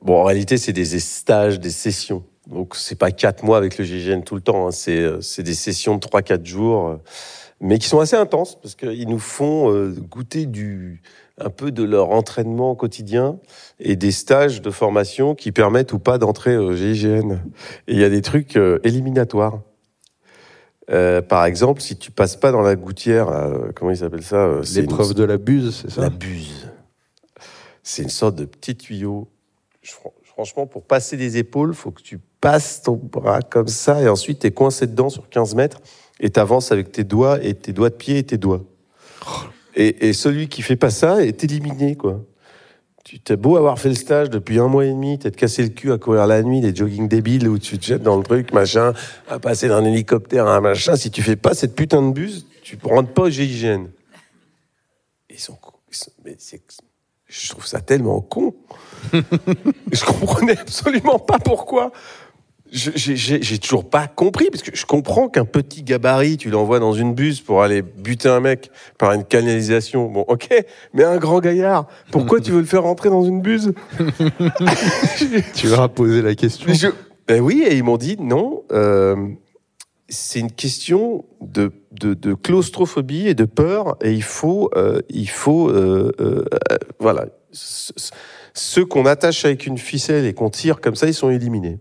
[0.03, 2.23] Bon, en réalité, c'est des stages, des sessions.
[2.47, 4.67] Donc, c'est pas quatre mois avec le GIGN tout le temps.
[4.67, 4.71] hein.
[4.71, 6.95] C'est euh, c'est des sessions de trois, quatre jours, euh,
[7.59, 11.01] mais qui sont assez intenses parce qu'ils nous font euh, goûter du
[11.39, 13.39] un peu de leur entraînement quotidien
[13.79, 17.31] et des stages de formation qui permettent ou pas d'entrer au GIGN.
[17.87, 19.61] Et il y a des trucs éliminatoires.
[20.89, 24.37] Euh, par exemple, si tu passes pas dans la gouttière, euh, comment il s'appelle ça
[24.37, 26.69] euh, c'est une- L'épreuve de la buse, c'est ça La buse.
[27.83, 29.27] C'est une sorte de petit tuyau.
[29.81, 29.91] Je-
[30.23, 34.39] franchement, pour passer des épaules, faut que tu passes ton bras comme ça et ensuite
[34.39, 35.79] tu es coincé dedans sur 15 mètres
[36.19, 38.63] et tu avances avec tes doigts et tes doigts de pied et tes doigts.
[39.75, 42.21] Et, et celui qui fait pas ça est éliminé, quoi.
[43.11, 45.67] Tu t'as beau avoir fait le stage depuis un mois et demi, t'es cassé le
[45.67, 48.53] cul à courir la nuit, des jogging débiles où tu te jettes dans le truc,
[48.53, 48.93] machin,
[49.27, 50.95] à passer d'un hélicoptère à un machin.
[50.95, 53.87] Si tu fais pas cette putain de buse, tu rentres pas au GIGN.
[55.29, 55.57] Ils sont.
[55.89, 56.61] Ils sont- mais c'est,
[57.27, 58.55] je trouve ça tellement con.
[59.13, 61.91] je comprenais absolument pas pourquoi.
[62.71, 67.13] J'ai- toujours pas compris, parce que je comprends qu'un petit gabarit, tu l'envoies dans une
[67.13, 70.07] buse pour aller buter un mec par une canalisation.
[70.09, 70.47] Bon, ok,
[70.93, 73.73] mais un grand gaillard, pourquoi tu veux le faire rentrer dans une buse?
[75.55, 76.73] Tu leur as posé la question.
[76.73, 76.87] Je-
[77.27, 78.63] Ben oui, et ils m'ont dit non.
[78.71, 79.15] euh,
[80.13, 85.29] c'est une question de, de, de claustrophobie et de peur, et il faut, euh, il
[85.29, 86.43] faut, euh, euh,
[86.99, 88.11] voilà, Ce- ce-
[88.53, 91.79] ceux qu'on attache avec une ficelle et qu'on tire comme ça, ils sont éliminés.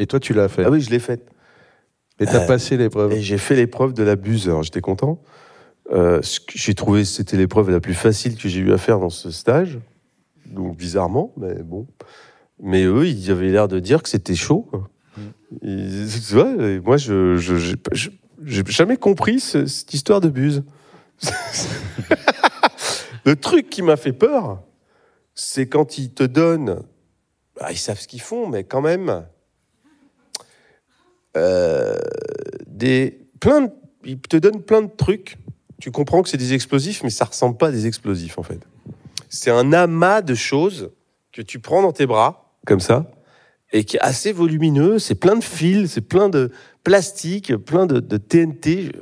[0.00, 0.64] Et toi, tu l'as fait.
[0.64, 1.28] Ah oui, je l'ai faite.
[2.18, 3.12] Et t'as Euh, passé l'épreuve.
[3.12, 4.48] Et j'ai fait l'épreuve de la buse.
[4.48, 5.22] Alors j'étais content.
[5.92, 6.20] Euh,
[6.54, 9.30] j'ai trouvé que c'était l'épreuve la plus facile que j'ai eu à faire dans ce
[9.30, 9.78] stage.
[10.46, 11.86] Donc bizarrement, mais bon.
[12.62, 14.70] Mais eux, ils avaient l'air de dire que c'était chaud.
[15.62, 17.76] Ils- tu vois, et moi, je je-
[18.44, 20.62] j'ai jamais compris ce- cette histoire de buse.
[23.24, 24.62] Le truc qui m'a fait peur,
[25.34, 26.82] c'est quand ils te donnent.
[27.60, 29.24] Ah, ils savent ce qu'ils font, mais quand même.
[31.36, 31.96] Euh,
[32.66, 33.68] des plein
[34.04, 35.36] ils te donnent plein de trucs.
[35.80, 38.60] Tu comprends que c'est des explosifs, mais ça ressemble pas à des explosifs en fait.
[39.28, 40.90] C'est un amas de choses
[41.32, 43.10] que tu prends dans tes bras comme ça
[43.72, 44.98] et qui est assez volumineux.
[44.98, 46.50] C'est plein de fils, c'est plein de
[46.82, 48.92] plastique, plein de, TNT.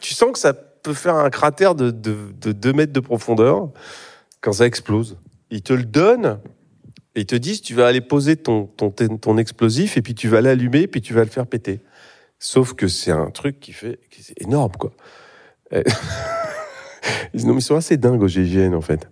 [0.00, 3.70] Tu sens que ça peut faire un cratère de, de, de 2 mètres de profondeur
[4.40, 5.18] quand ça explose.
[5.50, 6.40] Ils te le donnent
[7.14, 10.28] et ils te disent tu vas aller poser ton, ton, ton explosif et puis tu
[10.28, 11.80] vas l'allumer puis tu vas le faire péter.
[12.38, 14.92] Sauf que c'est un truc qui fait qui est énorme quoi.
[15.72, 15.82] Et-
[17.32, 19.08] Ils disent, non mais ils sont assez dingues au GIGN en fait.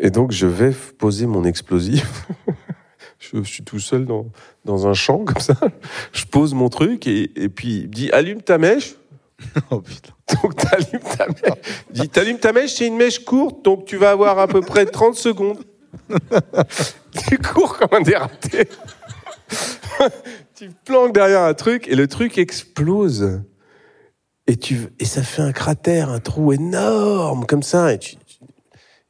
[0.00, 2.26] Et donc je vais poser mon explosif.
[3.18, 4.26] je, je suis tout seul dans,
[4.64, 5.54] dans un champ comme ça.
[6.12, 8.94] Je pose mon truc et, et puis il me dit allume ta mèche.
[9.70, 10.12] Oh putain.
[10.42, 11.58] Donc t'allumes ta mèche.
[11.94, 14.60] Il dit t'allumes ta mèche, c'est une mèche courte, donc tu vas avoir à peu
[14.60, 15.58] près 30 secondes.
[17.28, 18.68] tu cours comme un dératé.
[20.54, 23.42] tu planques derrière un truc et le truc explose.
[24.46, 27.92] Et, tu, et ça fait un cratère, un trou énorme comme ça.
[27.92, 28.16] Et, tu-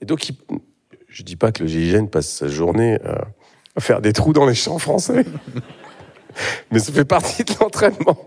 [0.00, 0.36] et donc, il-
[1.08, 4.54] je dis pas que le GIGN passe sa journée à, faire des trous dans les
[4.54, 5.24] champs français.
[6.70, 8.18] Mais ça fait partie de l'entraînement.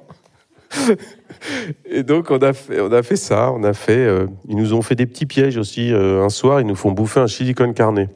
[1.86, 4.74] Et donc on a fait, on a fait ça, on a fait, euh, ils nous
[4.74, 5.92] ont fait des petits pièges aussi.
[5.94, 8.08] euh, un soir, ils nous font bouffer un chili con carne.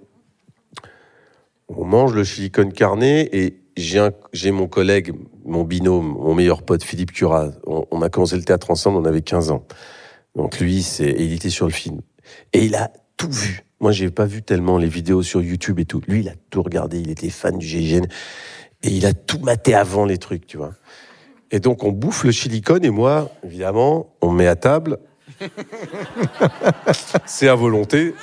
[1.70, 5.14] On mange le chili con carne et j'ai mon collègue,
[5.46, 7.52] mon binôme, mon meilleur pote Philippe Curat.
[7.66, 9.66] On, on a commencé le théâtre ensemble, on avait 15 ans.
[10.36, 12.02] Donc lui, c'est, il était sur le film
[12.54, 13.64] et il a tout vu.
[13.80, 16.02] Moi, j'ai pas vu tellement les vidéos sur YouTube et tout.
[16.08, 17.00] Lui, il a tout regardé.
[17.00, 18.06] Il était fan du GIGN
[18.84, 20.74] et il a tout maté avant les trucs, tu vois.
[21.52, 25.00] Et donc, on bouffe le silicone et moi, évidemment, on me met à table.
[27.26, 28.14] C'est à volonté.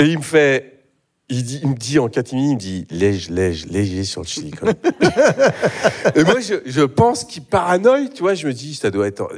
[0.00, 0.80] Et il me fait,
[1.28, 4.26] il, dit, il me dit en catimini, il me dit, lège, lège, léger sur le
[4.26, 4.72] silicone.
[6.14, 9.28] et moi, je, pense qu'il paranoïe, tu vois, je me dis, ça doit être,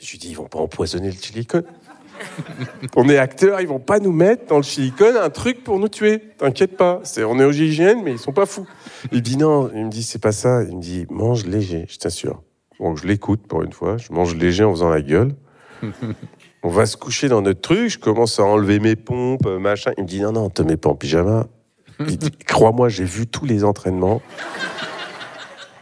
[0.00, 1.64] je lui dis, ils vont pas empoisonner le silicone.
[2.96, 5.88] On est acteurs, ils vont pas nous mettre dans le silicone un truc pour nous
[5.88, 6.20] tuer.
[6.36, 7.00] T'inquiète pas.
[7.02, 8.66] C'est, on est au GIGN, mais ils sont pas fous.
[9.10, 10.62] Il dit non, il me dit c'est pas ça.
[10.62, 12.42] Il me dit mange léger, je t'assure.
[12.78, 13.96] Donc je l'écoute pour une fois.
[13.96, 15.34] Je mange léger en faisant la gueule.
[16.62, 17.88] On va se coucher dans notre truc.
[17.88, 19.92] Je commence à enlever mes pompes, machin.
[19.96, 21.46] Il me dit non, non, te mets pas en pyjama.
[22.00, 24.20] Il dit crois-moi, j'ai vu tous les entraînements.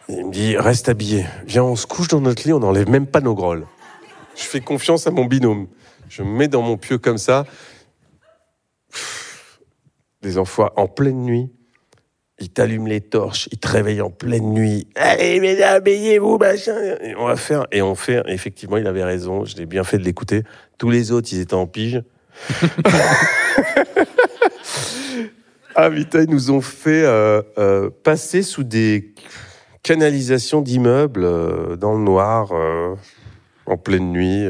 [0.08, 1.26] Il me dit reste habillé.
[1.46, 3.66] Viens, on se couche dans notre lit, on n'enlève même pas nos grolles.
[4.36, 5.66] Je fais confiance à mon binôme.
[6.08, 7.44] Je me mets dans mon pieu comme ça.
[10.22, 11.50] Des enfoirés en pleine nuit.
[12.40, 14.86] Ils t'allument les torches, ils te réveillent en pleine nuit.
[14.94, 16.76] Allez, mesdames, habillez-vous, machin.
[17.02, 18.22] Et on va faire, et on fait.
[18.26, 19.44] Effectivement, il avait raison.
[19.44, 20.44] Je l'ai bien fait de l'écouter.
[20.78, 22.02] Tous les autres, ils étaient en pige.
[25.74, 29.12] ah putain, ils nous ont fait euh, euh, passer sous des
[29.82, 32.52] canalisations d'immeubles euh, dans le noir.
[33.66, 34.46] en pleine nuit.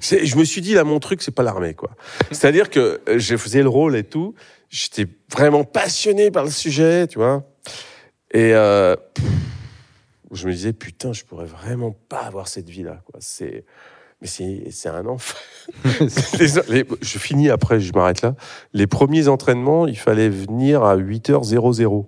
[0.00, 1.90] Je me suis dit, là, mon truc, c'est pas l'armée, quoi.
[2.30, 4.34] C'est-à-dire que je faisais le rôle et tout.
[4.70, 7.42] J'étais vraiment passionné par le sujet, tu vois.
[8.32, 13.18] Et je me disais, putain, je pourrais vraiment pas avoir cette vie-là, quoi.
[13.20, 13.64] C'est,
[14.24, 15.36] mais c'est, un enfer.
[16.38, 18.34] Les- les- je finis après, je m'arrête là.
[18.72, 22.06] Les premiers entraînements, il fallait venir à 8h00.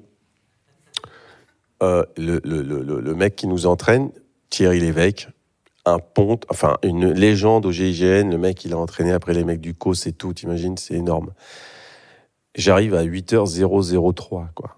[1.83, 4.11] Euh, le, le, le, le- le mec qui nous entraîne,
[4.49, 5.29] Thierry Lévesque,
[5.85, 9.61] un ponte, enfin une légende au GIGN, le mec il a entraîné après les mecs
[9.61, 11.33] du COS et tout, t'imagines, c'est énorme.
[12.55, 14.75] J'arrive à 8h003, quoi.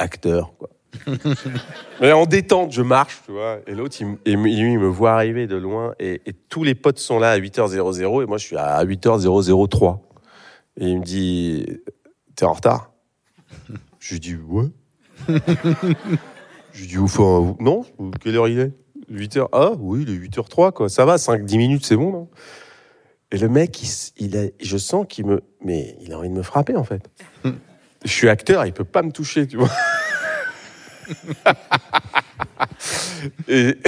[0.00, 0.68] Acteur, quoi.
[2.00, 5.12] Mais en détente, je marche, tu vois, et l'autre, il, et lui, il me voit
[5.12, 8.44] arriver de loin, et, et tous les potes sont là à 8h00, et moi je
[8.44, 9.98] suis à 8h003.
[10.80, 11.66] Et il me dit,
[12.36, 12.92] t'es en retard?
[13.98, 14.70] Je lui dis ouais.
[16.72, 17.84] Je lui dis enfin, non,
[18.22, 18.72] quelle heure il est?
[19.10, 19.48] 8h.
[19.52, 20.88] Ah oui, il est 8h03 quoi.
[20.88, 22.28] Ça va, 5-10 minutes, c'est bon, non?
[23.30, 23.88] Et le mec, il,
[24.24, 25.42] il a, je sens qu'il me.
[25.62, 27.10] Mais il a envie de me frapper en fait.
[28.04, 29.70] je suis acteur, il peut pas me toucher, tu vois.
[33.48, 33.76] Et...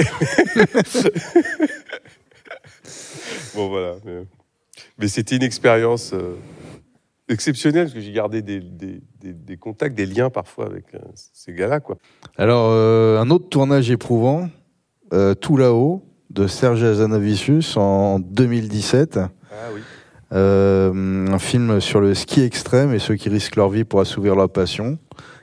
[3.55, 3.93] bon voilà.
[4.05, 4.23] Mais,
[4.99, 6.35] mais c'était une expérience euh,
[7.29, 10.99] exceptionnelle parce que j'ai gardé des, des- des- des contacts, des liens parfois avec euh,
[11.33, 11.79] ces gars-là.
[11.79, 11.97] quoi.
[12.37, 14.49] Alors, euh, un autre tournage éprouvant,
[15.41, 19.17] Tout là-haut, de Serge Azanavicius en 2017.
[19.19, 19.29] Ah
[19.73, 19.81] oui.
[20.33, 24.49] Un film sur le ski extrême et ceux qui risquent leur vie pour assouvir leur
[24.49, 24.97] passion,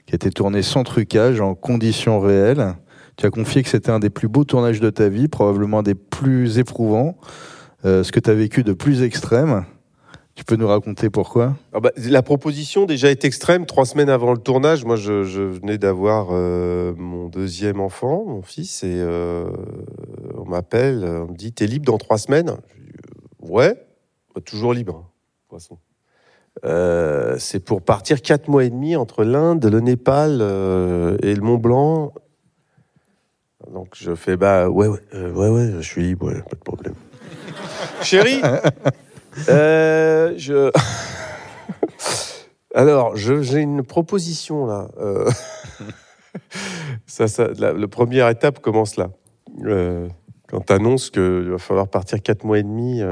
[0.08, 2.76] qui a été tourné sans trucage, en conditions réelles.
[3.18, 5.82] Tu as confié que c'était un des plus beaux tournages de ta vie, probablement un
[5.82, 7.18] des plus éprouvants.
[7.84, 9.66] Euh, ce que tu as vécu de plus extrême.
[10.34, 11.56] Tu peux nous raconter pourquoi?
[11.74, 13.66] Ah bah, la proposition déjà est extrême.
[13.66, 18.84] Trois semaines avant le tournage, moi je, venais d'avoir euh, mon deuxième enfant, mon fils,
[18.84, 19.44] et euh,
[20.38, 22.56] on m'appelle, on me dit T'es libre dans trois semaines?
[23.42, 23.74] Je Ouais,
[24.34, 25.06] Bah, toujours libre, hein,
[25.50, 25.78] de toute façon.
[26.64, 31.40] Euh, c'est pour partir quatre mois et demi entre l'Inde, le Népal euh, et le
[31.40, 32.12] Mont Blanc.
[33.72, 36.64] Donc je fais bah ouais ouais euh, ouais ouais je suis libre ouais, pas de
[36.64, 36.94] problème.
[38.02, 38.40] Chérie,
[39.46, 40.70] je
[42.74, 44.88] alors j'ai une proposition là.
[47.06, 49.10] Ça, ça, la, la première étape commence là.
[50.46, 53.02] Quand tu annonces qu'il va falloir partir quatre mois et demi,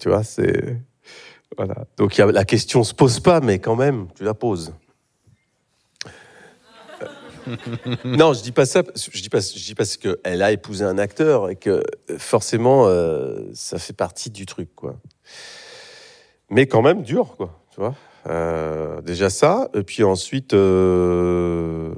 [0.00, 0.76] tu vois, c'est
[1.56, 1.86] voilà.
[1.96, 4.74] Donc la question se pose pas, mais quand même, tu la poses.
[8.04, 8.82] non, je dis pas ça.
[8.94, 9.40] Je dis pas.
[9.40, 13.92] Je dis parce qu'elle a épousé un acteur et que euh, forcément, euh, ça fait
[13.92, 14.96] partie du truc, quoi.
[16.50, 17.58] Mais quand même dur, quoi.
[17.72, 17.94] Tu vois.
[18.28, 19.68] Euh, déjà ça.
[19.74, 21.92] Et puis ensuite, euh,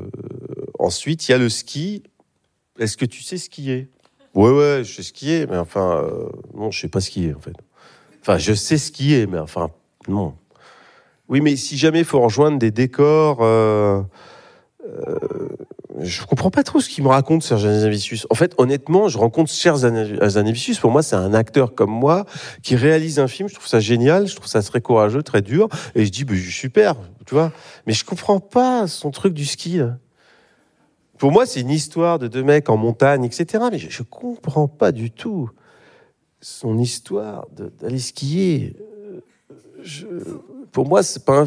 [0.78, 2.02] ensuite, il y a le ski.
[2.78, 3.88] Est-ce que tu sais skier?
[4.34, 7.54] Ouais, ouais, je sais skier, mais enfin, euh, non, je sais pas skier en fait.
[8.26, 9.68] Enfin, je sais skier, mais enfin,
[10.08, 10.32] non.
[11.28, 13.40] Oui, mais si jamais il faut rejoindre des décors.
[13.42, 14.00] euh,
[14.86, 15.18] euh,
[16.00, 18.26] je comprends pas trop ce qu'il me raconte, Serge Azanavicius.
[18.30, 20.78] En fait, honnêtement, je rencontre Serge Azanavicius.
[20.78, 22.24] Pour moi, c'est un acteur comme moi
[22.62, 23.46] qui réalise un film.
[23.50, 24.26] Je trouve ça génial.
[24.26, 25.68] Je trouve ça très courageux, très dur.
[25.94, 26.94] Et je dis, bah, super,
[27.26, 27.52] tu vois.
[27.86, 29.80] Mais je comprends pas son truc du ski.
[31.18, 33.64] Pour moi, c'est une histoire de deux mecs en montagne, etc.
[33.70, 35.50] Mais je, je comprends pas du tout
[36.44, 37.46] son histoire
[37.80, 38.76] d'aller skier.
[38.78, 40.40] Euh,
[40.72, 41.46] pour moi, c'est pas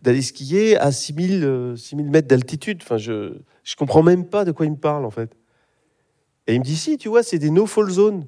[0.00, 2.80] d'aller skier à 6000 euh, 6000 mètres d'altitude.
[2.82, 5.36] Enfin, je je comprends même pas de quoi il me parle en fait.
[6.46, 8.26] Et il me dit si, tu vois, c'est des no-fall zones.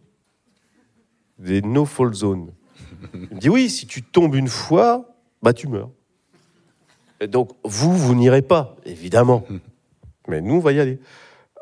[1.39, 2.53] Des no-fall zones.
[3.15, 5.91] Il me dit oui, si tu tombes une fois, bah tu meurs.
[7.21, 9.47] Et donc vous, vous n'irez pas, évidemment.
[10.29, 10.99] Mais nous, on va y aller.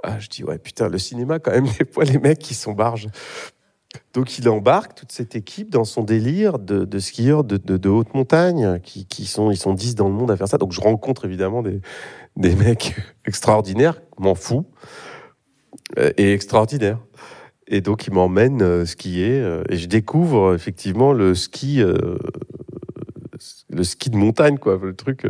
[0.03, 2.73] Ah, je dis ouais, putain, le cinéma quand même, des fois les mecs qui sont
[2.73, 3.09] barges.
[4.13, 9.27] Donc il embarque toute cette équipe dans son délire de, skieurs de, haute montagne qui,
[9.27, 10.59] sont ils sont 10 dans le monde à faire ça.
[10.59, 11.81] Donc je rencontre évidemment des,
[12.37, 12.97] des mecs
[13.27, 14.67] extraordinaires, m'en fous,
[15.99, 16.99] euh, et extraordinaires.
[17.67, 21.83] Et donc il m'emmène euh, skier euh, et je découvre effectivement le ski
[23.71, 25.27] le ski de montagne quoi, le truc.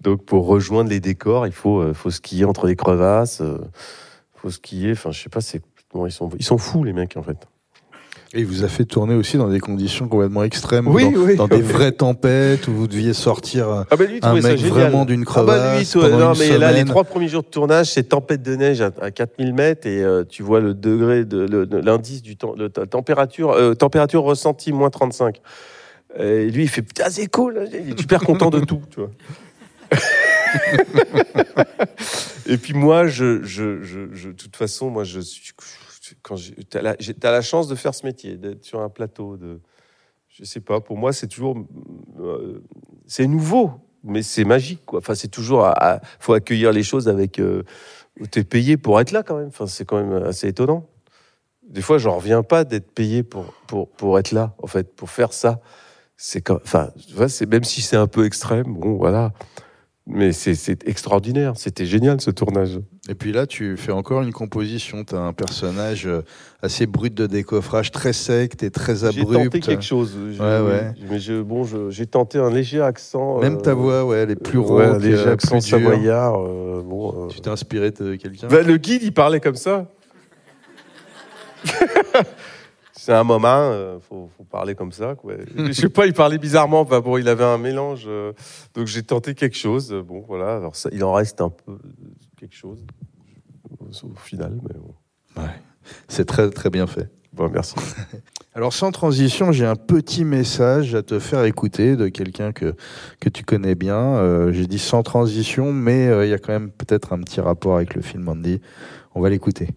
[0.00, 3.42] Donc pour rejoindre les décors, il faut faut skier entre les crevasses,
[4.34, 4.92] faut skier.
[4.92, 5.62] Enfin je sais pas, c'est
[6.04, 7.48] ils sont ils sont fous les mecs en fait.
[8.36, 11.36] Et il vous a fait tourner aussi dans des conditions complètement extrêmes, Oui, dans, oui,
[11.36, 14.60] dans des vraies tempêtes où vous deviez sortir Ah bah lui, il un ça mec
[14.60, 16.86] vraiment d'une Ah bah crevasse lui, pendant non, une mais là, les semaine.
[16.88, 20.22] trois premiers jours de tournage, c'est tempête de neige à, à 4000 mètres et euh,
[20.28, 21.46] tu vois le degré de
[21.82, 25.40] l'indice du temps, le- la température, euh, température ressentie moins 35.
[26.18, 29.10] Et lui, il fait putain, c'est cool, il est super content de tout, tu vois.
[32.46, 35.52] et puis moi, je, je, je, je- de toute façon, moi, je suis
[36.26, 39.60] quand j'ai- t'as la, chance de faire ce métier, d'être sur un plateau, de,
[40.28, 41.56] je sais pas, pour moi, c'est toujours,
[42.18, 42.64] euh,
[43.06, 43.70] c'est nouveau,
[44.02, 44.98] mais c'est magique, quoi.
[44.98, 45.72] Enfin, c'est toujours,
[46.18, 47.62] faut accueillir les choses avec, euh,
[48.32, 49.48] t'es payé pour être là quand même.
[49.48, 50.88] Enfin, c'est quand même assez étonnant.
[51.62, 55.10] Des fois, j'en reviens pas d'être payé pour, pour, pour être là, en fait, pour
[55.10, 55.60] faire ça.
[56.16, 59.32] C'est enfin, tu vois, c'est même si c'est un peu extrême, bon, voilà.
[60.08, 61.54] Mais c'est extraordinaire.
[61.56, 62.78] C'était génial ce tournage.
[63.08, 65.02] Et puis là, tu fais encore une composition.
[65.02, 66.22] Tu as un personnage euh,
[66.62, 69.32] assez brut de décoffrage, très sec, tu es très J'ai abrupt.
[69.44, 70.16] tenté quelque chose.
[70.38, 70.92] Ouais, ouais.
[71.10, 73.40] Mais je, bon, j'ai tenté un léger accent.
[73.40, 75.68] Même ta euh, voix, ouais, elle est plus ouais, un rauque, léger euh, accent plus
[75.70, 75.78] dure.
[75.80, 76.40] savoyard.
[76.40, 78.46] euh, bon, euh, Tu t'es inspiré de quelqu'un?
[78.46, 79.90] Bah, le guide, il parlait comme ça.
[83.06, 85.14] c'est un moment, euh, faut, faut parler comme ça.
[85.14, 85.34] Quoi.
[85.56, 86.80] Je sais pas, il parlait bizarrement.
[86.80, 88.06] Enfin, bon, il avait un mélange.
[88.08, 88.32] euh,
[88.74, 89.92] donc j'ai tenté quelque chose.
[89.92, 90.56] Euh, Bon, voilà.
[90.56, 91.78] Alors ça, il en reste un peu
[92.36, 92.84] quelque chose
[94.02, 95.46] au, final, mais bon.
[96.08, 97.08] C'est très très bien fait.
[97.32, 97.76] Bon, merci.
[98.56, 102.74] Alors sans transition, j'ai un petit message à te faire écouter de quelqu'un que,
[103.20, 104.16] que tu connais bien.
[104.16, 107.40] Euh, j'ai dit sans transition, mais euh, il y a quand même peut-être un petit
[107.40, 108.60] rapport avec le film Andy.
[109.14, 109.68] On va l'écouter.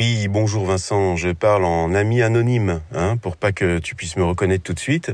[0.00, 4.24] Oui, bonjour Vincent, je parle en ami anonyme, hein, pour pas que tu puisses me
[4.24, 5.12] reconnaître tout de suite.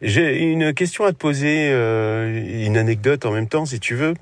[0.00, 4.14] J'ai une question à te poser, euh, une anecdote en même temps, si tu veux.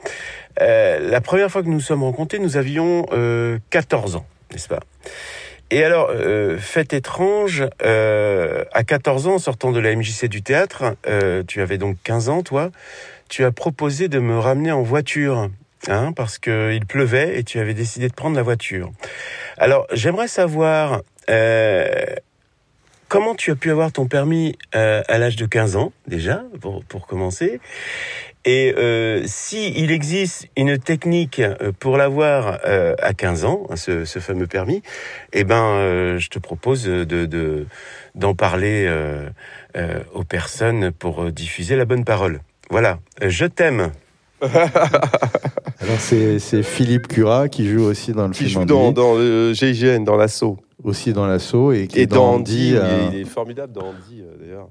[0.60, 4.66] Euh, la première fois que nous nous sommes rencontrés, nous avions euh, 14 ans, n'est-ce
[4.66, 4.80] pas?
[5.70, 10.96] Et alors, euh, fait étrange, euh, à 14 ans, sortant de la MJC du théâtre,
[11.06, 12.72] euh, tu avais donc 15 ans, toi,
[13.28, 15.48] tu as proposé de me ramener en voiture,
[15.88, 18.90] hein, parce qu'il pleuvait et tu avais décidé de prendre la voiture.
[19.58, 22.04] Alors, j'aimerais savoir euh,
[23.08, 27.06] comment tu as pu avoir ton permis euh, à l'âge de 15 ans, déjà, pour,
[27.06, 27.60] commencer.
[28.44, 34.82] Et euh, si existe une technique euh, pour l'avoir à 15 ans, ce, fameux permis,
[35.32, 37.66] eh ben, je te propose de de-
[38.14, 38.88] d'en parler
[40.14, 42.40] aux personnes pour diffuser la bonne parole.
[42.70, 43.92] Voilà, je t'aime.
[45.86, 49.14] Alors c'est Philippe Cura qui joue aussi dans le Qui film joue Andy, dans, dans
[49.14, 50.58] le GIGN, dans l'assaut.
[50.82, 52.76] aussi dans l'assaut et qui Et est dans Andy, Andy.
[52.76, 54.68] euh, il, est, il formidable dans Andy, euh, d'ailleurs.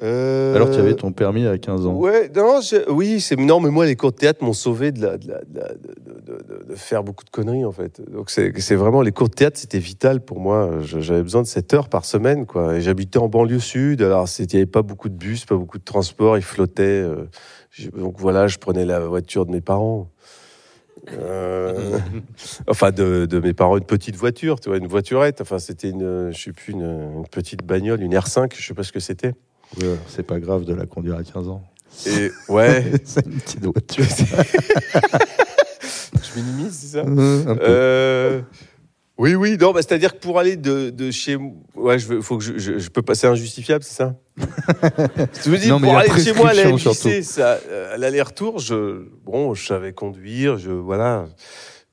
[0.00, 1.94] Euh, Alors tu avais ton permis à 15 ans.
[1.94, 5.02] Ouais, non, je- oui, c'est non, mais moi les cours de théâtre m'ont sauvé de,
[5.04, 8.00] la, de, la- de la- de- de- de- de faire beaucoup de conneries en fait.
[8.08, 10.70] Donc c'est vraiment les cours de théâtre, c'était vital pour moi.
[10.82, 12.76] J'avais besoin de 7 heures par semaine, quoi.
[12.76, 15.78] Et j'habitais en banlieue sud, alors il n'y avait pas beaucoup de bus, pas beaucoup
[15.78, 17.28] de transport, euh, j'ai-
[17.96, 20.10] donc voilà, je prenais la voiture de mes parents.
[21.12, 21.98] Euh,
[22.68, 25.40] enfin, de, de mes parents, une petite voiture, tu vois, une voiturette.
[25.40, 28.82] Enfin, c'était une, je sais plus, une, une petite bagnole, une R5, je sais pas
[28.82, 29.34] ce que c'était.
[29.80, 31.62] Ouais, c'est pas grave de la conduire à 15 ans.
[32.06, 32.92] Et ouais.
[33.04, 34.04] c'est une petite voiture.
[36.22, 37.04] Je minimise, c'est ça?
[37.06, 37.56] Euh.
[37.60, 38.40] Euh,
[39.18, 42.20] Oui, oui, non, bah, c'est-à-dire que pour aller de, de chez moi, ouais, je, veux-
[42.22, 44.14] faut que je, je, je peux passer injustifiable, c'est ça?
[45.42, 47.94] Tu me dis, Non, pour aller de chez moi à la prescription, MJC, ça, euh,
[47.94, 51.24] à l'aller-retour, je, bon, je savais conduire, je, voilà.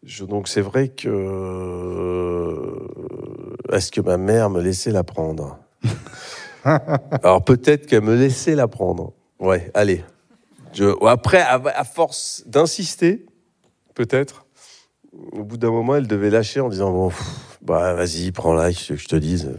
[0.04, 2.70] Je, donc c'est vrai que, euh,
[3.72, 5.58] est-ce que ma mère me laissait la prendre
[6.64, 9.14] Alors peut-être qu'elle me laissait la prendre.
[9.40, 10.04] Ouais, allez.
[10.74, 13.26] Je, après, à, à force d'insister,
[13.96, 14.45] peut-être,
[15.32, 18.96] au bout d'un moment, elle devait lâcher en disant bon, pff, bah vas-y, prends-la, je,
[18.96, 19.52] je te dise.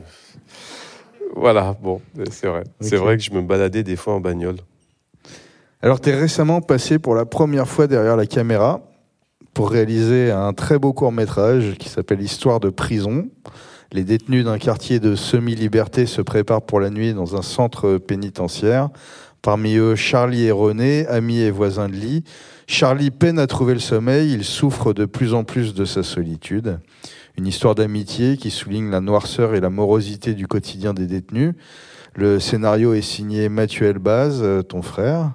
[1.35, 2.01] Voilà, bon,
[2.31, 2.65] c'est vrai.
[2.81, 4.57] C'est vrai que je me baladais des fois en bagnole.
[5.83, 8.81] Alors, tu es récemment passé pour la première fois derrière la caméra
[9.53, 13.29] pour réaliser un très beau court-métrage qui s'appelle Histoire de prison.
[13.93, 18.89] Les détenus d'un quartier de semi-liberté se préparent pour la nuit dans un centre pénitentiaire.
[19.43, 22.25] Parmi eux, Charlie et René, amis et voisins de lit.
[22.67, 26.81] Charlie peine à trouver le sommeil, il souffre de plus en plus de sa solitude.
[27.39, 31.55] Une histoire d'amitié qui souligne la noirceur et la morosité du quotidien des détenus.
[32.15, 35.35] Le scénario est signé Mathieu Elbaz, euh, ton frère.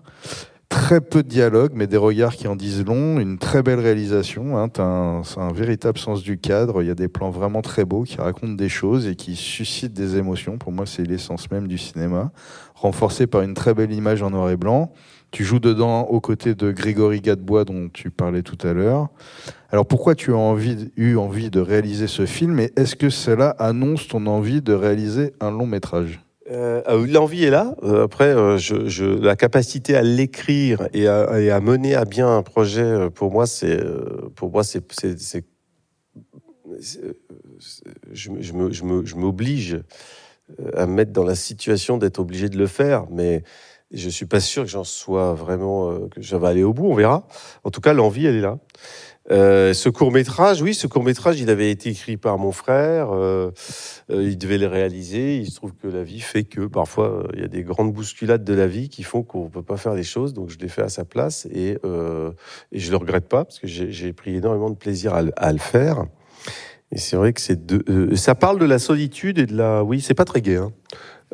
[0.68, 3.20] Très peu de dialogue, mais des regards qui en disent long.
[3.20, 4.58] Une très belle réalisation.
[4.58, 4.70] Hein.
[4.80, 6.82] Un véritable sens du cadre.
[6.82, 9.94] Il y a des plans vraiment très beaux qui racontent des choses et qui suscitent
[9.94, 10.58] des émotions.
[10.58, 12.32] Pour moi, c'est l'essence même du cinéma.
[12.74, 14.92] Renforcé par une très belle image en noir et blanc.
[15.32, 19.10] Tu joues dedans aux côtés de Grégory Gadebois, dont tu parlais tout à l'heure.
[19.70, 20.56] Alors pourquoi tu as
[20.98, 25.34] eu envie de réaliser ce film et est-ce que cela annonce ton envie de réaliser
[25.40, 26.20] un long métrage?
[26.52, 27.76] Euh, ah L'envie est là.
[27.84, 28.58] Euh, après, euh,
[29.22, 33.80] la capacité à l'écrire et à, mener à bien un projet, pour moi, c'est,
[34.36, 34.84] pour moi, c'est,
[38.12, 39.80] je, m'oblige
[40.76, 43.44] à me mettre dans la situation d'être obligé de le faire, mais
[43.92, 46.88] je suis pas sûr que j'en sois vraiment, euh, que je vais aller au bout.
[46.88, 47.28] On verra.
[47.64, 48.58] En tout cas, l'envie, elle est là.
[49.30, 53.12] Euh, ce court métrage, oui, ce court métrage, il avait été écrit par mon frère.
[53.12, 53.52] euh,
[54.10, 55.38] euh, il devait le réaliser.
[55.38, 57.94] Il se trouve que la vie fait que parfois euh, il y a des grandes
[57.94, 60.34] bousculades de la vie qui font qu'on peut pas faire les choses.
[60.34, 62.32] Donc je l'ai fait à sa place et, euh,
[62.72, 65.60] et je le regrette pas parce que j'ai pris énormément de plaisir à, à le
[65.60, 66.04] faire.
[66.92, 67.60] Et c'est vrai que c'est
[68.16, 70.58] ça parle de la solitude et de la, oui, c'est pas très gai.
[70.58, 70.74] Hein.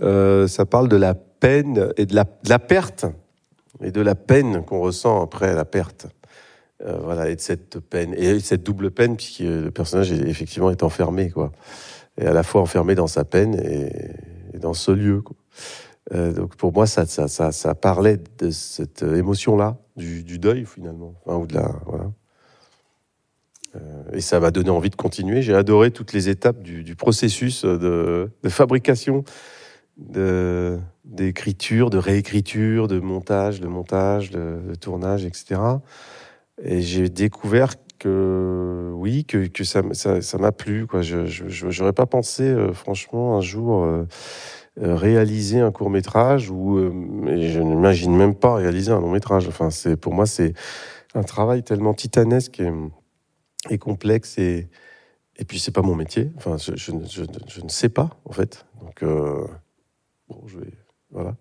[0.02, 3.06] Euh, ça parle de la peine et de la, perte
[3.82, 6.08] et de la peine qu'on ressent après la perte.
[6.86, 10.84] Euh, voilà, et de cette peine, et cette double peine, puisque le personnage effectivement est
[10.84, 11.52] enfermé, quoi.
[12.20, 15.24] Et à la fois enfermé dans sa peine et, dans ce lieu.
[16.14, 21.16] Euh, donc pour moi, ça, ça, ça, parlait de cette émotion-là, du, du deuil finalement,
[21.26, 21.72] enfin, ou de la,
[24.14, 25.42] et ça m'a donné envie de continuer.
[25.42, 29.24] J'ai adoré toutes les étapes du, processus de, fabrication,
[29.98, 35.60] d'écriture, de, réécriture, de montage, de montage, de, tournage, etc.
[36.64, 40.86] Et j'ai découvert que oui, que, que ça m- ça ça m'a plu.
[41.02, 41.26] Je
[41.70, 44.06] j'aurais pas pensé, euh, franchement, un jour euh,
[44.82, 46.92] euh, réaliser un court métrage ou euh,
[47.50, 49.48] je n'imagine même pas réaliser un long métrage.
[49.48, 50.54] Enfin, c'est pour moi c'est
[51.16, 52.62] un travail tellement titanesque
[53.70, 54.68] et, complexe et
[55.40, 56.32] et puis c'est pas mon métier.
[56.38, 58.66] Enfin, je, je, je je ne sais pas en fait.
[58.82, 59.04] Donc
[60.30, 60.72] bon, je vais
[61.12, 61.36] voilà.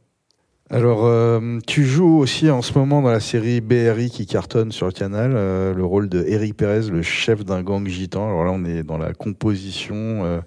[0.69, 4.87] Alors, euh, tu joues aussi en ce moment dans la série BRI qui cartonne sur
[4.87, 8.27] le canal, euh, le rôle de Eric Pérez, le chef d'un gang gitan.
[8.27, 9.95] Alors là, on est dans la composition.
[9.97, 10.41] Euh,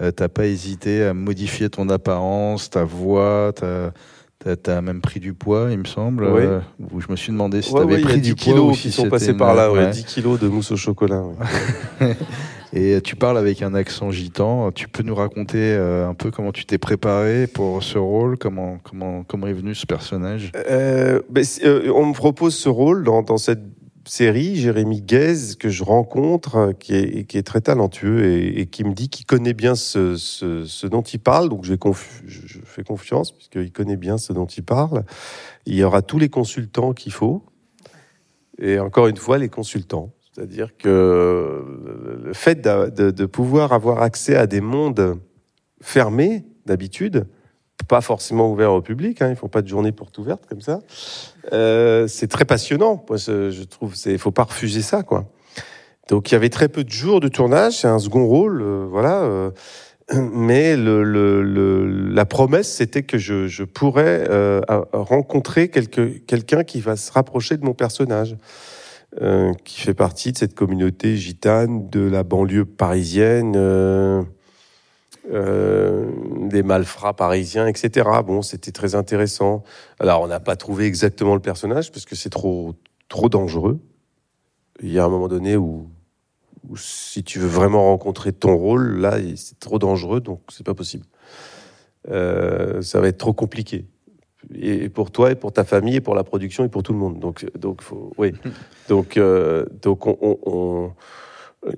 [0.00, 3.90] euh, t'as pas hésité à modifier ton apparence, ta voix, t'as
[4.56, 6.24] t'as- même pris du poids, il me semble.
[6.24, 6.42] Oui.
[6.42, 6.60] Euh,
[6.98, 8.44] je me suis demandé si Ouais, t'avais ouais, il y a pris 10 du poids
[8.52, 9.72] kilos ou qui si sont passés une- par là.
[9.72, 9.90] ouais, ouais.
[9.90, 11.22] 10 kilos de mousse au chocolat.
[12.76, 14.72] Et tu parles avec un accent gitan.
[14.72, 18.78] Tu peux nous raconter euh, un peu comment tu t'es préparé pour ce rôle, comment
[18.82, 20.50] comment comment est venu ce personnage?
[20.56, 23.62] Euh, ben, euh, on me propose ce rôle dans, cette
[24.06, 28.92] série, Jérémy Guez, que je rencontre, qui est, qui est très talentueux et, qui me
[28.92, 31.48] dit qu'il connaît bien ce, ce, dont il parle.
[31.48, 31.76] Donc je
[32.64, 35.04] fais confiance, puisqu'il connaît bien ce dont il parle.
[35.64, 37.44] Il y aura tous les consultants qu'il faut.
[38.58, 40.10] Et encore une fois, les consultants.
[40.34, 41.64] C'est-à-dire que
[42.24, 45.18] le fait de, pouvoir avoir accès à des mondes
[45.80, 47.26] fermés, d'habitude,
[47.88, 50.80] pas forcément ouverts au public, hein, ils font pas de journée porte ouverte comme ça,
[51.52, 53.04] euh, c'est très passionnant.
[53.08, 55.30] Moi, je, trouve, il faut pas refuser ça, quoi.
[56.08, 58.86] Donc, il y avait très peu de jours de tournage, c'est un second rôle, euh,
[58.88, 59.22] voilà.
[59.22, 59.50] euh,
[60.32, 64.60] mais le, le, le- la promesse, c'était que je, je pourrais euh,
[64.92, 68.36] rencontrer quelqu'un qui va se rapprocher de mon personnage,
[69.22, 74.24] euh, qui fait partie de cette communauté gitane de la banlieue parisienne, euh,
[75.30, 76.10] euh,
[76.48, 78.08] des malfrats parisiens, etc.
[78.26, 79.62] Bon, c'était très intéressant.
[80.00, 82.74] Alors, on n'a pas trouvé exactement le personnage parce que c'est trop,
[83.08, 83.78] trop dangereux.
[84.82, 85.88] Il y a un moment donné où,
[86.68, 90.74] où si tu veux vraiment rencontrer ton rôle, là, c'est trop dangereux, donc c'est pas
[90.74, 91.06] possible.
[92.08, 93.86] Ça va être trop compliqué.
[94.54, 96.98] Et pour toi, et pour ta famille, et pour la production, et pour tout le
[96.98, 97.18] monde.
[97.18, 98.32] Donc, donc, faut, oui.
[98.88, 100.92] Donc, euh, donc, on, on- on-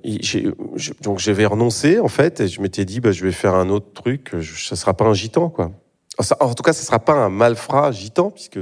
[0.03, 3.69] je- donc, j'avais renoncé en fait, et je m'étais dit, bah, je vais faire un
[3.69, 4.31] autre truc.
[4.39, 5.71] Je, ça sera pas un gitan, quoi.
[6.19, 8.59] Ça- en tout cas, ça sera pas un malfrat gitan, puisque.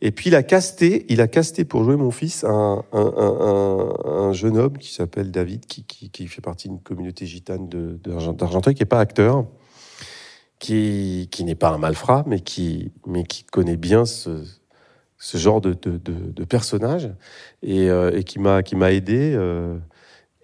[0.00, 3.40] Et puis il a casté, il a casté pour jouer mon fils un, un, un-
[3.40, 7.68] un- un jeune homme qui s'appelle David, qui, qui, qui fait partie d'une communauté gitane
[7.68, 9.44] de- d'Argenteuil, qui est pas acteur,
[10.64, 14.44] qui, n'est pas un malfrat, mais qui, mais qui connaît bien ce,
[15.18, 17.10] ce genre de, de, de, personnage
[17.62, 19.34] et, euh, et qui m'a qui m'a aidé.
[19.34, 19.76] euh,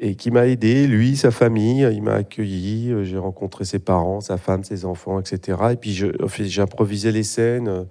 [0.03, 4.23] et qui m'a aidé, lui, sa famille, il m'a accueilli, euh, j'ai rencontré ses parents,
[4.23, 5.59] sa femme, ses enfants, etc.
[5.73, 7.85] Et puis je, improvisé les scènes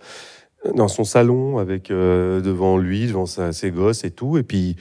[0.73, 4.37] dans son salon, avec devant lui, devant ses gosses et tout.
[4.39, 4.75] Et puis,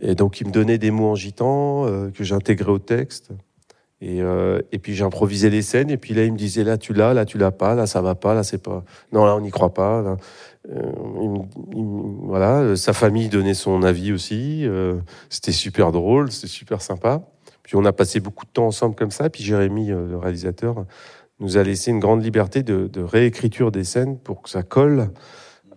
[0.00, 3.32] et donc il me donnait des mots en gitan que j'intégrais au texte.
[4.04, 5.88] Et, euh, et puis j'improvisais les scènes.
[5.88, 8.02] Et puis là, il me disait là tu l'as, là tu l'as pas, là ça
[8.02, 8.82] va pas, là c'est pas.
[9.12, 10.16] Non là on n'y croit pas.
[10.68, 10.88] Euh,
[12.24, 14.66] voilà, euh, sa famille donnait son avis aussi.
[15.30, 17.22] c'était super drôle, c'était super sympa.
[17.62, 19.30] Puis on a passé beaucoup de temps ensemble comme ça.
[19.30, 20.84] Puis Jérémy, le réalisateur,
[21.38, 25.10] nous a laissé une grande liberté de, réécriture des scènes pour que ça colle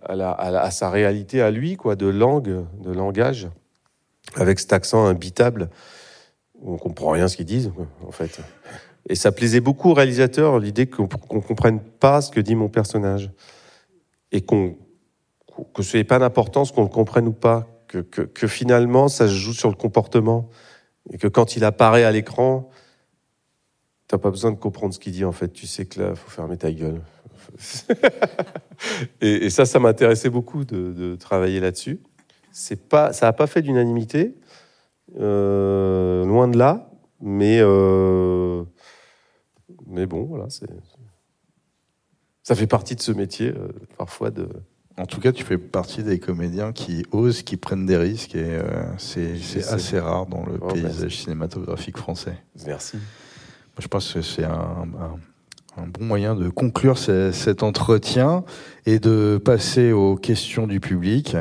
[0.02, 3.48] à, à sa réalité à lui, quoi, de langue, de langage,
[4.34, 5.70] avec cet accent imbitable.
[6.62, 7.72] On comprend rien ce qu'ils disent,
[8.06, 8.40] en fait.
[9.08, 12.68] Et ça plaisait beaucoup au réalisateur, l'idée qu'on qu'on comprenne pas ce que dit mon
[12.68, 13.30] personnage.
[14.32, 19.28] Et que ce n'est pas d'importance qu'on le comprenne ou pas, que, que, finalement ça
[19.28, 20.50] se joue sur le comportement.
[21.12, 22.68] Et que quand il apparaît à l'écran,
[24.08, 25.52] t'as pas besoin de comprendre ce qu'il dit en fait.
[25.52, 27.00] Tu sais que là, faut fermer ta gueule.
[29.20, 32.00] et, ça, ça m'intéressait beaucoup de, travailler là-dessus.
[32.88, 34.34] Pas, ça n'a pas fait d'unanimité,
[35.18, 36.90] euh, loin de là,
[37.20, 38.64] mais euh,
[39.86, 40.66] mais bon, voilà, c'est
[42.42, 43.68] ça fait partie de ce métier euh,
[43.98, 44.48] parfois de.
[44.98, 48.58] En tout cas, tu fais partie des comédiens qui osent, qui prennent des risques, et
[48.96, 49.34] c'est
[49.68, 51.22] assez rare dans le Oh, paysage merci.
[51.24, 52.38] cinématographique français.
[52.66, 52.96] Merci.
[52.96, 55.18] Moi, je pense que c'est un, un-
[55.82, 58.44] un bon moyen de conclure ce- cet entretien
[58.86, 61.36] et de passer aux questions du public.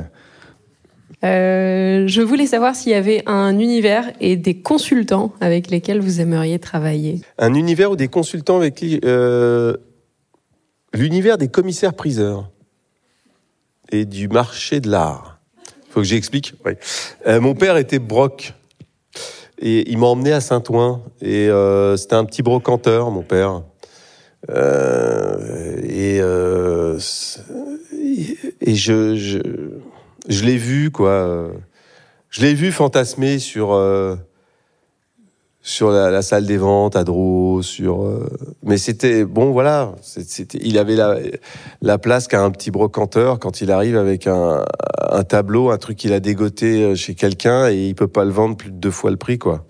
[1.26, 6.22] Euh, je voulais savoir s'il y avait un univers et des consultants avec lesquels vous
[6.22, 7.22] aimeriez travailler.
[7.40, 9.76] Un univers ou des consultants avec qui euh,
[10.94, 12.52] l'univers des commissaires-priseurs
[13.92, 15.40] et du marché de l'art.
[15.90, 16.54] Faut que j'explique.
[17.26, 18.54] Euh, mon père était broc
[19.60, 21.02] Et il m'a emmené à Saint-Ouen.
[21.22, 21.50] Et
[21.98, 23.64] c'était un petit brocanteur, mon père.
[24.50, 26.20] Et
[28.62, 29.40] et je,
[30.28, 31.52] je l'ai vu, quoi.
[32.36, 34.18] Je l'ai vu fantasmer sur, euh,
[35.62, 38.04] sur la, salle des ventes à Dreux, sur.
[38.04, 38.28] euh,
[38.62, 39.94] mais c'était bon, voilà.
[40.02, 41.18] C'était, il avait la,
[41.82, 44.66] la place qu'a un petit brocanteur quand il arrive avec un,
[45.00, 48.32] un tableau, un truc qu'il a dégoté euh, chez quelqu'un et il peut pas le
[48.32, 49.66] vendre plus de deux fois le prix, quoi.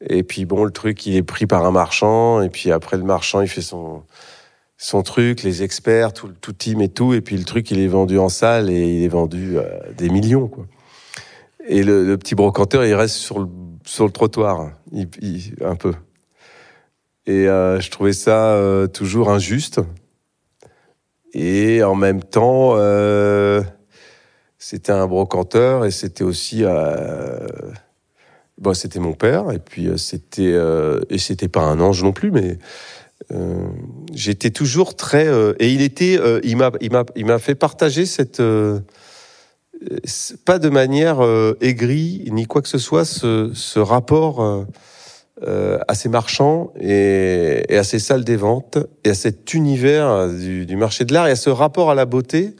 [0.00, 3.04] Et puis bon, le truc, il est pris par un marchand et puis après le
[3.04, 4.02] marchand, il fait son
[4.84, 7.88] son truc, les experts, tout, tout team et tout, et puis le truc, il est
[7.88, 10.66] vendu en salle et il est vendu à des millions, quoi.
[11.66, 13.46] Et le, petit brocanteur, il reste sur le,
[13.86, 14.72] sur le trottoir,
[15.62, 15.94] un peu.
[17.24, 19.80] Et euh, je trouvais ça euh, toujours injuste.
[21.32, 23.62] Et en même temps, euh,
[24.58, 27.46] c'était un brocanteur et c'était aussi, euh,
[28.58, 29.50] bon, c'était mon père.
[29.50, 32.58] Et puis euh, c'était euh, et c'était pas un ange non plus, mais
[33.32, 33.68] euh,
[34.12, 37.54] j'étais toujours très euh, et il était, euh, il m'a, il m'a, il m'a fait
[37.54, 38.42] partager cette
[40.44, 41.20] pas de manière
[41.60, 44.66] aigrie ni quoi que ce soit ce, ce rapport
[45.42, 51.04] à ces marchands et, à ces salles des ventes et à cet univers du, marché
[51.04, 52.54] de l'art et à ce rapport à la beauté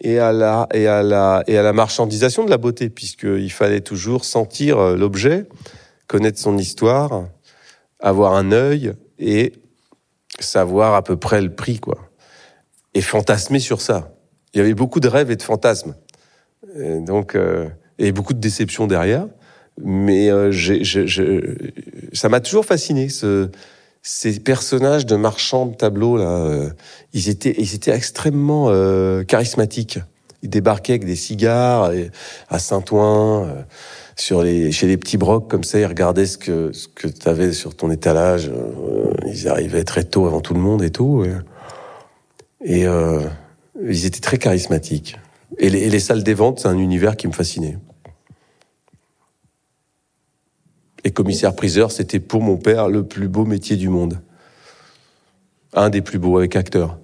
[0.00, 3.80] et à la et à la et à la marchandisation de la beauté puisqu'il fallait
[3.80, 5.46] toujours sentir l'objet,
[6.06, 7.24] connaître son histoire,
[7.98, 9.52] avoir un œil et
[10.40, 12.10] savoir à peu près le prix quoi
[12.94, 14.12] et fantasmer sur ça.
[14.52, 15.94] Il y avait beaucoup de rêves et de fantasmes.
[16.76, 17.68] Et donc, euh,
[17.98, 19.26] et beaucoup de déceptions derrière.
[19.82, 20.52] Mais euh,
[22.12, 23.48] ça m'a toujours fasciné, ce,
[24.02, 26.16] ces personnages de marchands de tableaux.
[26.16, 26.70] Là, euh,
[27.12, 28.66] ils, étaient, ils étaient extrêmement
[29.24, 30.00] charismatiques.
[30.42, 31.92] Ils débarquaient avec des cigares
[32.48, 33.64] à Saint-Ouen,
[34.42, 36.72] les, chez les petits brocs, comme ça, ils regardaient ce que,
[37.08, 38.48] tu avais sur ton étalage.
[38.48, 41.24] Euh, ils arrivaient très tôt avant tout le monde et tout.
[41.24, 41.32] Et,
[42.62, 43.20] et, euh,
[43.82, 45.16] ils étaient très charismatiques.
[45.58, 47.78] Et les, et les salles des ventes, c'est un univers qui me fascinait.
[51.04, 54.20] Et commissaire-priseur, c'était pour mon père le plus beau métier du monde.
[55.72, 56.98] Un des plus beaux avec acteur.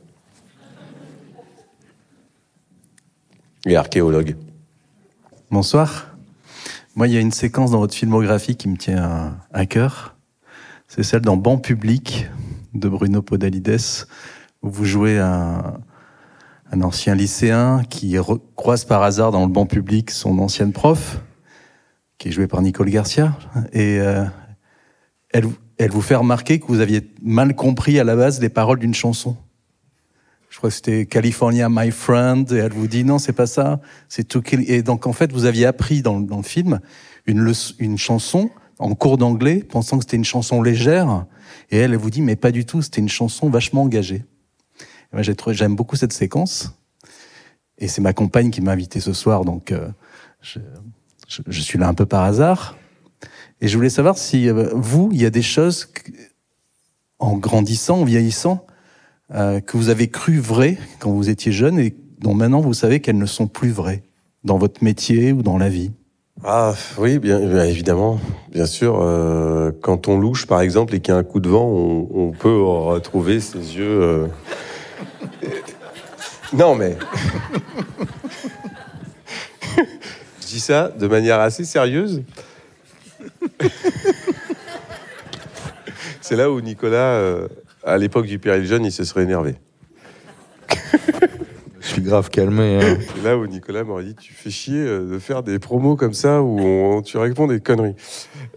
[3.64, 4.36] Et archéologue.
[5.51, 6.15] Bonsoir.
[6.97, 10.16] Moi, il y a une séquence dans votre filmographie qui me tient à, cœur.
[10.89, 12.27] C'est celle dans Banc public
[12.73, 14.06] de Bruno Podalides,
[14.62, 15.74] où vous jouez un,
[16.73, 18.16] ancien lycéen qui
[18.56, 21.20] croise par hasard dans le banc public son ancienne prof,
[22.16, 23.36] qui est jouée par Nicole Garcia.
[23.74, 24.24] Et euh,
[25.32, 28.94] elle vous fait remarquer que vous aviez mal compris à la base les paroles d'une
[28.94, 29.36] chanson.
[30.56, 33.78] Je crois que c'était California My Friend, et elle vous dit non, c'est pas ça,
[34.08, 34.64] c'est To Kill.
[34.70, 36.80] Et donc en fait, vous aviez appris dans, le film
[37.26, 41.26] une, leçon- une chanson en cours d'anglais, pensant que c'était une chanson légère,
[41.70, 44.24] et elle, elle vous dit mais pas du tout, c'était une chanson vachement engagée.
[45.12, 46.72] Et moi, j'aime beaucoup cette séquence,
[47.76, 49.90] et c'est ma compagne qui m'a invité ce soir, donc euh,
[50.40, 50.58] je,
[51.28, 52.78] je- je suis là un peu par hasard.
[53.60, 56.12] Et je voulais savoir si euh, vous, il y a des choses que-
[57.18, 58.66] en grandissant, en vieillissant,
[59.35, 63.01] euh, que vous avez cru vraies quand vous étiez jeune et dont maintenant vous savez
[63.01, 64.03] qu'elles ne sont plus vraies
[64.44, 65.90] dans votre métier ou dans la vie.
[66.44, 68.20] Ah oui, bien, bien évidemment,
[68.53, 68.98] bien sûr.
[69.01, 72.31] euh, quand on louche, par exemple, et qu'il y a un coup de vent, on,
[72.32, 74.03] peut retrouver ses yeux.
[74.03, 74.27] euh,
[76.53, 76.97] Non, mais
[80.40, 82.23] je dis ça de manière assez sérieuse.
[86.20, 87.19] C'est là où Nicolas,
[87.86, 89.54] à l'époque du Péril Jeune, il se serait énervé.
[91.80, 92.80] Je suis grave calmé.
[92.82, 92.98] hein.
[93.22, 96.42] Là où Nicolas m'aurait dit Tu fais chier euh, de faire des promos comme ça
[96.42, 97.94] où on- tu réponds des conneries.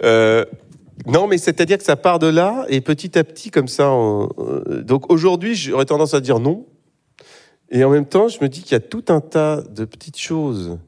[0.04, 0.44] Euh,
[1.06, 3.92] non, mais c'est-à-dire que ça part de là et petit à petit, comme ça.
[3.92, 6.66] on- euh, donc aujourd'hui, j'aurais tendance à dire non.
[7.70, 10.18] Et en même temps, je me dis qu'il y a tout un tas de petites
[10.18, 10.80] choses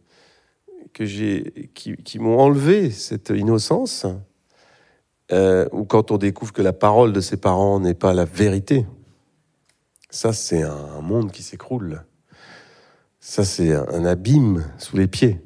[0.94, 4.08] que j'ai, qui, qui m'ont enlevé cette innocence.
[5.32, 8.86] Euh, ou quand on découvre que la parole de ses parents n'est pas la vérité.
[10.10, 12.04] Ça, c'est un monde qui s'écroule.
[13.22, 15.40] Ça, c'est un, abîme sous les pieds.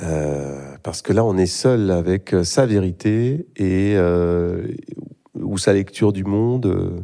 [0.00, 4.68] Euh, parce que là, on est seul avec euh, sa vérité et euh,
[5.34, 7.02] ou sa lecture du monde.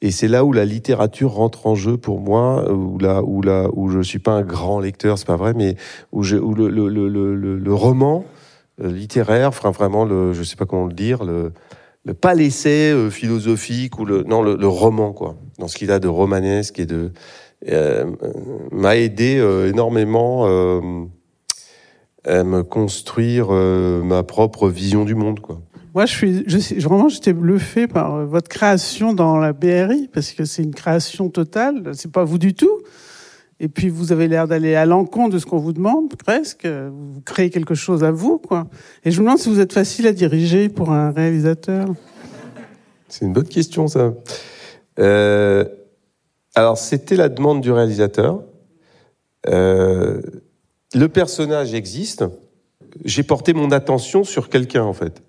[0.00, 3.68] Et c'est là où la littérature rentre en jeu pour moi, où là, où là,
[3.72, 5.76] où je suis pas un grand lecteur, c'est pas vrai, mais
[6.12, 8.24] où, où le, le, le, le, roman
[8.78, 11.52] littéraire, enfin vraiment le, je sais pas comment le dire, le,
[12.04, 15.98] le pas l'essai euh, philosophique ou le, non, le, roman quoi, dans ce qu'il a
[15.98, 17.12] de romanesque et de,
[17.68, 18.04] euh,
[18.70, 20.80] m'a aidé euh, énormément euh,
[22.26, 25.60] aime construire euh, ma propre vision du monde, quoi.
[25.94, 30.32] Moi, je suis, je vraiment, j'étais bluffé par euh, votre création dans la BRI parce
[30.32, 31.92] que c'est une création totale.
[31.94, 32.82] C'est pas vous du tout.
[33.58, 36.66] Et puis, vous avez l'air d'aller à l'encontre de ce qu'on vous demande, presque.
[36.66, 38.66] Vous créez quelque chose à vous, quoi.
[39.04, 41.88] Et je me demande si vous êtes facile à diriger pour un réalisateur.
[43.08, 44.12] C'est une bonne question, ça.
[44.98, 45.64] Euh,
[46.54, 48.42] alors, c'était la demande du réalisateur.
[49.48, 50.20] Euh,
[50.94, 52.24] le personnage existe.
[53.04, 55.22] J'ai porté mon attention sur quelqu'un, en fait.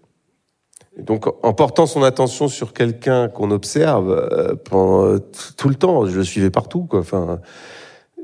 [0.97, 5.19] Donc, en portant son attention sur quelqu'un qu'on observe euh,
[5.57, 6.99] tout le temps, je le suivais partout, quoi.
[6.99, 7.39] Enfin,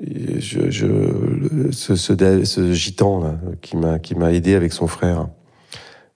[0.02, 5.28] je, je, ce, ce, ce gitan là, qui m'a qui m'a aidé avec son frère,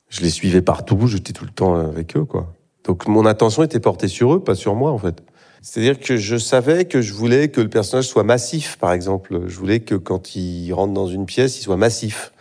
[0.09, 2.53] je les suivais partout, j'étais tout le temps avec eux, quoi.
[2.83, 5.21] Donc, mon attention était portée sur eux, pas sur moi, en fait.
[5.61, 9.41] C'est-à-dire que je savais que je voulais que le personnage soit massif, par exemple.
[9.47, 12.31] Je voulais que quand il rentre dans une pièce, il soit massif.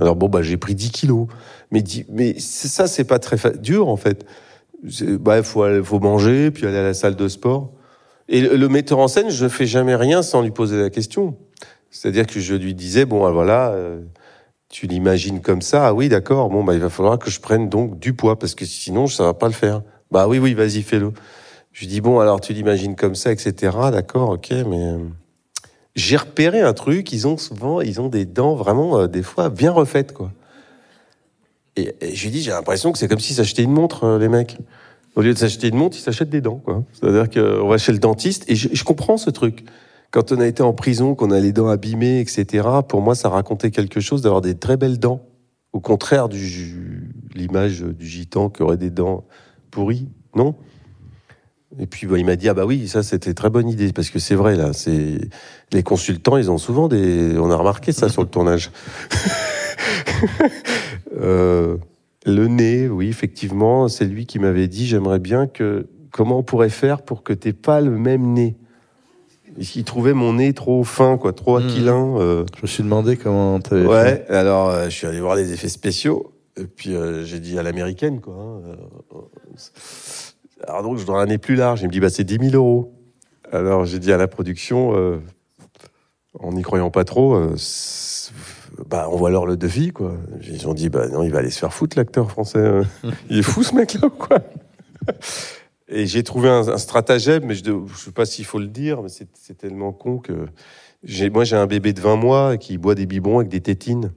[0.00, 1.28] Alors bon, bah j'ai pris 10 kilos.
[1.70, 4.26] Mais, mais ça, c'est pas très dur en fait.
[5.20, 7.70] Bah, faut, faut manger, puis aller à la salle de sport.
[8.28, 11.36] Et le, metteur en scène, je ne fais jamais rien sans lui poser la question.
[11.90, 14.00] C'est-à-dire que je lui disais, bon, voilà, euh,
[14.68, 17.68] tu l'imagines comme ça, ah oui, d'accord, bon, bah, il va falloir que je prenne
[17.68, 19.82] donc du poids, parce que sinon, ça va pas le faire.
[20.10, 21.12] Bah oui, oui, vas-y, fais-le.
[21.72, 23.76] Je lui dis, bon, alors tu l'imagines comme ça, etc.
[23.92, 24.98] D'accord, ok, mais euh,
[25.94, 29.50] j'ai repéré un truc, ils ont souvent, ils ont des dents vraiment, euh, des fois,
[29.50, 30.32] bien refaites, quoi.
[31.76, 34.18] Et, et je lui dis, j'ai l'impression que c'est comme s'ils s'achetaient une montre, euh,
[34.18, 34.56] les mecs.
[35.16, 36.84] Au lieu de s'acheter une montre, ils s'achètent des dents, quoi.
[36.92, 39.64] C'est-à-dire qu'on va chez le dentiste, et je, je, comprends ce truc.
[40.10, 43.28] Quand on a été en prison, qu'on a les dents abîmées, etc., pour moi, ça
[43.28, 45.22] racontait quelque chose d'avoir des très belles dents.
[45.72, 49.24] Au contraire du l'image du gitan qui aurait des dents
[49.70, 50.54] pourries, non?
[51.78, 54.10] Et puis bah, il m'a dit ah bah oui ça c'était très bonne idée parce
[54.10, 55.18] que c'est vrai là c'est
[55.72, 58.70] les consultants ils ont souvent des on a remarqué ça sur le tournage
[61.20, 61.76] euh,
[62.24, 66.70] le nez oui effectivement c'est lui qui m'avait dit j'aimerais bien que comment on pourrait
[66.70, 68.56] faire pour que t'aies pas le même nez?
[69.56, 72.44] Il trouvait mon nez trop fin quoi trop aquilin euh...
[72.56, 74.34] je me suis demandé comment t'avais ouais fait.
[74.34, 77.62] alors euh, je suis allé voir les effets spéciaux et puis euh, j'ai dit à
[77.62, 78.76] l'américaine quoi hein,
[80.66, 81.82] alors donc, je dois un nez plus large.
[81.82, 82.94] Il me dit, bah, c'est 10 000 euros.
[83.52, 85.20] Alors, j'ai dit à la production,
[86.38, 87.36] en n'y croyant pas trop,
[88.88, 90.14] bah, on voit alors le devis, quoi.
[90.42, 92.80] Ils ont dit, bah, non, il va aller se faire foutre, l'acteur français.
[93.30, 94.38] il est fou, ce mec-là, quoi?
[95.88, 99.02] Et j'ai trouvé un, un, stratagème, mais je ne sais pas s'il faut le dire,
[99.02, 100.46] mais c'est tellement con que.
[101.30, 104.12] Moi, j'ai un bébé de 20 mois qui boit des biberons avec des tétines.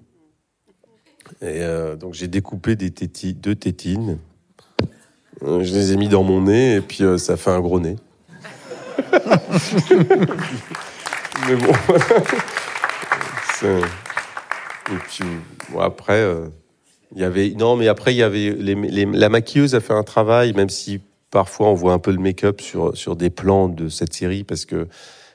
[1.42, 4.18] Et euh, donc, j'ai découpé des téti, deux tétines
[5.44, 7.80] euh, je les ai mis dans mon nez et puis euh, ça fait un gros
[7.80, 7.96] nez.
[11.48, 11.74] Mais bon.
[15.80, 16.48] Après, euh,
[17.16, 20.54] il y avait non, mais après il y avait la maquilleuse a fait un travail,
[20.54, 21.00] même si
[21.32, 24.66] parfois on voit un peu le make-up sur sur des plans de cette série parce
[24.66, 24.88] que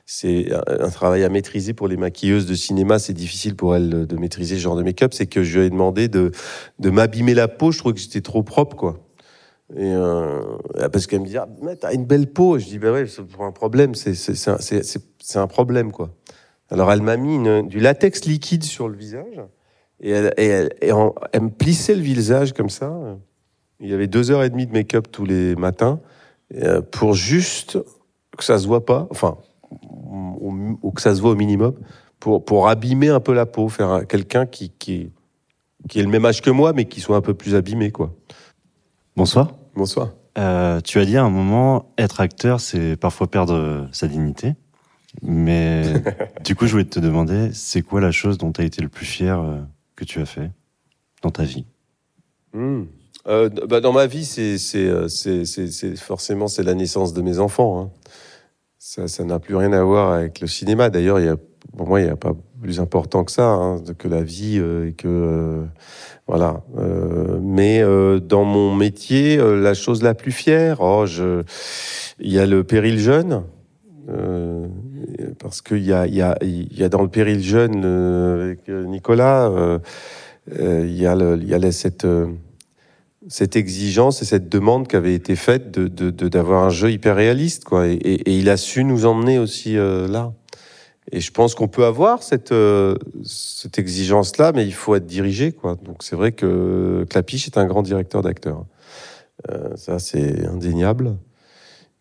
[0.04, 2.98] c'est un travail à maîtriser pour les maquilleuses de cinéma.
[2.98, 5.14] C'est difficile pour elles de maîtriser ce genre de make-up.
[5.14, 6.32] C'est que je lui ai demandé de,
[6.80, 7.72] de m'abîmer la peau.
[7.72, 8.98] Je trouvais que j'étais trop propre, quoi.
[9.74, 10.42] Et euh,
[10.92, 11.48] parce qu'elle me dit, ah,
[11.80, 12.58] t'as une belle peau.
[12.58, 16.10] Je dis, ben ouais, c'est un problème, c'est un, un, problème, quoi.
[16.72, 19.40] Alors elle m'a mis une, du latex liquide sur le visage
[20.00, 23.18] et, elle, et, elle, et en, elle, me plissait le visage comme ça.
[23.78, 26.00] Il y avait deux heures et demie de make-up tous les matins
[26.54, 27.78] euh, pour juste
[28.38, 29.36] que ça se voit pas, enfin,
[29.70, 31.74] ou, ou, que ça se voit au minimum,
[32.18, 35.10] pour, pour abîmer un peu la peau, faire quelqu'un qui, qui,
[35.88, 38.14] qui est le même âge que moi, mais qui soit un peu plus abîmé, quoi.
[39.14, 39.52] Bonsoir.
[39.74, 40.12] Bonsoir.
[40.38, 44.54] Euh, tu as dit à un moment, être acteur, c'est parfois perdre sa dignité.
[45.22, 45.84] Mais
[46.44, 48.88] du coup, je voulais te demander, c'est quoi la chose dont tu as été le
[48.88, 49.60] plus fier euh,
[49.96, 50.50] que tu as fait
[51.22, 51.64] dans ta vie?
[52.52, 52.82] Mmh.
[53.28, 54.58] euh, bah Dans ma vie, c'est
[55.96, 57.80] forcément c'est la naissance de mes enfants.
[57.80, 57.90] Hein.
[58.78, 60.90] Ça n'a plus rien à voir avec le cinéma.
[60.90, 61.18] D'ailleurs,
[61.76, 64.88] pour moi, il n'y a pas plus important que ça, hein, que la vie euh,
[64.88, 65.64] et que
[66.26, 66.62] voilà.
[66.78, 71.42] Euh, mais euh, dans mon métier, euh, la chose la plus fière, oh, je,
[72.18, 73.44] il y a le péril jeune.
[75.32, 79.50] Euh, parce qu'il y a, dans le péril jeune avec Nicolas,
[80.50, 85.36] il y a, le, il y a cette, exigence et cette demande qui avait été
[85.36, 87.86] faite de, d'avoir un jeu hyper réaliste, quoi.
[87.88, 90.32] Et, il a su nous emmener aussi là.
[91.10, 92.94] Et je pense qu'on peut avoir cette, euh,
[93.24, 95.52] cette exigence-là, mais il faut être dirigé.
[95.52, 95.76] Quoi.
[95.82, 98.64] Donc c'est vrai que Clapiche est un grand directeur d'acteurs.
[99.50, 101.16] Euh, ça, c'est indéniable.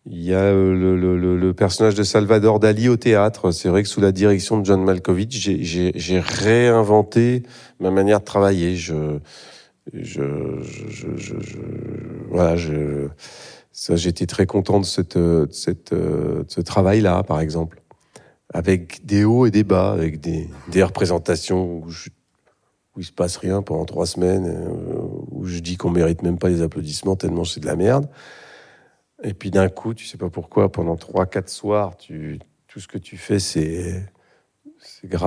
[0.06, 3.52] Il y a euh, le, le- le- personnage de Salvador Dali au théâtre.
[3.52, 7.44] C'est vrai que sous la direction de John Malkovich, j'ai- réinventé
[7.78, 8.74] ma manière de travailler.
[8.74, 9.18] Je,
[9.92, 10.22] je,
[10.62, 11.58] je, je, je-
[12.30, 13.08] voilà, je,
[13.70, 17.80] ça, j'étais très content de cette, euh, de cette, euh, de ce travail-là, par exemple,
[18.52, 21.86] avec des hauts et des bas, avec des, des représentations où,
[22.96, 24.52] où il se passe rien pendant trois semaines,
[25.30, 28.08] où je dis qu'on mérite même pas les applaudissements tellement c'est de la merde.
[29.22, 32.88] Et puis d'un coup, tu sais pas pourquoi, pendant trois, quatre soirs, tu, tout ce
[32.88, 34.04] que tu fais, c'est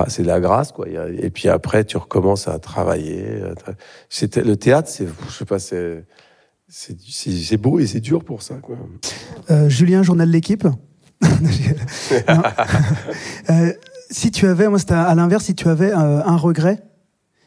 [0.08, 0.86] c'est de la grâce, quoi.
[0.88, 3.40] Et puis après, tu recommences à travailler.
[4.10, 6.04] C'était le théâtre, c'est, je sais pas, c'est
[6.68, 8.56] c'est beau et c'est dur pour ça.
[9.50, 10.66] Euh, Julien, journal de l'équipe.
[13.48, 13.72] Euh,
[14.10, 16.82] si tu avais, moi c'était à l'inverse, si tu avais euh, un regret.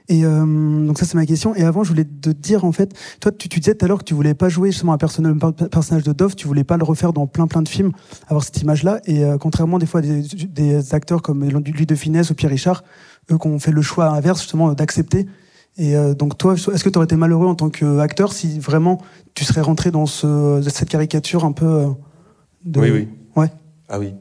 [0.09, 1.55] Et euh, donc ça c'est ma question.
[1.55, 3.99] Et avant je voulais te dire en fait, toi tu, tu disais tout à l'heure
[3.99, 5.35] que tu voulais pas jouer justement un personnage,
[5.71, 7.91] personnage de Dove, tu voulais pas le refaire dans plein plein de films,
[8.27, 8.99] avoir cette image-là.
[9.05, 12.51] Et euh, contrairement des fois à des, des acteurs comme Louis de Finesse ou Pierre
[12.51, 12.83] Richard,
[13.31, 15.27] eux qui ont fait le choix inverse justement d'accepter.
[15.77, 18.99] Et euh, donc toi, est-ce que tu aurais été malheureux en tant qu'acteur si vraiment
[19.33, 21.87] tu serais rentré dans ce, cette caricature un peu euh,
[22.65, 22.79] de...
[22.81, 23.07] Oui, oui.
[23.35, 23.51] Ouais.
[23.87, 24.13] Ah oui.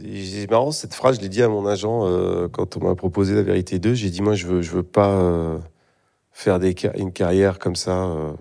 [0.00, 3.34] C'est marrant, cette phrase, je l'ai dit à mon agent euh, quand on m'a proposé
[3.34, 3.94] La Vérité 2.
[3.94, 5.58] J'ai dit, moi, je veux, je veux pas euh,
[6.32, 8.32] faire des, une carrière comme ça euh,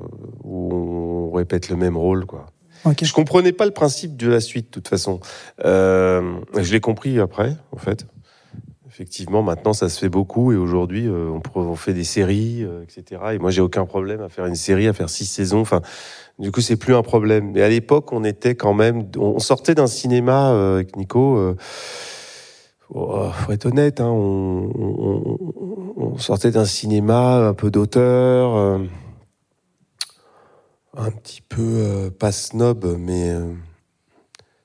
[0.44, 2.48] où on répète le même rôle, quoi.
[2.86, 3.04] Ok.
[3.04, 5.20] Je comprenais pas le principe de la suite, de toute façon.
[5.64, 8.06] Je l'ai compris après, en fait.
[8.94, 13.22] Effectivement, maintenant, ça se fait beaucoup et aujourd'hui, euh, on, fait des séries, euh, etc.
[13.34, 15.62] Et moi, j'ai aucun problème à faire une série, à faire six saisons.
[15.62, 15.82] Enfin,
[16.38, 17.54] du coup, c'est plus un problème.
[17.54, 21.56] Mais à l'époque, on était quand même, on sortait d'un cinéma euh, avec Nico.
[22.94, 24.70] Oh, faut être honnête, hein, on,
[25.98, 28.80] on- sortait d'un cinéma un peu d'auteur,
[30.96, 33.34] un petit peu pas snob, mais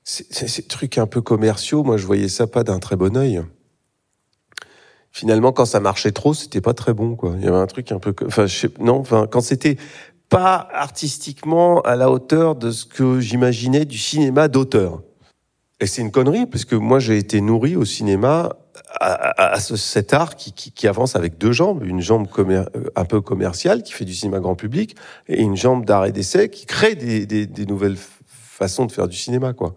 [0.03, 1.83] ces trucs un peu commerciaux.
[1.83, 3.41] Moi, je voyais ça pas d'un très bon œil.
[5.11, 7.33] Finalement, quand ça marchait trop, c'était pas très bon, quoi.
[7.37, 9.77] Il y avait un truc un peu, enfin, je sais- non, enfin, quand c'était
[10.29, 15.01] pas artistiquement à la hauteur de ce que j'imaginais du cinéma d'auteur.
[15.79, 18.55] Et c'est une connerie, parce que moi, j'ai été nourri au cinéma
[18.99, 22.27] à, à- à ce- cet art qui, avance avec deux jambes, une jambe
[22.95, 24.95] un peu commerciale qui fait du cinéma grand public
[25.27, 29.17] et une jambe d'art et d'essai qui crée des, des, nouvelles façons de faire du
[29.17, 29.73] cinéma, quoi.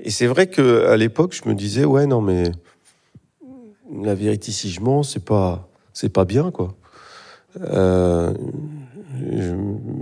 [0.00, 2.44] Et c'est vrai que à l'époque, je me disais, ouais, non, mais
[3.92, 6.74] la vérité, si je mens, c'est pas, c'est pas bien, quoi.
[7.60, 8.34] Euh,
[9.18, 9.54] je,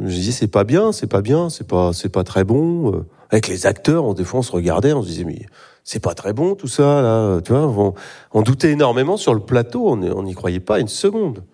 [0.06, 2.92] je disais, c'est pas bien, c'est pas bien, c'est pas, c'est pas très bon.
[2.92, 5.46] Euh, Avec les acteurs, on, des fois, on se regardait, on se disait, mais
[5.84, 7.40] c'est pas très bon tout ça, là.
[7.42, 7.94] Tu vois, on,
[8.32, 11.44] on doutait énormément sur le plateau, on n'y croyait pas une seconde.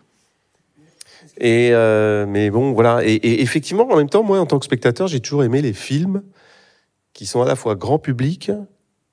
[1.38, 3.04] Et euh, mais bon, voilà.
[3.04, 5.72] Et, et effectivement, en même temps, moi, en tant que spectateur, j'ai toujours aimé les
[5.72, 6.22] films
[7.12, 8.50] qui sont à la fois grand public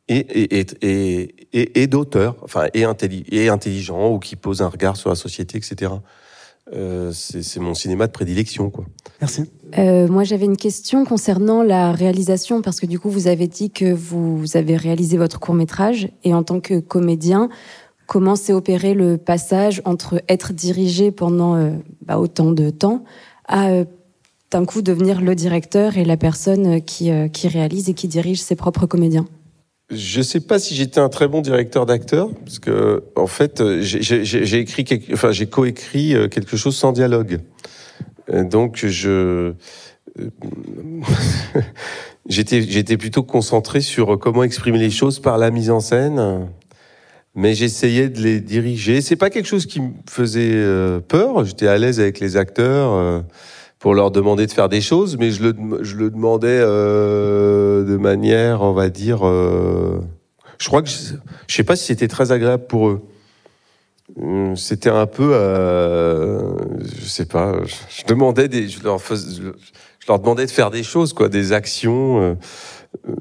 [0.10, 4.62] et, et, et, et, et, et d'auteurs, enfin, et, intelli et intelligents, ou qui posent
[4.62, 5.94] un regard sur la société, etc.
[6.74, 8.86] Euh, c'est c'est mon cinéma de prédilection, quoi.
[9.22, 9.46] Merci.
[9.78, 13.72] Euh, moi, j'avais une question concernant la réalisation, parce que du coup, vous avez dit
[13.72, 17.50] que vous avez réalisé votre court métrage, et en tant que comédien,
[18.10, 21.72] comment s'est opéré le passage entre être dirigé pendant euh,
[22.02, 23.04] bah, autant de temps
[23.48, 23.86] à euh,
[24.50, 28.42] d'un coup devenir le directeur et la personne qui, euh, qui réalise et qui dirige
[28.42, 29.28] ses propres comédiens?
[29.92, 34.60] Je sais pas si j'étais un très bon directeur d'acteur, parce que en fait, j'ai-
[34.60, 37.40] écrit, quelque- coécrit euh, quelque chose sans dialogue.
[38.32, 39.54] Euh, Donc, je
[40.18, 40.30] euh,
[42.30, 46.48] j'étais j'étais plutôt concentré sur comment exprimer les choses par la mise en scène,
[47.34, 49.02] mais j'essayais de les diriger.
[49.02, 50.64] C'est pas quelque chose qui me faisait
[51.08, 51.46] peur.
[51.46, 53.24] J'étais à l'aise avec les acteurs.
[53.80, 57.96] Pour leur demander de faire des choses, mais je le, je le demandais euh, de
[57.96, 60.02] manière, on va dire, euh,
[60.60, 61.14] je crois que je,
[61.48, 63.02] je sais pas si c'était très agréable pour eux.
[64.20, 66.52] Hum, C'était un peu, euh,
[66.94, 70.84] je sais pas, je, demandais des, je leur faisais, je, leur demandais de faire des
[70.84, 72.36] choses, quoi, des actions, euh,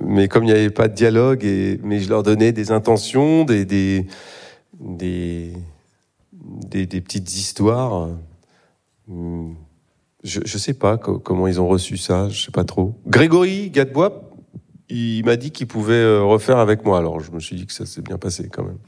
[0.00, 3.44] mais comme il n'y avait pas de dialogue, et, mais je leur donnais des intentions,
[3.44, 4.06] des, des,
[4.80, 5.52] des,
[6.32, 8.08] des, des petites histoires.
[9.08, 9.54] Hum,
[10.24, 12.94] Je, je sais pas co- comment ils ont reçu ça, je sais pas trop.
[13.06, 14.30] Grégory Gadebois,
[14.88, 17.72] il m'a dit qu'il pouvait euh, refaire avec moi, alors je me suis dit que
[17.72, 18.78] ça s'est bien passé quand même.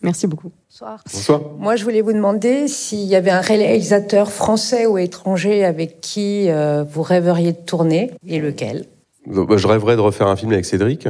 [0.00, 0.52] Merci beaucoup.
[0.70, 1.02] Bonsoir.
[1.12, 1.40] Bonsoir.
[1.58, 6.48] Moi, je voulais vous demander s'il y avait un réalisateur français ou étranger avec qui
[6.50, 8.84] euh, vous rêveriez de tourner et lequel?
[9.26, 11.08] Donc, bah, Je rêverais de refaire un film avec Cédric,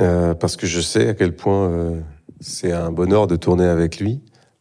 [0.00, 2.00] euh, parce que je sais à quel point euh,
[2.40, 4.20] c'est un bonheur de tourner avec lui.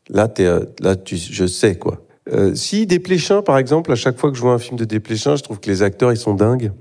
[0.10, 0.48] Là, t'es,
[0.80, 2.06] là tu, je sais quoi.
[2.32, 5.36] Euh, si Desplechin, par exemple, à chaque fois que je vois un film de Desplechin,
[5.36, 6.72] je trouve que les acteurs, ils sont dingues.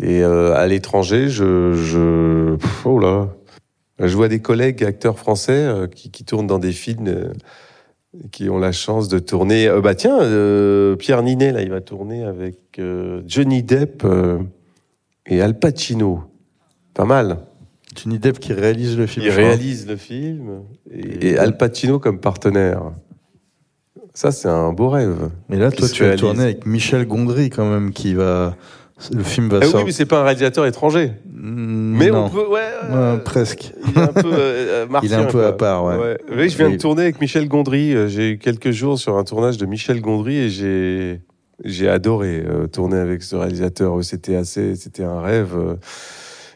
[0.00, 3.28] Et euh, à l'étranger, je, je, oh là,
[4.00, 7.32] je vois des collègues acteurs français euh, qui, qui tournent dans des films, euh,
[8.32, 9.70] qui ont la chance de tourner.
[9.82, 14.38] Bah tiens, euh, Pierre Ninet là, il va tourner avec euh, Johnny Depp euh,
[15.26, 16.24] et Al Pacino.
[16.92, 17.38] Pas mal.
[17.94, 19.26] Johnny Depp qui réalise le film.
[19.26, 22.90] Il réalise le film et, et Al Pacino comme partenaire.
[24.16, 25.28] Ça, c'est un beau rêve.
[25.50, 28.56] Mais là, toi, tu as tourné avec Michel Gondry quand même, qui va.
[29.12, 29.84] Le film va Ah oui, sortir.
[29.86, 31.12] mais c'est pas un réalisateur étranger.
[31.34, 32.24] mais non.
[32.24, 33.72] on peut, ouais, Ouais, presque.
[33.86, 36.16] Il est un peu euh, Il est un martien, peu à part, ouais.
[36.34, 36.78] Oui, je viens de Oui.
[36.78, 37.94] tourner avec Michel Gondry.
[37.94, 41.20] Euh, J'ai eu quelques jours sur un tournage de Michel Gondry et j'ai
[41.64, 43.98] j'ai adoré euh, tourner avec ce réalisateur.
[43.98, 45.74] Euh, C'était assez, c'était un rêve euh,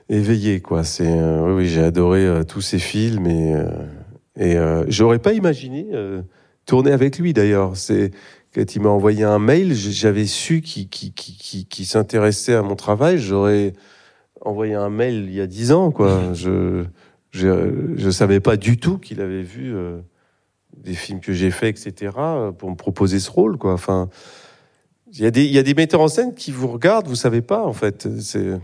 [0.09, 0.83] éveillé, quoi.
[0.83, 3.65] C'est, euh, oui, oui, j'ai adoré euh, tous ses films et euh,
[4.39, 5.87] et euh, j'aurais pas imaginé
[6.67, 7.77] tourner avec lui d'ailleurs.
[7.77, 8.11] C'est
[8.55, 13.19] quand il m'a envoyé un mail, j'avais su qu'il s'intéressait à mon travail.
[13.19, 13.75] J'aurais
[14.41, 16.33] envoyé un mail il y a dix ans, quoi.
[16.35, 16.85] Je
[17.33, 20.01] je je savais pas du tout qu'il avait vu euh,
[20.77, 22.13] des films que j'ai faits, etc.
[22.59, 23.73] pour me proposer ce rôle, quoi.
[23.73, 24.09] Enfin,
[25.13, 27.15] il y a des il y a des metteurs en scène qui vous regardent, vous
[27.15, 28.09] savez pas en fait.
[28.21, 28.59] C'est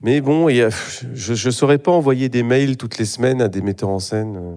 [0.00, 0.70] mais bon, a-
[1.14, 4.36] je je saurais pas envoyer des mails toutes les semaines à des metteurs en scène
[4.36, 4.56] euh,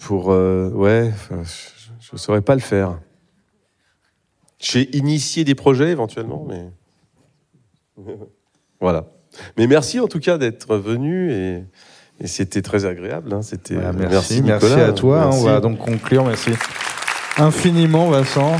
[0.00, 1.36] pour euh, ouais, je,
[2.12, 2.98] je saurais pas le faire.
[4.58, 6.70] J'ai initié des projets éventuellement, mais
[8.80, 9.06] voilà.
[9.56, 11.64] Mais merci en tout cas d'être venu et,
[12.20, 13.32] et c'était très agréable.
[13.32, 13.42] hein.
[13.42, 14.86] C'était Voilà, merci, merci, Nicolas.
[14.88, 15.22] à toi.
[15.22, 15.30] hein.
[15.32, 16.24] On va donc conclure.
[16.24, 16.50] Merci
[17.36, 18.52] infiniment, Vincent.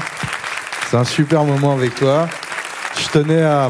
[0.90, 2.28] C'est un super moment avec toi.
[2.98, 3.68] Je tenais à,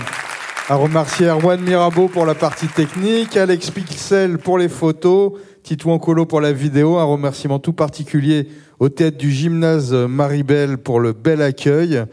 [0.69, 6.27] à remercier Erwan Mirabeau pour la partie technique, Alex Pixel pour les photos, Titouan Colo
[6.27, 6.99] pour la vidéo.
[6.99, 12.05] Un remerciement tout particulier au théâtre du gymnase Maribel pour le bel accueil.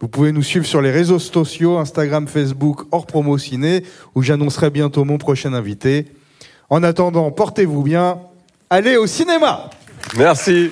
[0.00, 4.70] Vous pouvez nous suivre sur les réseaux sociaux, Instagram, Facebook, hors promo ciné, où j'annoncerai
[4.70, 6.06] bientôt mon prochain invité.
[6.68, 8.18] En attendant, portez-vous bien.
[8.70, 9.70] Allez au cinéma
[10.16, 10.70] Merci.